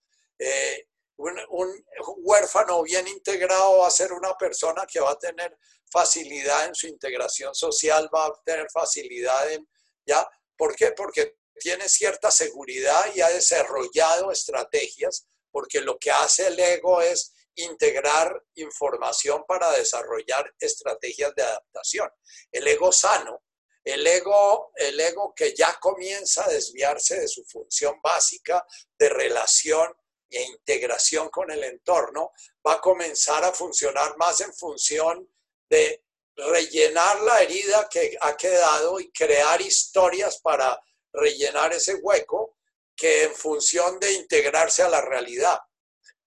[1.17, 1.85] un,
[2.19, 5.57] huérfano bien integrado va a ser una persona que va a tener
[5.91, 9.69] facilidad en su integración social, va a tener facilidad en,
[10.07, 10.27] ¿ya?
[10.61, 10.93] ¿Por qué?
[10.93, 17.33] Porque tiene cierta seguridad y ha desarrollado estrategias, porque lo que hace el ego es
[17.55, 22.11] integrar información para desarrollar estrategias de adaptación.
[22.53, 23.43] El ego sano,
[23.83, 28.63] el ego, el ego que ya comienza a desviarse de su función básica
[28.99, 29.91] de relación
[30.29, 32.33] e integración con el entorno
[32.69, 35.27] va a comenzar a funcionar más en función
[35.71, 36.05] de
[36.49, 40.81] rellenar la herida que ha quedado y crear historias para
[41.13, 42.57] rellenar ese hueco
[42.97, 45.59] que en función de integrarse a la realidad.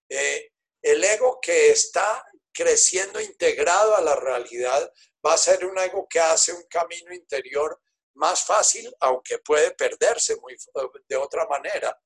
[0.10, 4.91] Eh, el ego que está creciendo integrado a la realidad
[5.26, 7.80] va a ser un ego que hace un camino interior
[8.15, 10.56] más fácil, aunque puede perderse muy,
[11.07, 11.98] de otra manera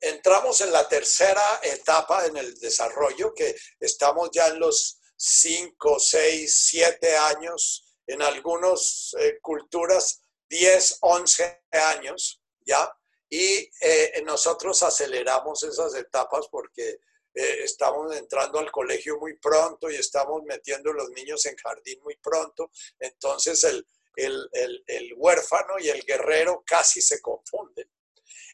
[0.00, 6.66] entramos en la tercera etapa en el desarrollo, que estamos ya en los 5, 6,
[6.70, 12.90] 7 años, en algunas eh, culturas 10, 11 años, ¿ya?
[13.28, 17.00] Y eh, nosotros aceleramos esas etapas porque
[17.34, 22.16] eh, estamos entrando al colegio muy pronto y estamos metiendo los niños en jardín muy
[22.16, 22.70] pronto,
[23.00, 23.86] entonces el,
[24.16, 27.90] el huérfano y el guerrero casi se confunden.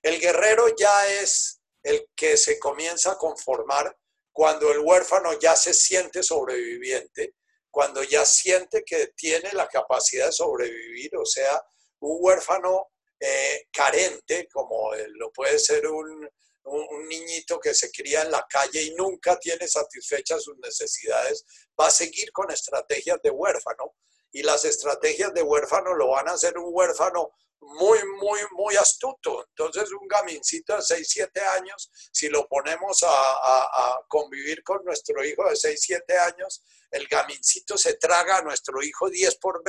[0.02, 3.96] El guerrero ya es el que se comienza a conformar
[4.32, 7.34] cuando el huérfano ya se siente sobreviviente,
[7.70, 11.62] cuando ya siente que tiene la capacidad de sobrevivir, o sea,
[12.00, 12.88] un huérfano
[13.20, 16.28] eh, carente, como lo puede ser un,
[16.64, 21.44] un, niñito que se cría en la calle y nunca tiene satisfechas sus necesidades,
[21.78, 23.94] va a seguir con estrategias de huérfano.
[24.32, 27.32] Y las estrategias de huérfano lo van a hacer un huérfano
[27.62, 29.46] muy, muy, muy astuto.
[29.48, 35.48] Entonces, un gamincito de 6, 7 años, si lo ponemos a, convivir con nuestro hijo
[35.48, 39.62] de 6, 7 años, el gamincito se traga a nuestro hijo 10, por,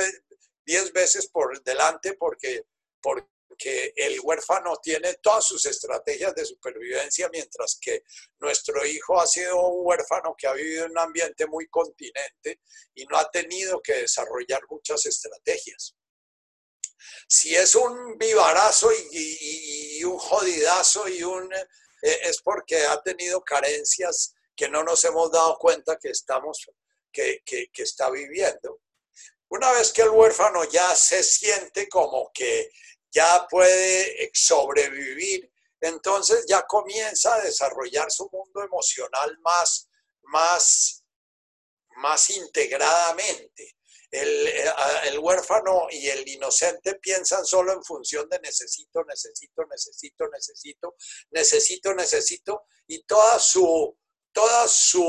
[0.66, 2.64] 10 veces por delante porque,
[3.00, 8.02] porque el huérfano tiene todas sus estrategias de supervivencia, mientras que
[8.40, 12.60] nuestro hijo ha sido un huérfano que ha vivido en un ambiente muy continente
[12.94, 15.96] y no ha tenido que desarrollar muchas estrategias.
[17.28, 24.34] Si es un vivarazo y, un jodidazo y un eh, es porque ha tenido carencias
[24.54, 26.66] que no nos hemos dado cuenta que estamos
[27.10, 28.80] que, que, está viviendo.
[29.48, 32.70] Una vez que el huérfano ya se siente como que
[33.10, 35.50] ya puede sobrevivir,
[35.80, 39.88] entonces ya comienza a desarrollar su mundo emocional más,
[40.22, 41.04] más,
[41.96, 43.76] más integradamente.
[44.14, 50.96] El, huérfano y el inocente piensan solo en función de necesito, necesito, necesito, necesito,
[51.30, 53.96] necesito, necesito, y toda su,
[54.32, 55.02] toda su,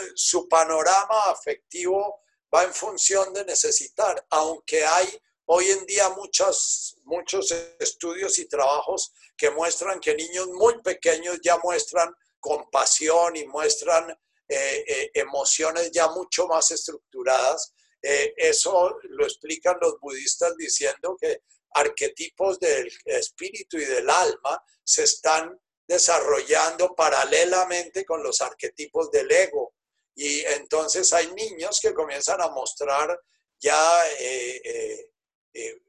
[0.00, 2.22] eh, su panorama afectivo
[2.54, 5.08] va en función de necesitar, aunque hay
[5.46, 11.58] hoy en día muchos, muchos estudios y trabajos que muestran que niños muy pequeños ya
[11.58, 14.10] muestran compasión y muestran
[14.48, 21.42] eh, eh, emociones ya mucho más estructuradas eh, eso lo explican los budistas diciendo que
[21.70, 29.74] arquetipos del espíritu y del alma se están desarrollando paralelamente con los arquetipos del ego.
[30.14, 33.20] Y entonces hay niños que comienzan a mostrar
[33.58, 35.10] ya eh,
[35.52, 35.80] eh,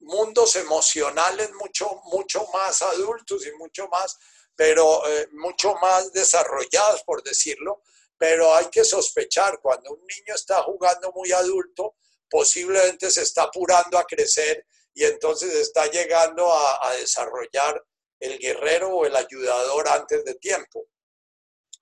[0.00, 4.16] mundos emocionales mucho, mucho más adultos y mucho más,
[4.54, 5.02] pero
[5.32, 7.82] mucho más desarrollados, por decirlo,
[8.18, 11.96] pero hay que sospechar, cuando un niño está jugando muy adulto,
[12.28, 17.82] posiblemente se está apurando a crecer y entonces está llegando a, desarrollar
[18.18, 20.88] el guerrero o el ayudador antes de tiempo.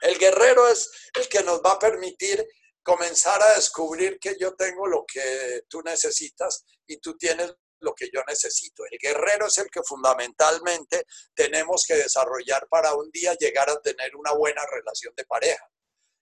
[0.03, 2.47] El guerrero es el que nos va a permitir
[2.83, 8.11] comenzar a descubrir que yo tengo lo que tú necesitas y tú tienes lo que
[8.13, 8.85] yo necesito.
[8.91, 14.15] El guerrero es el que fundamentalmente tenemos que desarrollar para un día llegar a tener
[14.15, 15.67] una buena relación de pareja.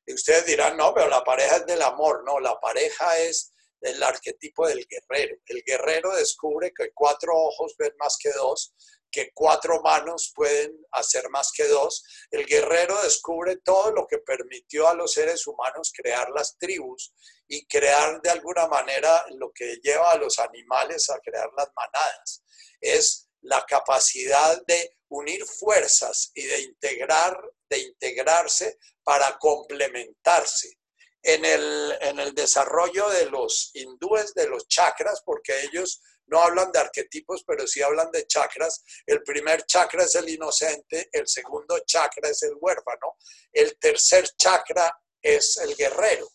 [0.07, 2.23] Y ustedes dirán, no, pero la pareja es del amor.
[2.25, 5.37] No, la pareja es el arquetipo del guerrero.
[5.47, 8.75] El guerrero descubre que cuatro ojos ven más que dos,
[9.11, 12.03] que cuatro manos pueden hacer más que dos.
[12.31, 17.15] El guerrero descubre todo lo que permitió a los seres humanos crear las tribus
[17.47, 22.43] y crear de alguna manera lo que lleva a los animales a crear las manadas.
[22.81, 27.39] Es la capacidad de unir fuerzas y de integrar,
[27.79, 30.79] integrarse para complementarse.
[31.27, 36.71] En el, en el desarrollo de los hindúes, de los chakras, porque ellos no hablan
[36.73, 38.83] de arquetipos, pero sí hablan de chakras.
[39.07, 43.17] El primer chakra es el inocente, el segundo chakra es el huérfano,
[43.53, 46.29] el tercer chakra es el guerrero,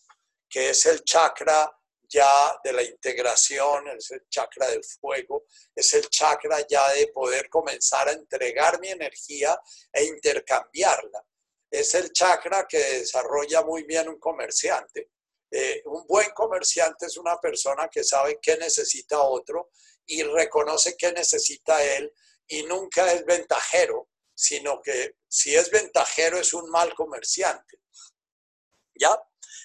[0.48, 1.70] que es el chakra
[2.08, 5.44] ya de la integración, es el chakra del fuego,
[5.74, 9.58] es el chakra ya de poder comenzar a entregar mi energía
[9.92, 11.24] e intercambiarla.
[11.70, 15.10] Es el chakra que desarrolla muy bien un comerciante.
[15.50, 19.70] Eh, un buen comerciante es una persona que sabe qué necesita otro
[20.06, 22.12] y reconoce qué necesita él
[22.46, 27.78] y nunca es ventajero, sino que si es ventajero es un mal comerciante.
[28.94, 29.16] ¿Ya?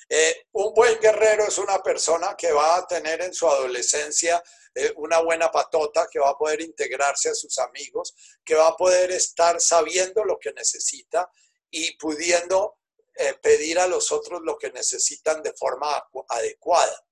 [0.07, 4.41] Eh, un buen guerrero es una persona que va a tener en su adolescencia
[4.73, 8.13] eh, una buena patota, que va a poder integrarse a sus amigos,
[8.43, 11.29] que va a poder estar sabiendo lo que necesita
[11.77, 12.77] y pudiendo
[13.15, 17.05] eh, pedir a los otros lo que necesitan de forma adecuada.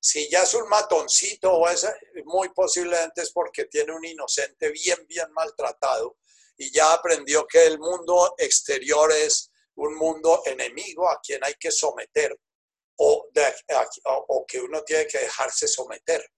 [0.00, 1.86] Si ya es un matoncito o es
[2.24, 6.16] muy posiblemente es porque tiene un inocente bien, bien maltratado
[6.56, 11.70] y ya aprendió que el mundo exterior es un mundo enemigo a quien hay que
[11.70, 12.36] someter
[12.96, 13.30] o,
[14.48, 16.28] que uno tiene que dejarse someter.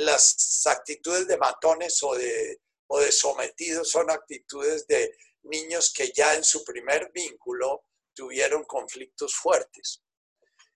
[0.00, 5.16] las actitudes de matones o de, o de sometidos son actitudes de
[5.46, 10.02] niños que ya en su primer vínculo tuvieron conflictos fuertes.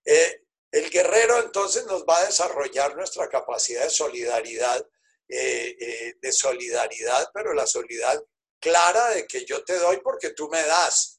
[0.04, 4.86] Eh, el guerrero entonces nos va a desarrollar nuestra capacidad de solidaridad,
[5.28, 8.22] eh, eh, de solidaridad, pero la solidaridad
[8.60, 11.16] clara de que yo te doy porque tú me das,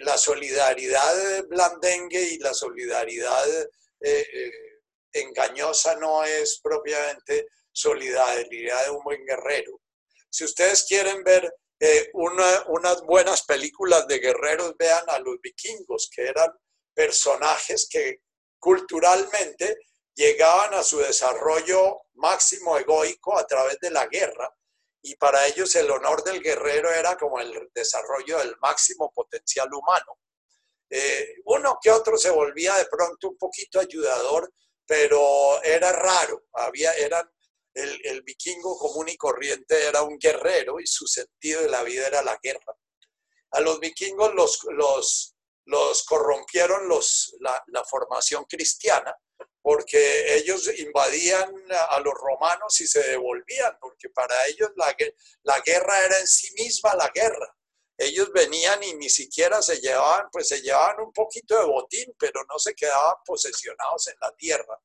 [0.00, 3.46] la solidaridad blandengue y la solidaridad
[5.12, 9.80] engañosa no es propiamente solidaridad de un buen guerrero.
[10.28, 11.54] Si ustedes quieren ver
[12.14, 16.50] unas buenas películas de guerreros, vean a los vikingos, que eran
[16.94, 18.22] personajes que
[18.58, 19.78] culturalmente
[20.14, 24.48] llegaban a su desarrollo máximo egoico a través de la guerra
[25.02, 30.18] y para ellos el honor del guerrero era como el desarrollo del máximo potencial humano.
[30.88, 34.52] Eh, uno que otro se volvía de pronto un poquito ayudador,
[34.86, 36.44] pero era raro.
[36.52, 37.28] Había, eran,
[37.74, 42.22] el, vikingo común y corriente era un guerrero y su sentido de la vida era
[42.22, 42.76] la guerra.
[43.52, 45.34] A los vikingos los,
[46.06, 49.14] corrompieron los, la, formación cristiana
[49.60, 51.54] porque ellos invadían
[51.90, 56.94] a los romanos y se devolvían, porque para ellos la, guerra era en sí misma
[56.96, 57.56] la guerra.
[57.96, 62.42] Ellos venían y ni siquiera se llevaban, pues se llevaban un poquito de botín, pero
[62.48, 64.80] no se quedaban posesionados en la tierra.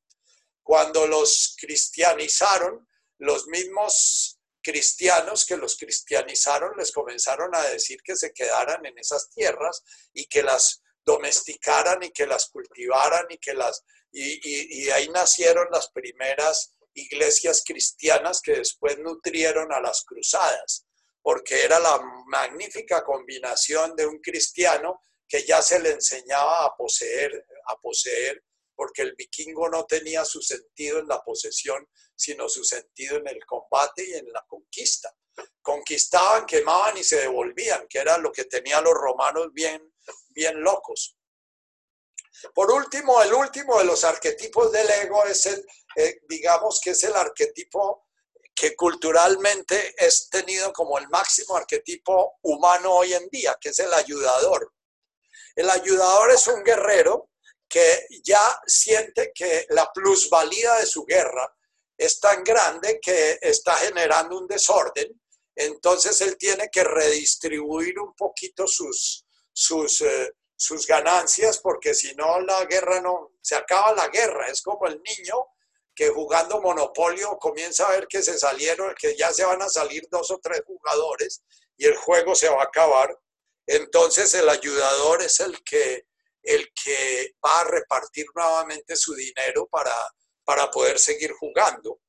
[0.68, 2.86] Cuando los cristianizaron,
[3.20, 9.30] los mismos cristianos que los cristianizaron les comenzaron a decir que se quedaran en esas
[9.30, 9.82] tierras
[10.12, 13.82] y que las domesticaran y que las cultivaran y que las...
[14.12, 20.84] Y, ahí nacieron las primeras iglesias cristianas que después nutrieron a las cruzadas,
[21.22, 27.46] porque era la magnífica combinación de un cristiano que ya se le enseñaba a poseer,
[27.68, 28.44] a poseer,
[28.78, 31.84] porque el vikingo no tenía su sentido en la posesión,
[32.14, 35.12] sino su sentido en el combate y en la conquista.
[35.60, 39.92] Conquistaban, quemaban y se devolvían, que era lo que tenían los romanos bien,
[40.28, 41.16] bien locos.
[42.54, 47.02] Por último, el último de los arquetipos del ego es el, eh, digamos que es
[47.02, 48.06] el arquetipo
[48.54, 53.92] que culturalmente es tenido como el máximo arquetipo humano hoy en día, que es el
[53.92, 54.72] ayudador.
[55.56, 57.27] El ayudador es un guerrero
[57.68, 61.54] que ya siente que la plusvalía de su guerra
[61.96, 65.20] es tan grande que está generando un desorden,
[65.54, 72.40] entonces él tiene que redistribuir un poquito sus, sus, eh, sus ganancias, porque si no
[72.40, 75.46] la guerra no, se acaba la guerra, es como el niño
[75.98, 80.06] que jugando monopolio comienza a ver que se salieron, que ya se van a salir
[80.08, 81.42] dos o tres jugadores
[81.76, 83.18] y el juego se va a acabar.
[83.66, 86.06] Entonces el ayudador es el que,
[86.42, 89.94] el que va a repartir nuevamente su dinero para,
[90.44, 92.00] para poder seguir jugando,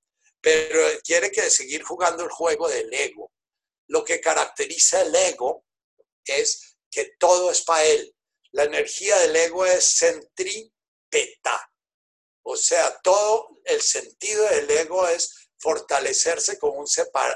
[0.42, 3.32] pero quiere que seguir jugando el juego del ego.
[3.88, 5.66] Lo que caracteriza el ego
[6.26, 8.16] es que todo es para él.
[8.52, 11.72] La energía del ego es centrípeta.
[12.44, 16.88] O sea, todo el sentido del ego es fortalecerse como un,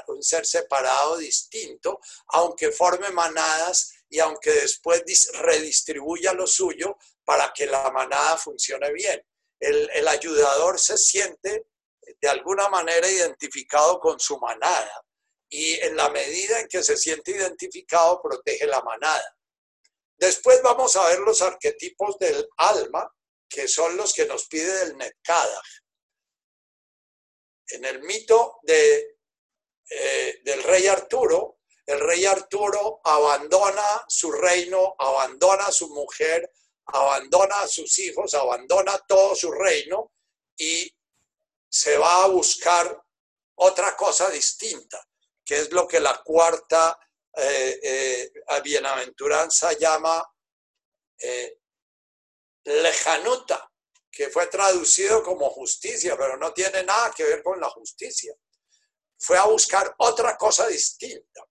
[0.08, 5.02] un, ser separado, distinto, aunque forme manadas y aunque después
[5.34, 9.24] redistribuya lo suyo para que la manada funcione bien.
[9.58, 11.66] El, ayudador se siente
[12.20, 15.02] de alguna manera identificado con su manada
[15.48, 19.36] y en la medida en que se siente identificado protege la manada.
[20.16, 23.10] Después vamos a ver los arquetipos del alma,
[23.48, 25.62] que son los que nos pide el Netkada.
[27.68, 29.16] En el mito de,
[29.90, 36.50] eh, del rey Arturo, el rey Arturo abandona su reino, abandona a su mujer,
[36.86, 40.12] abandona a sus hijos, abandona todo su reino
[40.56, 40.90] y
[41.68, 43.02] se va a buscar
[43.56, 45.06] otra cosa distinta,
[45.44, 46.98] que es lo que la cuarta
[47.36, 48.32] eh, eh,
[48.62, 50.24] bienaventuranza llama
[51.18, 51.58] eh,
[52.64, 53.70] lejanuta,
[54.10, 58.34] que fue traducido como justicia, pero no tiene nada que ver con la justicia.
[59.18, 61.44] Fue a buscar otra cosa distinta.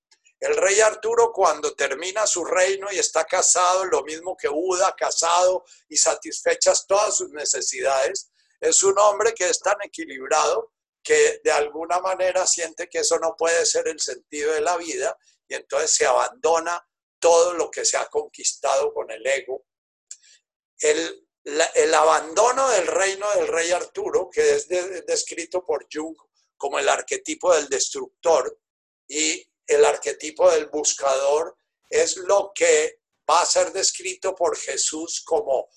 [0.44, 5.64] El rey Arturo cuando termina su reino y está casado, lo mismo que Uda, casado
[5.88, 8.30] y satisfechas todas sus necesidades,
[8.60, 13.38] es un hombre que es tan equilibrado que de alguna manera siente que eso no
[13.38, 15.18] puede ser el sentido de la vida
[15.48, 16.86] y entonces se abandona
[17.20, 19.66] todo lo que se ha conquistado con el ego.
[20.78, 26.18] El abandono del reino del rey Arturo, que es descrito por Jung
[26.58, 28.60] como el arquetipo del destructor,
[29.08, 31.58] y el arquetipo del buscador
[31.90, 33.00] es lo que
[33.30, 35.70] va a ser descrito por Jesús como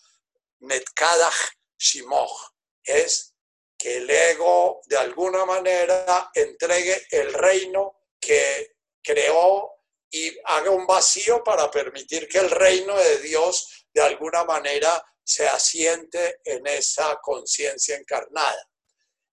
[0.60, 2.52] Netkadach Shimoch.
[2.82, 3.34] Es
[3.78, 9.72] que el ego de alguna manera entregue el reino que creó
[10.10, 15.46] y haga un vacío para permitir que el reino de Dios de alguna manera se
[15.46, 18.70] asiente en esa conciencia encarnada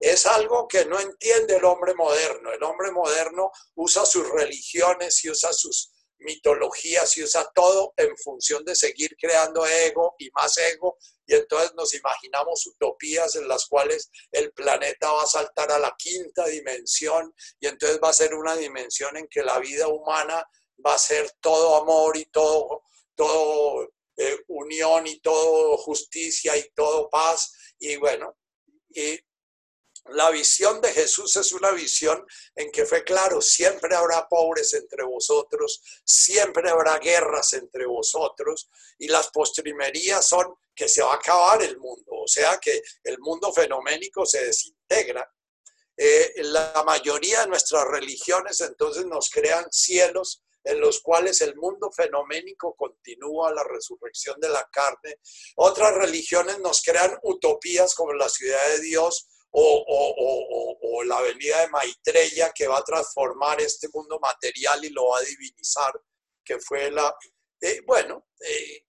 [0.04, 2.52] es algo que no entiende el hombre moderno.
[2.52, 8.66] El hombre moderno usa sus religiones y usa sus mitologías y usa todo en función
[8.66, 14.10] de seguir creando ego y más ego y entonces nos imaginamos utopías en las cuales
[14.32, 18.58] el planeta va a saltar a la quinta dimensión y entonces va a ser una
[18.58, 20.46] dimensión en que la vida humana
[20.86, 22.84] va a ser todo amor y todo,
[23.16, 28.36] todo eh, unión y todo justicia y todo paz y bueno,
[28.90, 29.18] y
[30.10, 32.26] la visión de Jesús es una visión
[32.56, 38.70] en que fue claro, siempre habrá pobres entre vosotros, siempre habrá guerras entre vosotros
[39.00, 43.20] y las postrimerías son que se va a acabar el mundo, o sea que el
[43.20, 45.32] mundo fenoménico se desintegra.
[45.96, 51.92] Eh, la mayoría de nuestras religiones entonces nos crean cielos en los cuales el mundo
[51.92, 55.20] fenoménico continúa la resurrección de la carne.
[55.56, 62.52] Otras religiones nos crean utopías como la ciudad de Dios, o, la avenida de Maitreya
[62.54, 65.94] que va a transformar este mundo material y lo va a divinizar,
[66.44, 67.14] que fue la...
[67.60, 68.86] Eh, bueno, eh,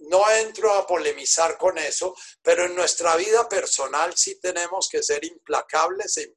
[0.00, 5.24] no entro a polemizar con eso, pero en nuestra vida personal sí tenemos que ser
[5.24, 6.36] implacables e,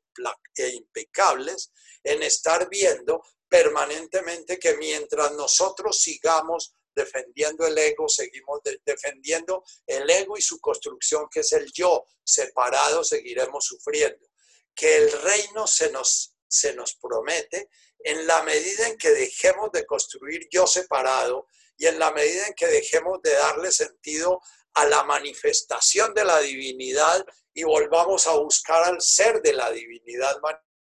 [0.55, 1.71] e impecables
[2.03, 10.37] en estar viendo permanentemente que mientras nosotros sigamos defendiendo el ego, seguimos defendiendo el ego
[10.37, 12.05] y su construcción, que es el yo.
[12.23, 14.27] Separado seguiremos sufriendo.
[14.75, 17.69] Que el reino se nos, se nos promete
[17.99, 21.47] en la medida en que dejemos de construir yo separado
[21.77, 24.41] y en la medida en que dejemos de darle sentido
[24.73, 30.37] a la manifestación de la divinidad y volvamos a buscar al ser de la divinidad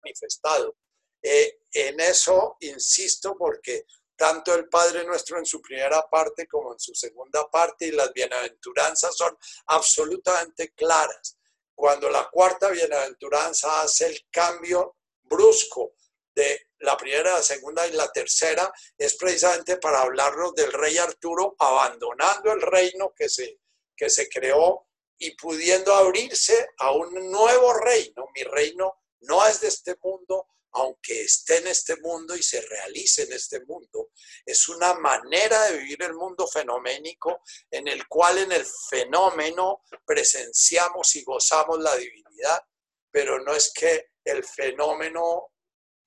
[0.03, 0.75] manifestado.
[1.21, 3.85] Eh, en eso insisto porque
[4.19, 8.11] tanto el Padre Nuestro en su primera parte como en su segunda parte y las
[8.11, 9.35] bienaventuranzas son
[9.67, 11.37] absolutamente claras.
[11.73, 15.93] Cuando la cuarta bienaventuranza hace el cambio brusco
[16.35, 21.55] de la primera, la segunda y la tercera, es precisamente para hablarnos del rey Arturo
[21.57, 23.61] abandonando el reino que se,
[23.95, 24.87] que se creó
[25.17, 28.27] y pudiendo abrirse a un nuevo reino.
[28.35, 33.23] Mi reino no es de este mundo, aunque esté en este mundo y se realice
[33.23, 34.11] en este mundo.
[34.45, 37.41] Es una manera de vivir el mundo fenoménico
[37.71, 42.61] en el cual en el fenómeno presenciamos y gozamos la divinidad,
[43.11, 45.51] pero no es que el fenómeno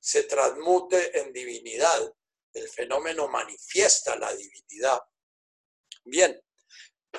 [0.01, 2.13] se transmute en divinidad.
[2.53, 5.01] El fenómeno manifiesta la divinidad.
[6.05, 6.41] Bien,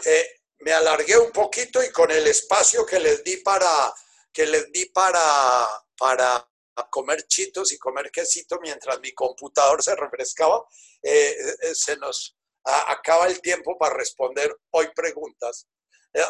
[0.05, 3.93] eh, me alargué un poquito y con el espacio que les di para,
[4.31, 5.67] que les di para,
[5.97, 6.52] para
[6.89, 10.65] comer chitos y comer quesito mientras mi computador se refrescaba,
[11.01, 15.67] eh, eh, se nos acaba el tiempo para responder hoy preguntas.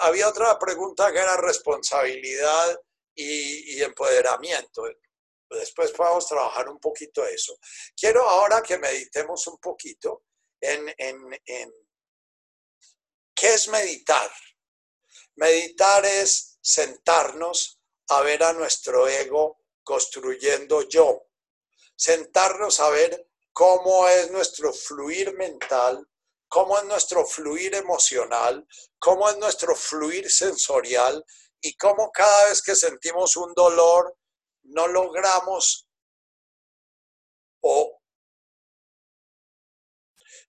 [0.01, 2.79] había otra pregunta que era responsabilidad
[3.13, 4.83] y, empoderamiento
[5.53, 7.57] después podemos trabajar un poquito eso.
[7.95, 10.25] Quiero ahora que meditemos un poquito
[10.59, 10.93] en,
[13.35, 14.31] qué es meditar.
[15.35, 17.79] Meditar es sentarnos
[18.09, 21.27] a ver a nuestro ego construyendo yo.
[21.95, 26.07] Sentarnos a ver cómo es nuestro fluir mental,
[26.47, 28.67] cómo es nuestro fluir emocional,
[28.99, 31.23] cómo es nuestro fluir sensorial
[31.61, 34.17] y cómo cada vez que sentimos un dolor,
[34.63, 35.87] no logramos
[37.61, 38.01] o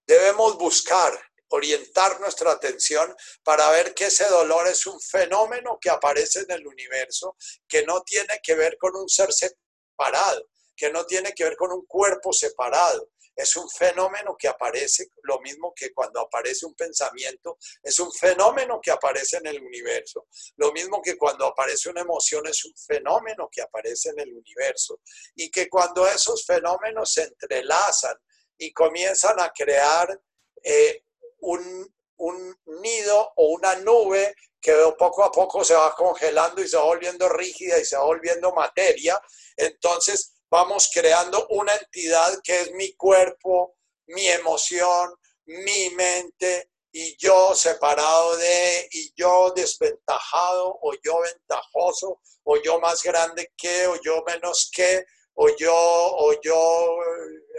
[0.05, 1.13] debemos buscar
[1.55, 6.67] orientar nuestra atención para ver que ese dolor es un fenómeno que aparece en el
[6.67, 7.35] universo,
[7.67, 11.71] que no tiene que ver con un ser separado, que no tiene que ver con
[11.71, 17.57] un cuerpo separado, es un fenómeno que aparece, lo mismo que cuando aparece un pensamiento,
[17.83, 20.27] es un fenómeno que aparece en el universo.
[20.55, 25.01] Lo mismo que cuando aparece una emoción, es un fenómeno que aparece en el universo.
[25.35, 28.15] Y que cuando esos fenómenos se entrelazan
[28.57, 30.17] y comienzan a crear
[30.63, 31.03] eh,
[31.39, 36.77] un, un nido o una nube que poco a poco se va congelando y se
[36.77, 39.21] va volviendo rígida y se va volviendo materia,
[39.55, 43.75] entonces vamos creando una entidad que es mi cuerpo,
[44.07, 45.13] mi emoción,
[45.45, 53.03] mi mente y yo separado de, y yo desventajado, o yo ventajoso, o yo más
[53.03, 56.97] grande que, o yo menos que, o yo, o yo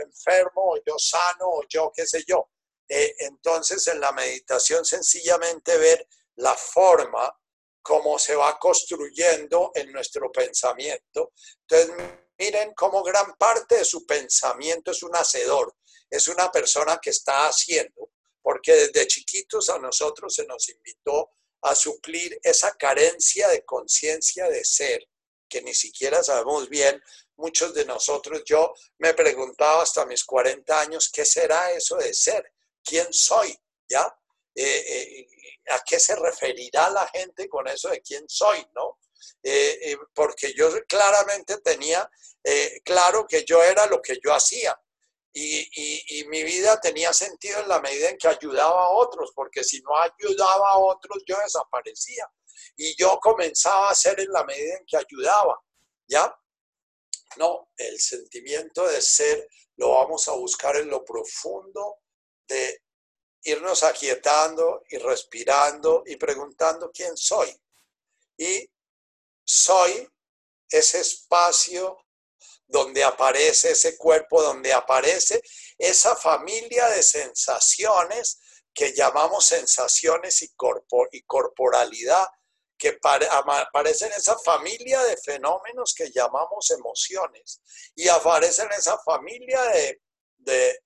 [0.02, 2.48] enfermo, o yo sano, o yo qué sé yo.
[2.88, 6.06] Eh, entonces en la meditación sencillamente ver
[6.36, 7.34] la forma
[7.82, 11.32] como se va construyendo en nuestro pensamiento.
[11.68, 15.74] Entonces Miren cómo gran parte de su pensamiento es un hacedor,
[16.10, 18.10] es una persona que está haciendo,
[18.42, 21.30] porque desde chiquitos a nosotros se nos invitó
[21.62, 25.08] a suplir esa carencia de conciencia de ser,
[25.48, 27.02] que ni siquiera sabemos bien,
[27.36, 32.52] muchos de nosotros, yo me preguntaba hasta mis 40 años, ¿qué será eso de ser?
[32.86, 33.52] ¿Quién soy?
[33.88, 34.16] ¿Ya?
[34.54, 35.28] Eh, eh,
[35.70, 38.64] ¿A qué se referirá la gente con eso de quién soy?
[38.74, 39.00] ¿No?
[39.42, 42.08] Eh, porque yo claramente tenía
[42.84, 44.80] claro que yo era lo que yo hacía.
[45.32, 49.82] Y, mi vida tenía sentido en la medida en que ayudaba a otros, porque si
[49.82, 52.30] no ayudaba a otros, yo desaparecía.
[52.76, 55.60] Y yo comenzaba a ser en la medida en que ayudaba.
[56.06, 56.34] ¿Ya?
[57.36, 61.98] No, el sentimiento de ser lo vamos a buscar en lo profundo
[62.46, 62.82] de
[63.42, 67.48] irnos aquietando y respirando y preguntando quién soy.
[68.36, 68.68] Y
[69.44, 70.08] soy
[70.68, 71.98] ese espacio
[72.66, 75.40] donde aparece ese cuerpo, donde aparece
[75.78, 78.40] esa familia de sensaciones
[78.74, 80.52] que llamamos sensaciones y,
[81.12, 82.26] y corporalidad,
[82.76, 87.62] que aparecen en esa familia de fenómenos que llamamos emociones
[87.94, 90.02] y aparecen en esa familia de,
[90.36, 90.80] de,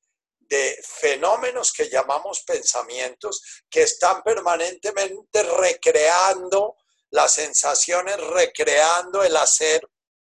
[0.51, 6.77] de fenómenos que llamamos pensamientos que están permanentemente recreando
[7.10, 9.81] las sensaciones, recreando el hacer.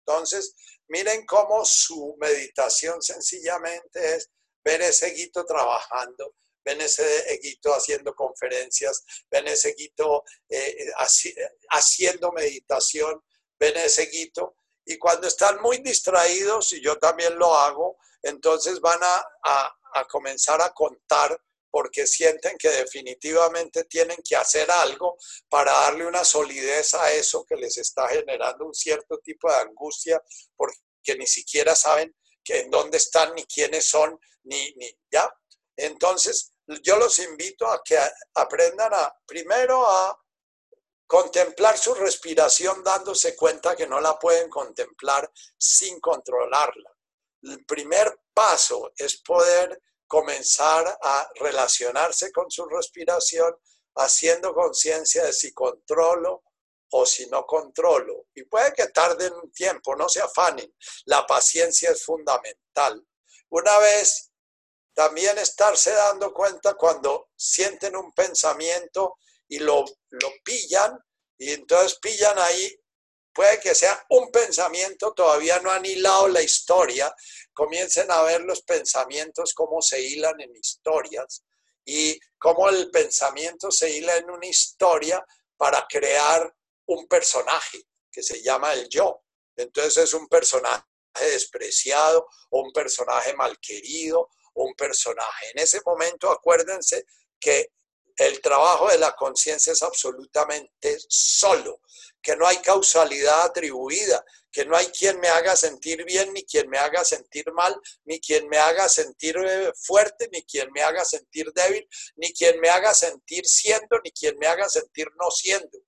[0.05, 0.53] Entonces,
[0.91, 4.29] Miren cómo su meditación sencillamente es
[4.61, 6.35] ver ese guito trabajando,
[6.65, 9.01] ven ese eguito haciendo conferencias,
[9.31, 10.91] ven ese eguito eh,
[11.69, 13.23] haciendo meditación,
[13.57, 14.57] ven ese eguito.
[14.83, 19.73] Y cuando están muy distraídos, y yo también lo hago, entonces van a
[20.09, 21.39] comenzar a contar
[21.71, 27.55] porque sienten que definitivamente tienen que hacer algo para darle una solidez a eso que
[27.55, 30.21] les está generando un cierto tipo de angustia,
[30.55, 30.75] porque
[31.17, 32.13] ni siquiera saben
[32.43, 35.33] que en dónde están, ni quiénes son, ni, ni ya.
[35.77, 36.51] Entonces,
[36.83, 37.97] yo los invito a que
[38.35, 40.17] aprendan a, primero a
[41.07, 46.89] contemplar su respiración dándose cuenta que no la pueden contemplar sin controlarla.
[47.43, 53.55] El primer paso es poder comenzar a relacionarse con su respiración,
[53.95, 56.43] haciendo conciencia de si controlo
[56.89, 58.25] o si no controlo.
[58.33, 60.73] Y puede que tarden un tiempo, no se afanen.
[61.05, 63.05] La paciencia es fundamental.
[63.49, 64.31] Una vez
[64.95, 70.97] también estarse dando cuenta cuando sienten un pensamiento y lo, lo pillan,
[71.37, 72.80] y entonces pillan ahí
[73.33, 77.13] puede que sea un pensamiento, todavía no han hilado la historia,
[77.53, 81.43] comiencen a ver los pensamientos, cómo se hilan en historias
[81.85, 85.25] y cómo el pensamiento se hila en una historia
[85.57, 86.53] para crear
[86.87, 89.23] un personaje que se llama el yo.
[89.55, 90.83] Entonces es un personaje
[91.19, 95.51] despreciado un personaje malquerido o un personaje.
[95.53, 97.05] En ese momento acuérdense
[97.39, 97.71] que
[98.15, 101.81] el trabajo de la conciencia es absolutamente solo
[102.21, 106.69] que no hay causalidad atribuida, que no hay quien me haga sentir bien, ni quien
[106.69, 107.75] me haga sentir mal,
[108.05, 111.87] ni quien me haga sentir eh, fuerte, ni quien me haga sentir débil,
[112.17, 115.79] ni quien me haga sentir siendo, ni quien me haga sentir no siendo.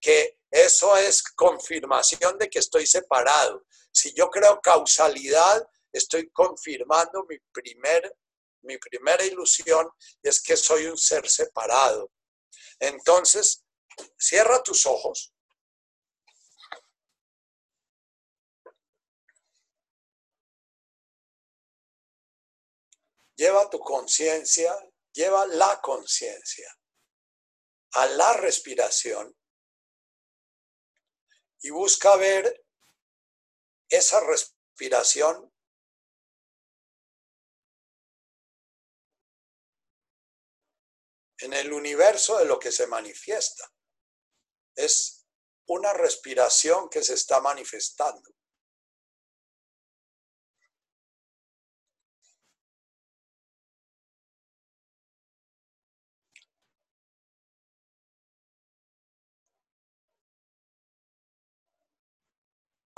[0.00, 3.64] Que eso es confirmación de que estoy separado.
[3.92, 8.16] Si yo creo causalidad, estoy confirmando mi, primer,
[8.62, 9.88] mi primera ilusión,
[10.22, 12.10] es que soy un ser separado.
[12.78, 13.64] Entonces,
[14.16, 15.31] cierra tus ojos
[23.36, 24.74] lleva tu conciencia,
[25.12, 26.76] lleva la conciencia
[27.92, 29.36] a la respiración
[31.60, 32.64] y busca ver
[33.88, 35.52] esa respiración
[41.38, 43.70] en el universo de lo que se manifiesta.
[44.74, 45.26] Es
[45.66, 48.30] una respiración que se está manifestando.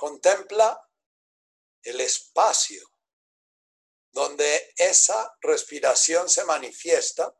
[0.05, 0.86] Contempla
[1.82, 2.86] el espacio
[4.12, 7.35] donde esa respiración se manifiesta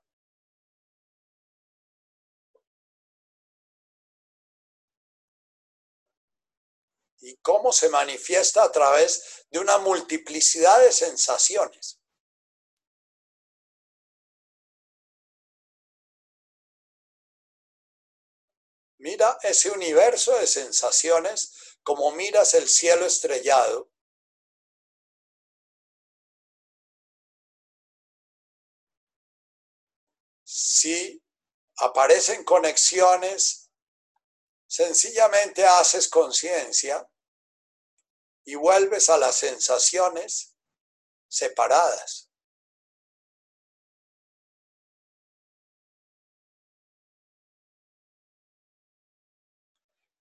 [7.19, 12.01] y cómo se manifiesta a través de una multiplicidad de sensaciones.
[18.97, 23.91] Mira ese universo de sensaciones como miras el cielo estrellado,
[30.45, 31.23] si
[31.77, 33.71] aparecen conexiones,
[34.67, 37.09] sencillamente haces conciencia
[38.45, 40.55] y vuelves a las sensaciones
[41.29, 42.31] separadas.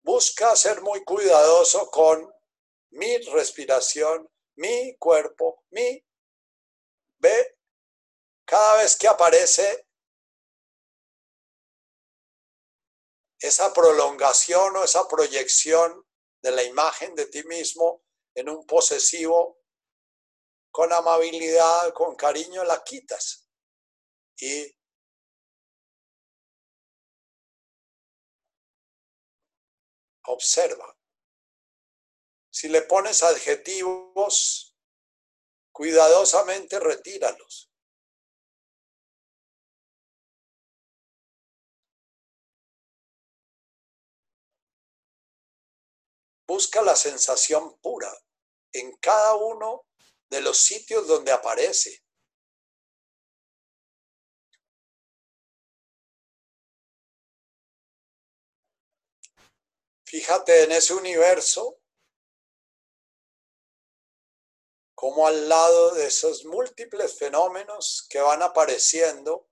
[0.04, 2.32] Busca ser muy cuidadoso con
[2.92, 6.06] mi respiración, mi cuerpo, mi...
[7.18, 7.58] Ve,
[8.46, 9.88] cada vez que aparece
[13.40, 16.06] esa prolongación o esa proyección
[16.42, 18.04] de la imagen de ti mismo
[18.36, 19.62] en un posesivo,
[20.72, 23.48] con amabilidad, con cariño, la quitas.
[24.38, 24.76] Y
[30.26, 30.98] observa.
[32.52, 34.78] Si le pones adjetivos,
[35.72, 37.72] cuidadosamente retíralos.
[46.46, 48.12] Busca la sensación pura
[48.74, 49.88] en cada uno
[50.30, 52.03] de los sitios donde aparece.
[60.14, 61.82] Fíjate en ese universo,
[64.94, 69.50] como al lado de esos múltiples fenómenos que van apareciendo,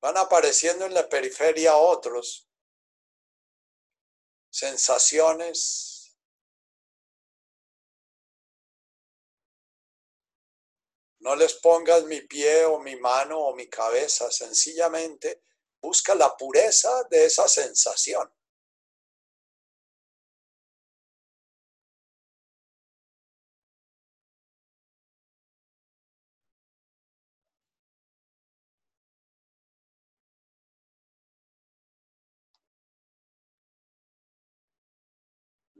[0.00, 2.48] van apareciendo en la periferia otros,
[4.48, 6.16] sensaciones,
[11.18, 15.42] no les pongas mi pie o mi mano o mi cabeza, sencillamente
[15.80, 18.30] busca la pureza de esa sensación.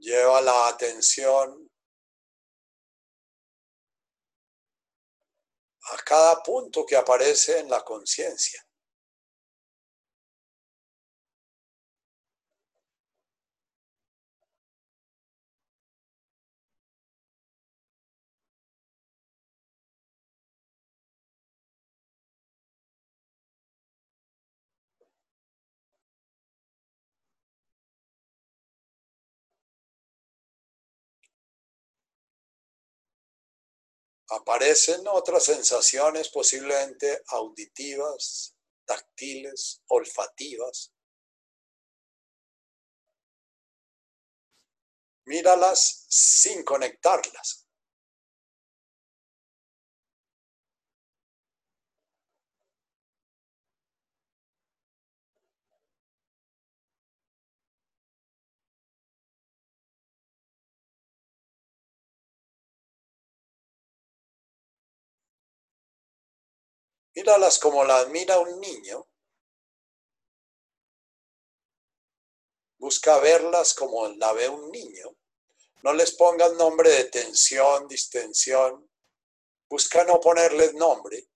[0.01, 1.69] Lleva la atención
[5.91, 8.68] a cada punto que aparece en la conciencia.
[34.31, 40.93] Aparecen otras sensaciones posiblemente auditivas, táctiles, olfativas.
[45.27, 47.68] Míralas sin conectarlas.
[67.19, 69.09] Míralas como las mira un niño.
[72.77, 75.17] Busca verlas como la ve un niño.
[75.83, 78.89] No les pongas nombre de tensión, distensión.
[79.69, 81.29] Busca no ponerles nombre,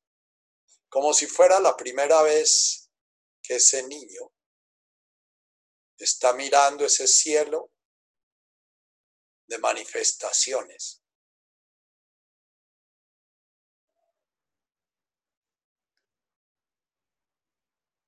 [0.89, 2.89] como si fuera la primera vez
[3.43, 4.33] que ese niño
[5.99, 7.73] está mirando ese cielo
[9.49, 11.02] de manifestaciones.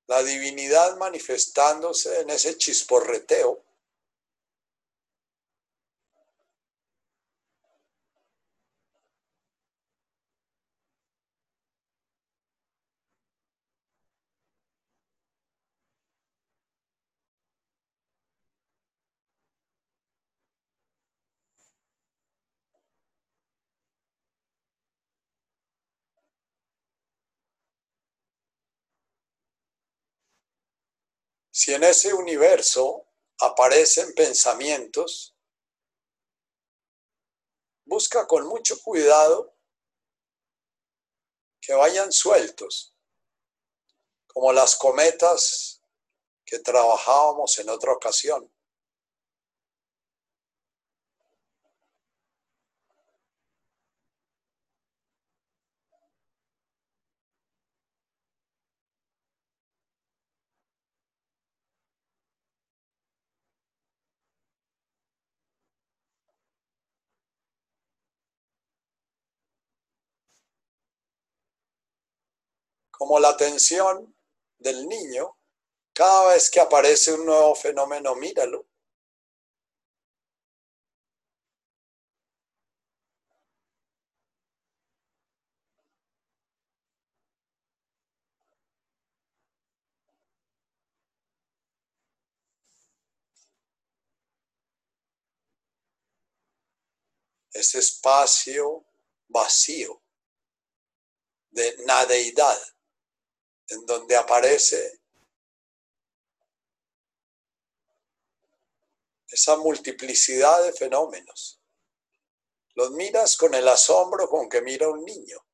[0.07, 3.63] La divinidad manifestándose en ese chisporreteo.
[31.65, 33.07] Si en ese universo
[33.39, 35.35] aparecen pensamientos,
[37.85, 39.57] busca con mucho cuidado
[41.59, 42.95] que vayan sueltos,
[44.27, 45.81] como las cometas
[46.45, 48.54] que trabajábamos en otra ocasión.
[72.97, 74.15] Como la atención
[74.57, 75.37] del niño,
[75.93, 78.67] cada vez que aparece un nuevo fenómeno, míralo.
[97.53, 98.85] Ese espacio
[99.29, 100.01] vacío
[101.51, 102.74] de nadeidad
[103.69, 105.01] en donde aparece
[109.27, 111.61] esa multiplicidad de fenómenos.
[112.75, 115.44] Los miras con el asombro con que mira un niño.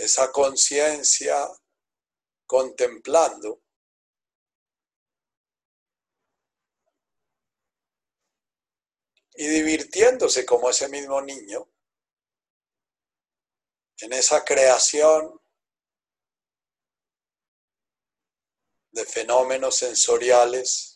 [0.00, 1.46] Esa conciencia
[2.46, 3.62] contemplando
[9.34, 11.68] y divirtiéndose como ese mismo niño
[13.98, 15.38] en esa creación
[18.92, 20.89] de fenómenos sensoriales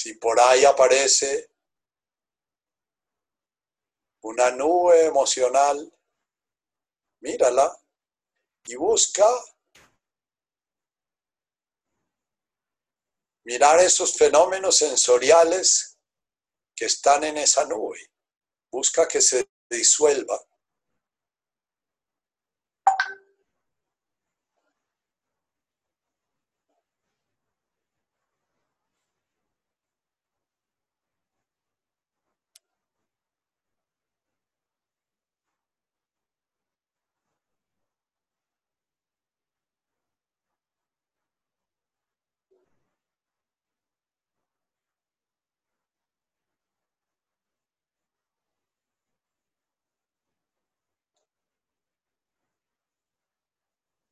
[0.00, 1.50] Si por ahí aparece
[4.22, 5.92] una nube emocional,
[7.20, 7.76] mírala
[8.66, 9.26] y busca
[13.44, 15.98] mirar esos fenómenos sensoriales
[16.76, 17.98] que están en esa nube.
[18.70, 20.47] Busca que se disuelva.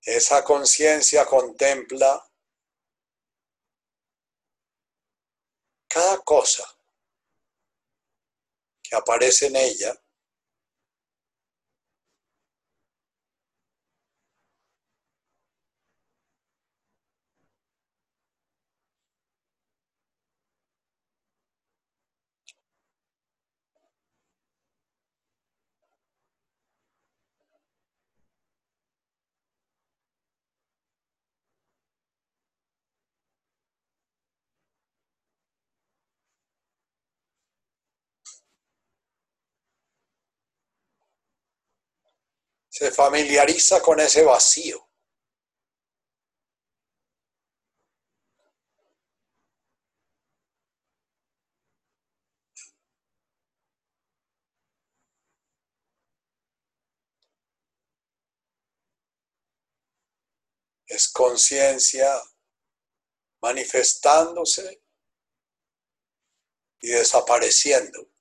[0.06, 2.24] Esa conciencia contempla
[5.88, 6.64] cada cosa
[8.84, 10.00] que aparece en ella
[42.78, 44.86] se familiariza con ese vacío.
[60.86, 62.22] Es conciencia
[63.40, 64.82] manifestándose
[66.82, 68.15] y desapareciendo.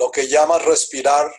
[0.00, 1.30] Lo que llamas respirar,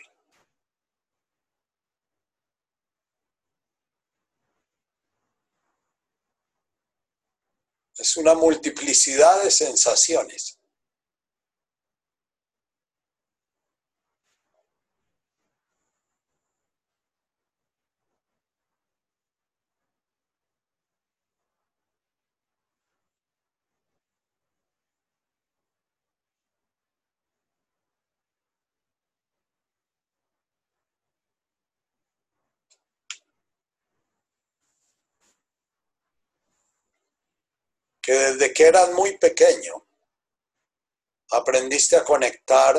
[7.98, 10.61] es una multiplicidad de sensaciones.
[38.12, 39.86] Desde que eras muy pequeño
[41.30, 42.76] aprendiste a conectar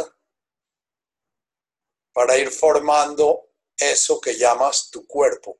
[2.13, 5.59] para ir formando eso que llamas tu cuerpo.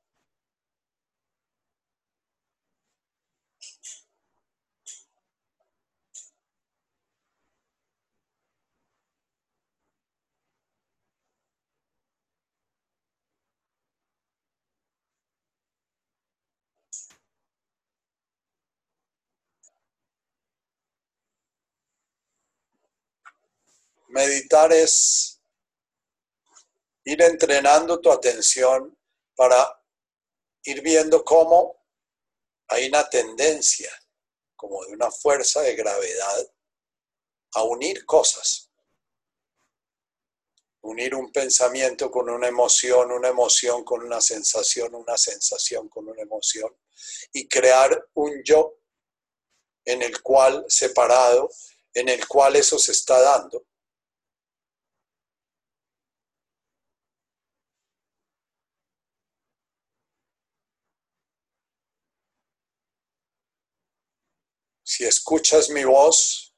[24.14, 25.42] Meditar es
[27.04, 28.96] ir entrenando tu atención
[29.36, 29.58] para
[30.66, 31.84] ir viendo cómo
[32.68, 33.92] hay una tendencia,
[34.56, 36.48] como de una fuerza de gravedad,
[37.56, 38.70] a unir cosas.
[40.82, 46.22] Unir un pensamiento con una emoción, una emoción con una sensación, una sensación con una
[46.22, 46.72] emoción,
[47.32, 48.76] y crear un yo
[49.86, 51.50] en el cual, separado,
[51.96, 53.66] en el cual eso se está dando.
[64.96, 66.54] Si escuchas mi voz,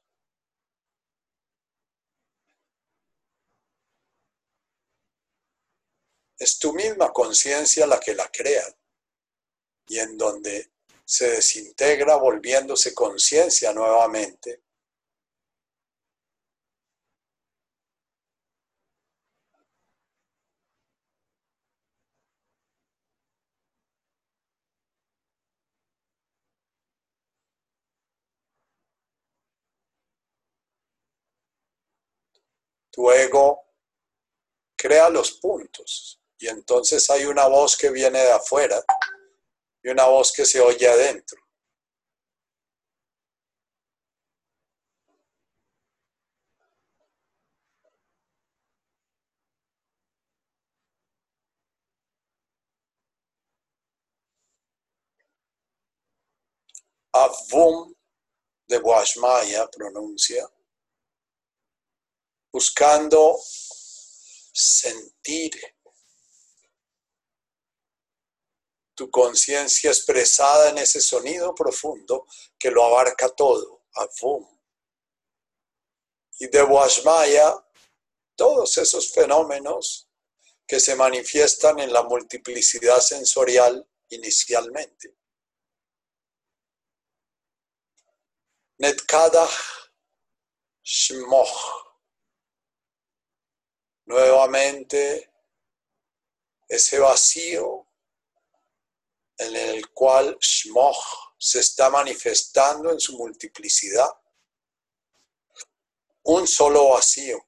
[6.38, 8.66] es tu misma conciencia la que la crea
[9.88, 10.70] y en donde
[11.02, 14.65] se desintegra volviéndose conciencia nuevamente.
[32.96, 33.62] Tu ego
[34.74, 38.82] crea los puntos y entonces hay una voz que viene de afuera
[39.82, 41.38] y una voz que se oye adentro.
[57.12, 57.94] Avum
[58.66, 60.48] de Boashmaya pronuncia,
[62.56, 63.38] buscando
[64.54, 65.52] sentir
[68.94, 72.26] tu conciencia expresada en ese sonido profundo
[72.58, 73.84] que lo abarca todo.
[76.38, 77.62] Y de Boashmaya,
[78.34, 80.08] todos esos fenómenos
[80.66, 85.14] que se manifiestan en la multiplicidad sensorial inicialmente.
[88.78, 89.46] Netkada
[90.82, 91.85] Shmoch.
[94.06, 95.32] Nuevamente,
[96.68, 97.86] ese vacío
[99.38, 104.08] en el cual Shmoch se está manifestando en su multiplicidad.
[106.22, 107.38] Un solo vacío.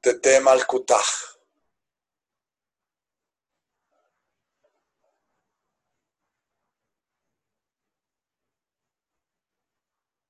[0.00, 0.66] Tetem al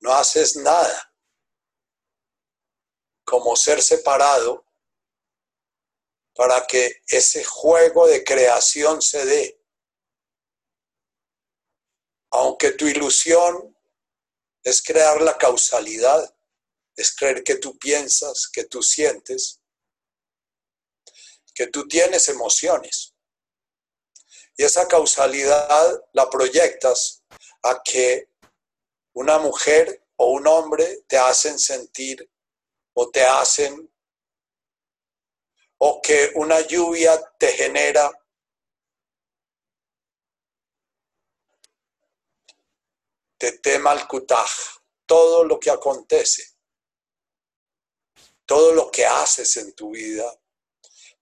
[0.01, 1.13] No haces nada
[3.25, 4.65] como ser separado
[6.33, 9.61] para que ese juego de creación se dé.
[12.31, 13.77] Aunque tu ilusión
[14.63, 16.35] es crear la causalidad,
[16.95, 19.59] es creer que tú piensas, que tú sientes,
[21.53, 23.13] que tú tienes emociones.
[24.55, 27.23] Y esa causalidad la proyectas
[27.63, 28.28] a que
[29.19, 32.31] una mujer o un hombre te hacen sentir
[32.93, 33.93] o te hacen,
[35.77, 38.09] o que una lluvia te genera
[43.37, 44.49] te tema el kutaj,
[45.05, 46.55] todo lo que acontece,
[48.45, 50.33] todo lo que haces en tu vida,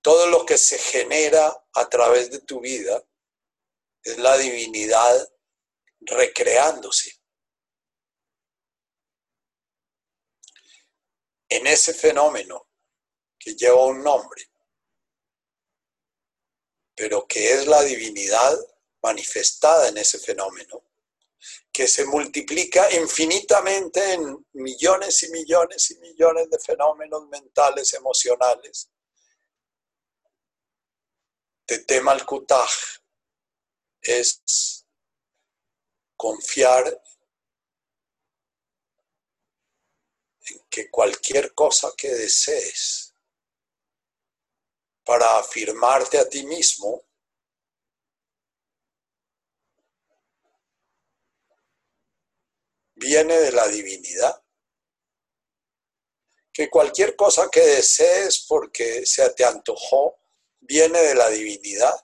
[0.02, 3.04] todo lo que se genera a través de tu vida,
[4.04, 5.30] es la divinidad
[6.02, 7.17] recreándose.
[11.50, 12.68] En ese fenómeno
[13.38, 14.50] que lleva un nombre,
[16.96, 18.58] pero que es la divinidad
[19.02, 20.84] manifestada en ese fenómeno,
[21.72, 28.90] que se multiplica infinitamente en millones y millones y millones de fenómenos mentales, emocionales.
[31.86, 32.26] tema al
[34.02, 34.86] es
[36.16, 37.02] confiar
[40.70, 43.14] que cualquier cosa que desees
[45.04, 47.08] para afirmarte a ti mismo
[52.96, 54.44] viene de la divinidad.
[56.52, 60.20] Que cualquier cosa que desees porque se te antojó
[60.60, 61.96] viene de la divinidad.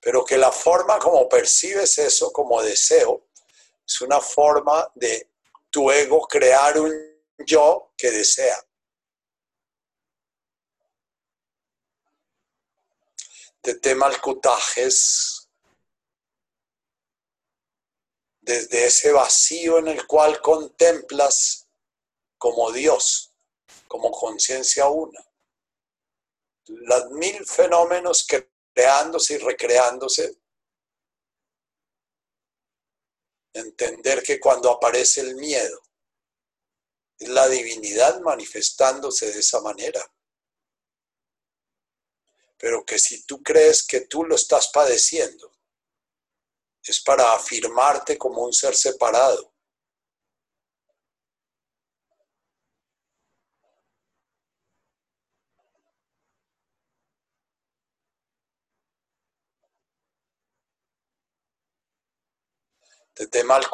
[0.00, 3.23] Pero que la forma como percibes eso como deseo
[3.86, 5.30] es una forma de
[5.70, 6.92] tu ego crear un
[7.38, 8.56] yo que desea.
[13.62, 15.48] De tema al cutajes,
[18.40, 21.66] desde ese vacío en el cual contemplas
[22.36, 23.32] como Dios,
[23.88, 25.20] como conciencia una.
[26.66, 28.26] Los mil fenómenos
[28.74, 30.43] creándose y recreándose
[33.54, 35.80] entender que cuando aparece el miedo,
[37.18, 40.04] es la divinidad manifestándose de esa manera.
[42.58, 45.52] Pero que si tú crees que tú lo estás padeciendo,
[46.82, 49.53] es para afirmarte como un ser separado.
[63.16, 63.64] De mal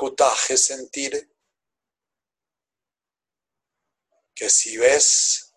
[0.56, 1.34] sentir
[4.34, 5.54] que si ves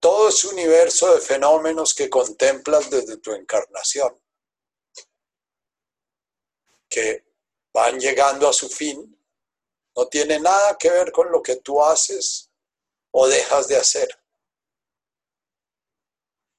[0.00, 4.20] todo ese universo de fenómenos que contemplas desde tu encarnación,
[6.88, 7.24] que
[7.72, 9.18] van llegando a su fin,
[9.96, 12.50] no tiene nada que ver con lo que tú haces
[13.12, 14.08] o dejas de hacer,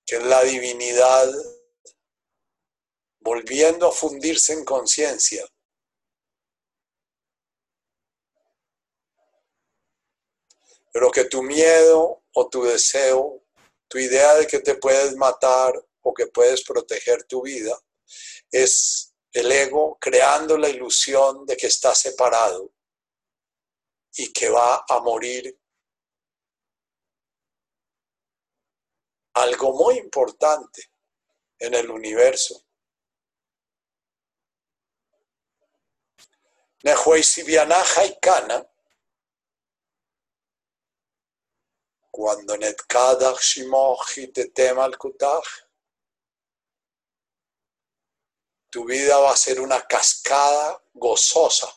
[0.05, 1.29] que es la divinidad
[3.19, 5.45] volviendo a fundirse en conciencia.
[10.93, 13.43] Pero que tu miedo o tu deseo,
[13.89, 17.77] tu idea de que te puedes matar o que puedes proteger tu vida,
[18.51, 22.71] es el ego creando la ilusión de que está separado
[24.15, 25.59] y que va a morir
[29.33, 30.91] algo muy importante
[31.57, 32.63] en el universo.
[36.83, 38.72] y Kana,
[42.15, 44.31] cuando Netkadach Shimochi
[44.77, 45.48] al Kutach,
[48.69, 51.73] tu vida va a ser una cascada gozosa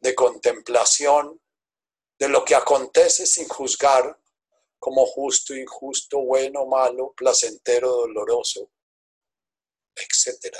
[0.00, 1.40] de contemplación
[2.18, 4.20] de lo que acontece sin juzgar
[4.78, 8.70] como justo, injusto, bueno, malo, placentero, doloroso,
[9.96, 10.58] etc.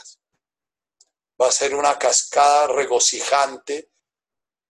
[1.38, 3.90] Va a ser una cascada regocijante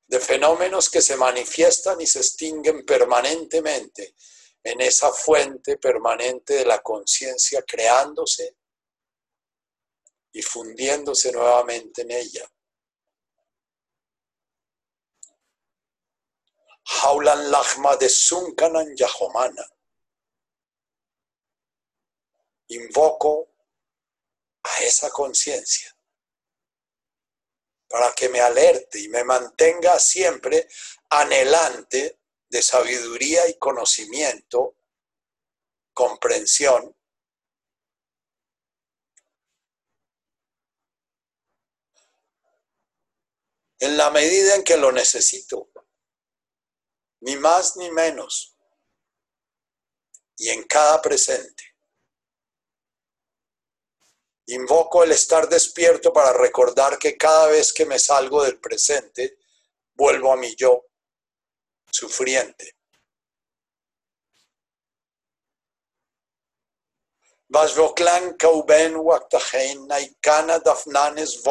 [0.09, 4.15] de fenómenos que se manifiestan y se extinguen permanentemente
[4.63, 8.57] en esa fuente permanente de la conciencia creándose
[10.33, 12.51] y fundiéndose nuevamente en ella.
[17.03, 19.65] Haulan Lachma de Sunkanan Yahomana.
[22.69, 23.51] Invoco
[24.63, 25.98] a esa conciencia
[27.89, 30.69] para que me alerte y me mantenga siempre
[31.11, 34.77] anhelante de sabiduría y conocimiento,
[35.93, 36.95] comprensión
[43.81, 45.71] en la medida en que lo necesito,
[47.21, 48.57] ni más ni menos,
[50.37, 51.68] y en cada presente.
[54.49, 59.39] Invoco el estar despierto para recordar que cada vez que me salgo del presente,
[59.95, 60.87] vuelvo a mi yo,
[61.91, 62.77] sufriente.
[68.39, 68.97] kauben
[70.65, 71.43] dafnanes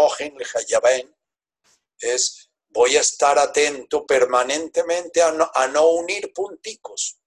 [2.00, 7.18] es voy a estar atento permanentemente a no, unir punticos,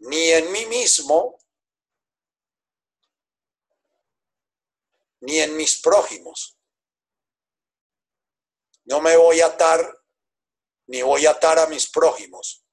[0.00, 1.38] ni en mí mismo,
[5.24, 6.56] ni en mis prójimos.
[8.84, 9.80] No me voy a atar,
[10.86, 12.64] ni voy a atar a mis prójimos,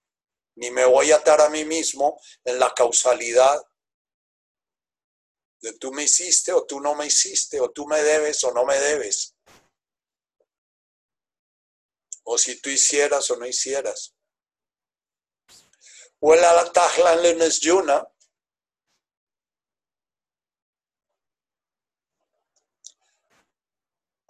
[0.56, 3.62] ni me voy a atar a mí mismo en la causalidad
[5.62, 8.66] de tú me hiciste o tú no me hiciste, o tú me debes o no
[8.66, 9.36] me debes
[12.24, 14.16] o si tú hicieras o no hicieras.
[16.20, 18.08] Huela la tajla en yuna.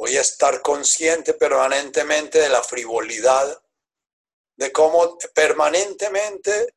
[0.01, 3.63] Voy a estar consciente permanentemente de la frivolidad,
[4.55, 6.73] de cómo permanentemente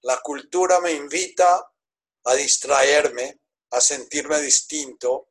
[0.00, 1.72] la cultura me invita
[2.24, 3.38] a distraerme,
[3.70, 5.28] a sentirme distinto,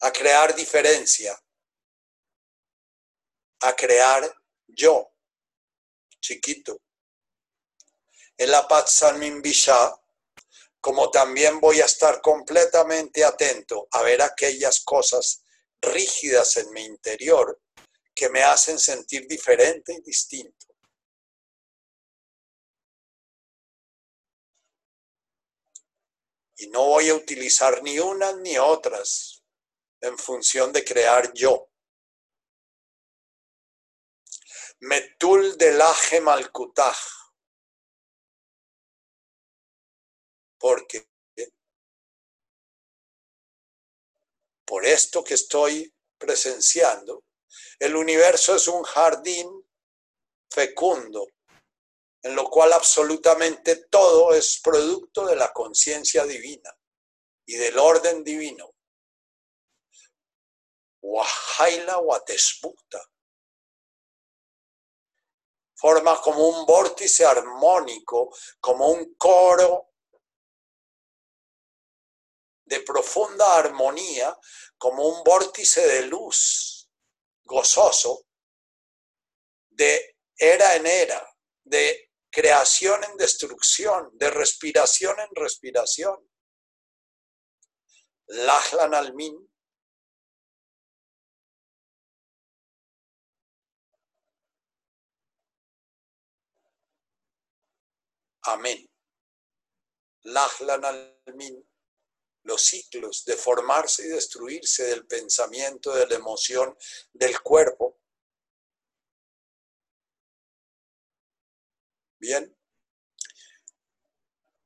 [0.00, 1.38] a crear diferencia
[3.60, 4.22] a crear
[4.66, 5.12] yo,
[6.20, 6.80] chiquito.
[8.38, 9.94] En la Patsanmimbisha,
[10.84, 15.42] como también voy a estar completamente atento a ver aquellas cosas
[15.80, 17.58] rígidas en mi interior
[18.14, 20.66] que me hacen sentir diferente y distinto.
[26.58, 29.42] Y no voy a utilizar ni unas ni otras
[30.02, 31.70] en función de crear yo.
[34.80, 37.23] Metul de laje malkutaj.
[40.64, 41.06] Porque
[44.64, 47.24] por esto que estoy presenciando,
[47.78, 49.46] el universo es un jardín
[50.50, 51.26] fecundo,
[52.22, 56.74] en lo cual absolutamente todo es producto de la conciencia divina
[57.44, 58.70] y del orden divino.
[61.02, 63.06] Wahaila Watesbukta
[65.74, 69.90] forma como un vórtice armónico, como un coro
[72.64, 74.36] de profunda armonía,
[74.78, 76.90] como un vórtice de luz
[77.44, 78.26] gozoso,
[79.68, 81.26] de era en era,
[81.62, 86.28] de creación en destrucción, de respiración en respiración.
[88.26, 89.48] Lachlan Almin.
[98.42, 98.88] Amén.
[100.22, 101.73] Lachlan Almin.
[102.44, 106.76] Los ciclos de formarse y destruirse del pensamiento, de la emoción,
[107.12, 107.98] del cuerpo.
[112.18, 112.56] Bien.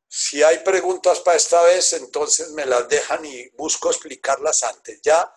[0.09, 5.01] Si hay preguntas para esta vez, entonces me las dejan y busco explicarlas antes.
[5.03, 5.33] Ya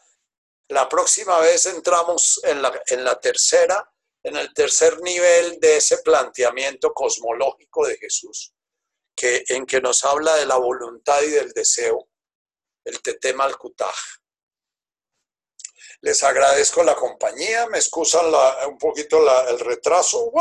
[0.69, 3.93] la próxima vez entramos en la, en la tercera,
[4.23, 8.53] en el tercer nivel de ese planteamiento cosmológico de Jesús,
[9.15, 12.10] que, en que nos habla de la voluntad y del deseo,
[12.83, 13.95] el tetema al kutaj.
[16.01, 18.25] Les agradezco la compañía, me excusan
[18.67, 20.31] un poquito el retraso,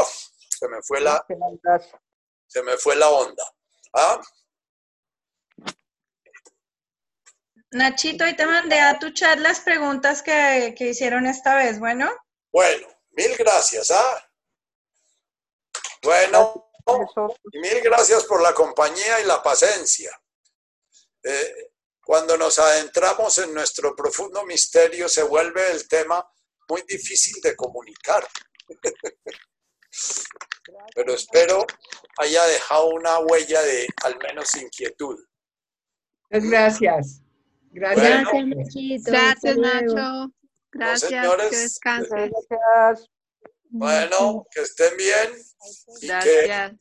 [0.49, 1.25] se me fue la,
[2.47, 3.45] se me fue la onda.
[3.93, 4.21] ¿Ah?
[7.73, 12.11] Nachito, ahí te mandé a tu chat las preguntas que, hicieron esta vez, ¿bueno?
[12.51, 14.31] Bueno, mil gracias, ¿ah?
[16.03, 16.73] Bueno,
[17.53, 20.11] y mil gracias por la compañía y la paciencia.
[21.23, 21.70] Eh,
[22.11, 26.29] cuando nos adentramos en nuestro profundo misterio, se vuelve el tema
[26.69, 28.27] muy difícil de comunicar.
[30.93, 31.65] Pero espero
[32.19, 35.25] haya dejado una huella de al menos inquietud.
[36.31, 37.23] Gracias.
[37.71, 38.25] Gracias,
[39.05, 40.35] Gracias, Nacho.
[40.73, 42.29] Gracias, que
[43.69, 45.31] Bueno, que estén bien
[46.03, 46.77] y que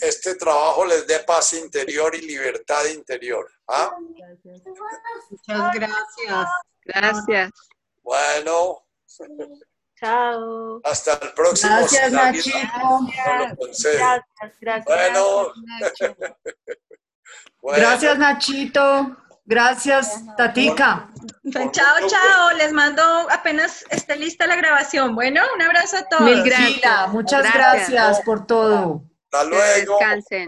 [0.00, 3.50] este trabajo les dé paz interior y libertad interior.
[3.68, 3.90] ¿ah?
[5.30, 6.48] Muchas gracias.
[6.84, 7.50] Gracias.
[8.02, 8.84] Bueno.
[9.96, 10.80] Chao.
[10.84, 11.76] Hasta el próximo.
[11.76, 12.58] Gracias, Nachito.
[13.14, 14.22] Gracias,
[14.60, 14.84] gracias.
[14.84, 15.52] Bueno.
[17.62, 17.78] bueno.
[17.78, 19.16] Gracias, Nachito.
[19.46, 21.10] Gracias, Tatica.
[21.52, 22.56] Chao, chao.
[22.56, 25.14] Les mando apenas esté lista la grabación.
[25.14, 26.22] Bueno, un abrazo a todos.
[26.22, 27.08] Mil gracias.
[27.10, 28.20] muchas gracias.
[28.22, 29.04] por todo.
[29.34, 29.98] Hasta luego.
[29.98, 30.46] descansen.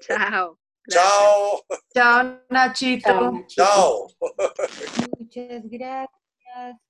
[0.00, 0.58] Chao.
[0.90, 1.62] Chao.
[1.92, 3.44] Chao, Nachito.
[3.48, 4.06] Chao.
[5.18, 6.87] Muchas gracias.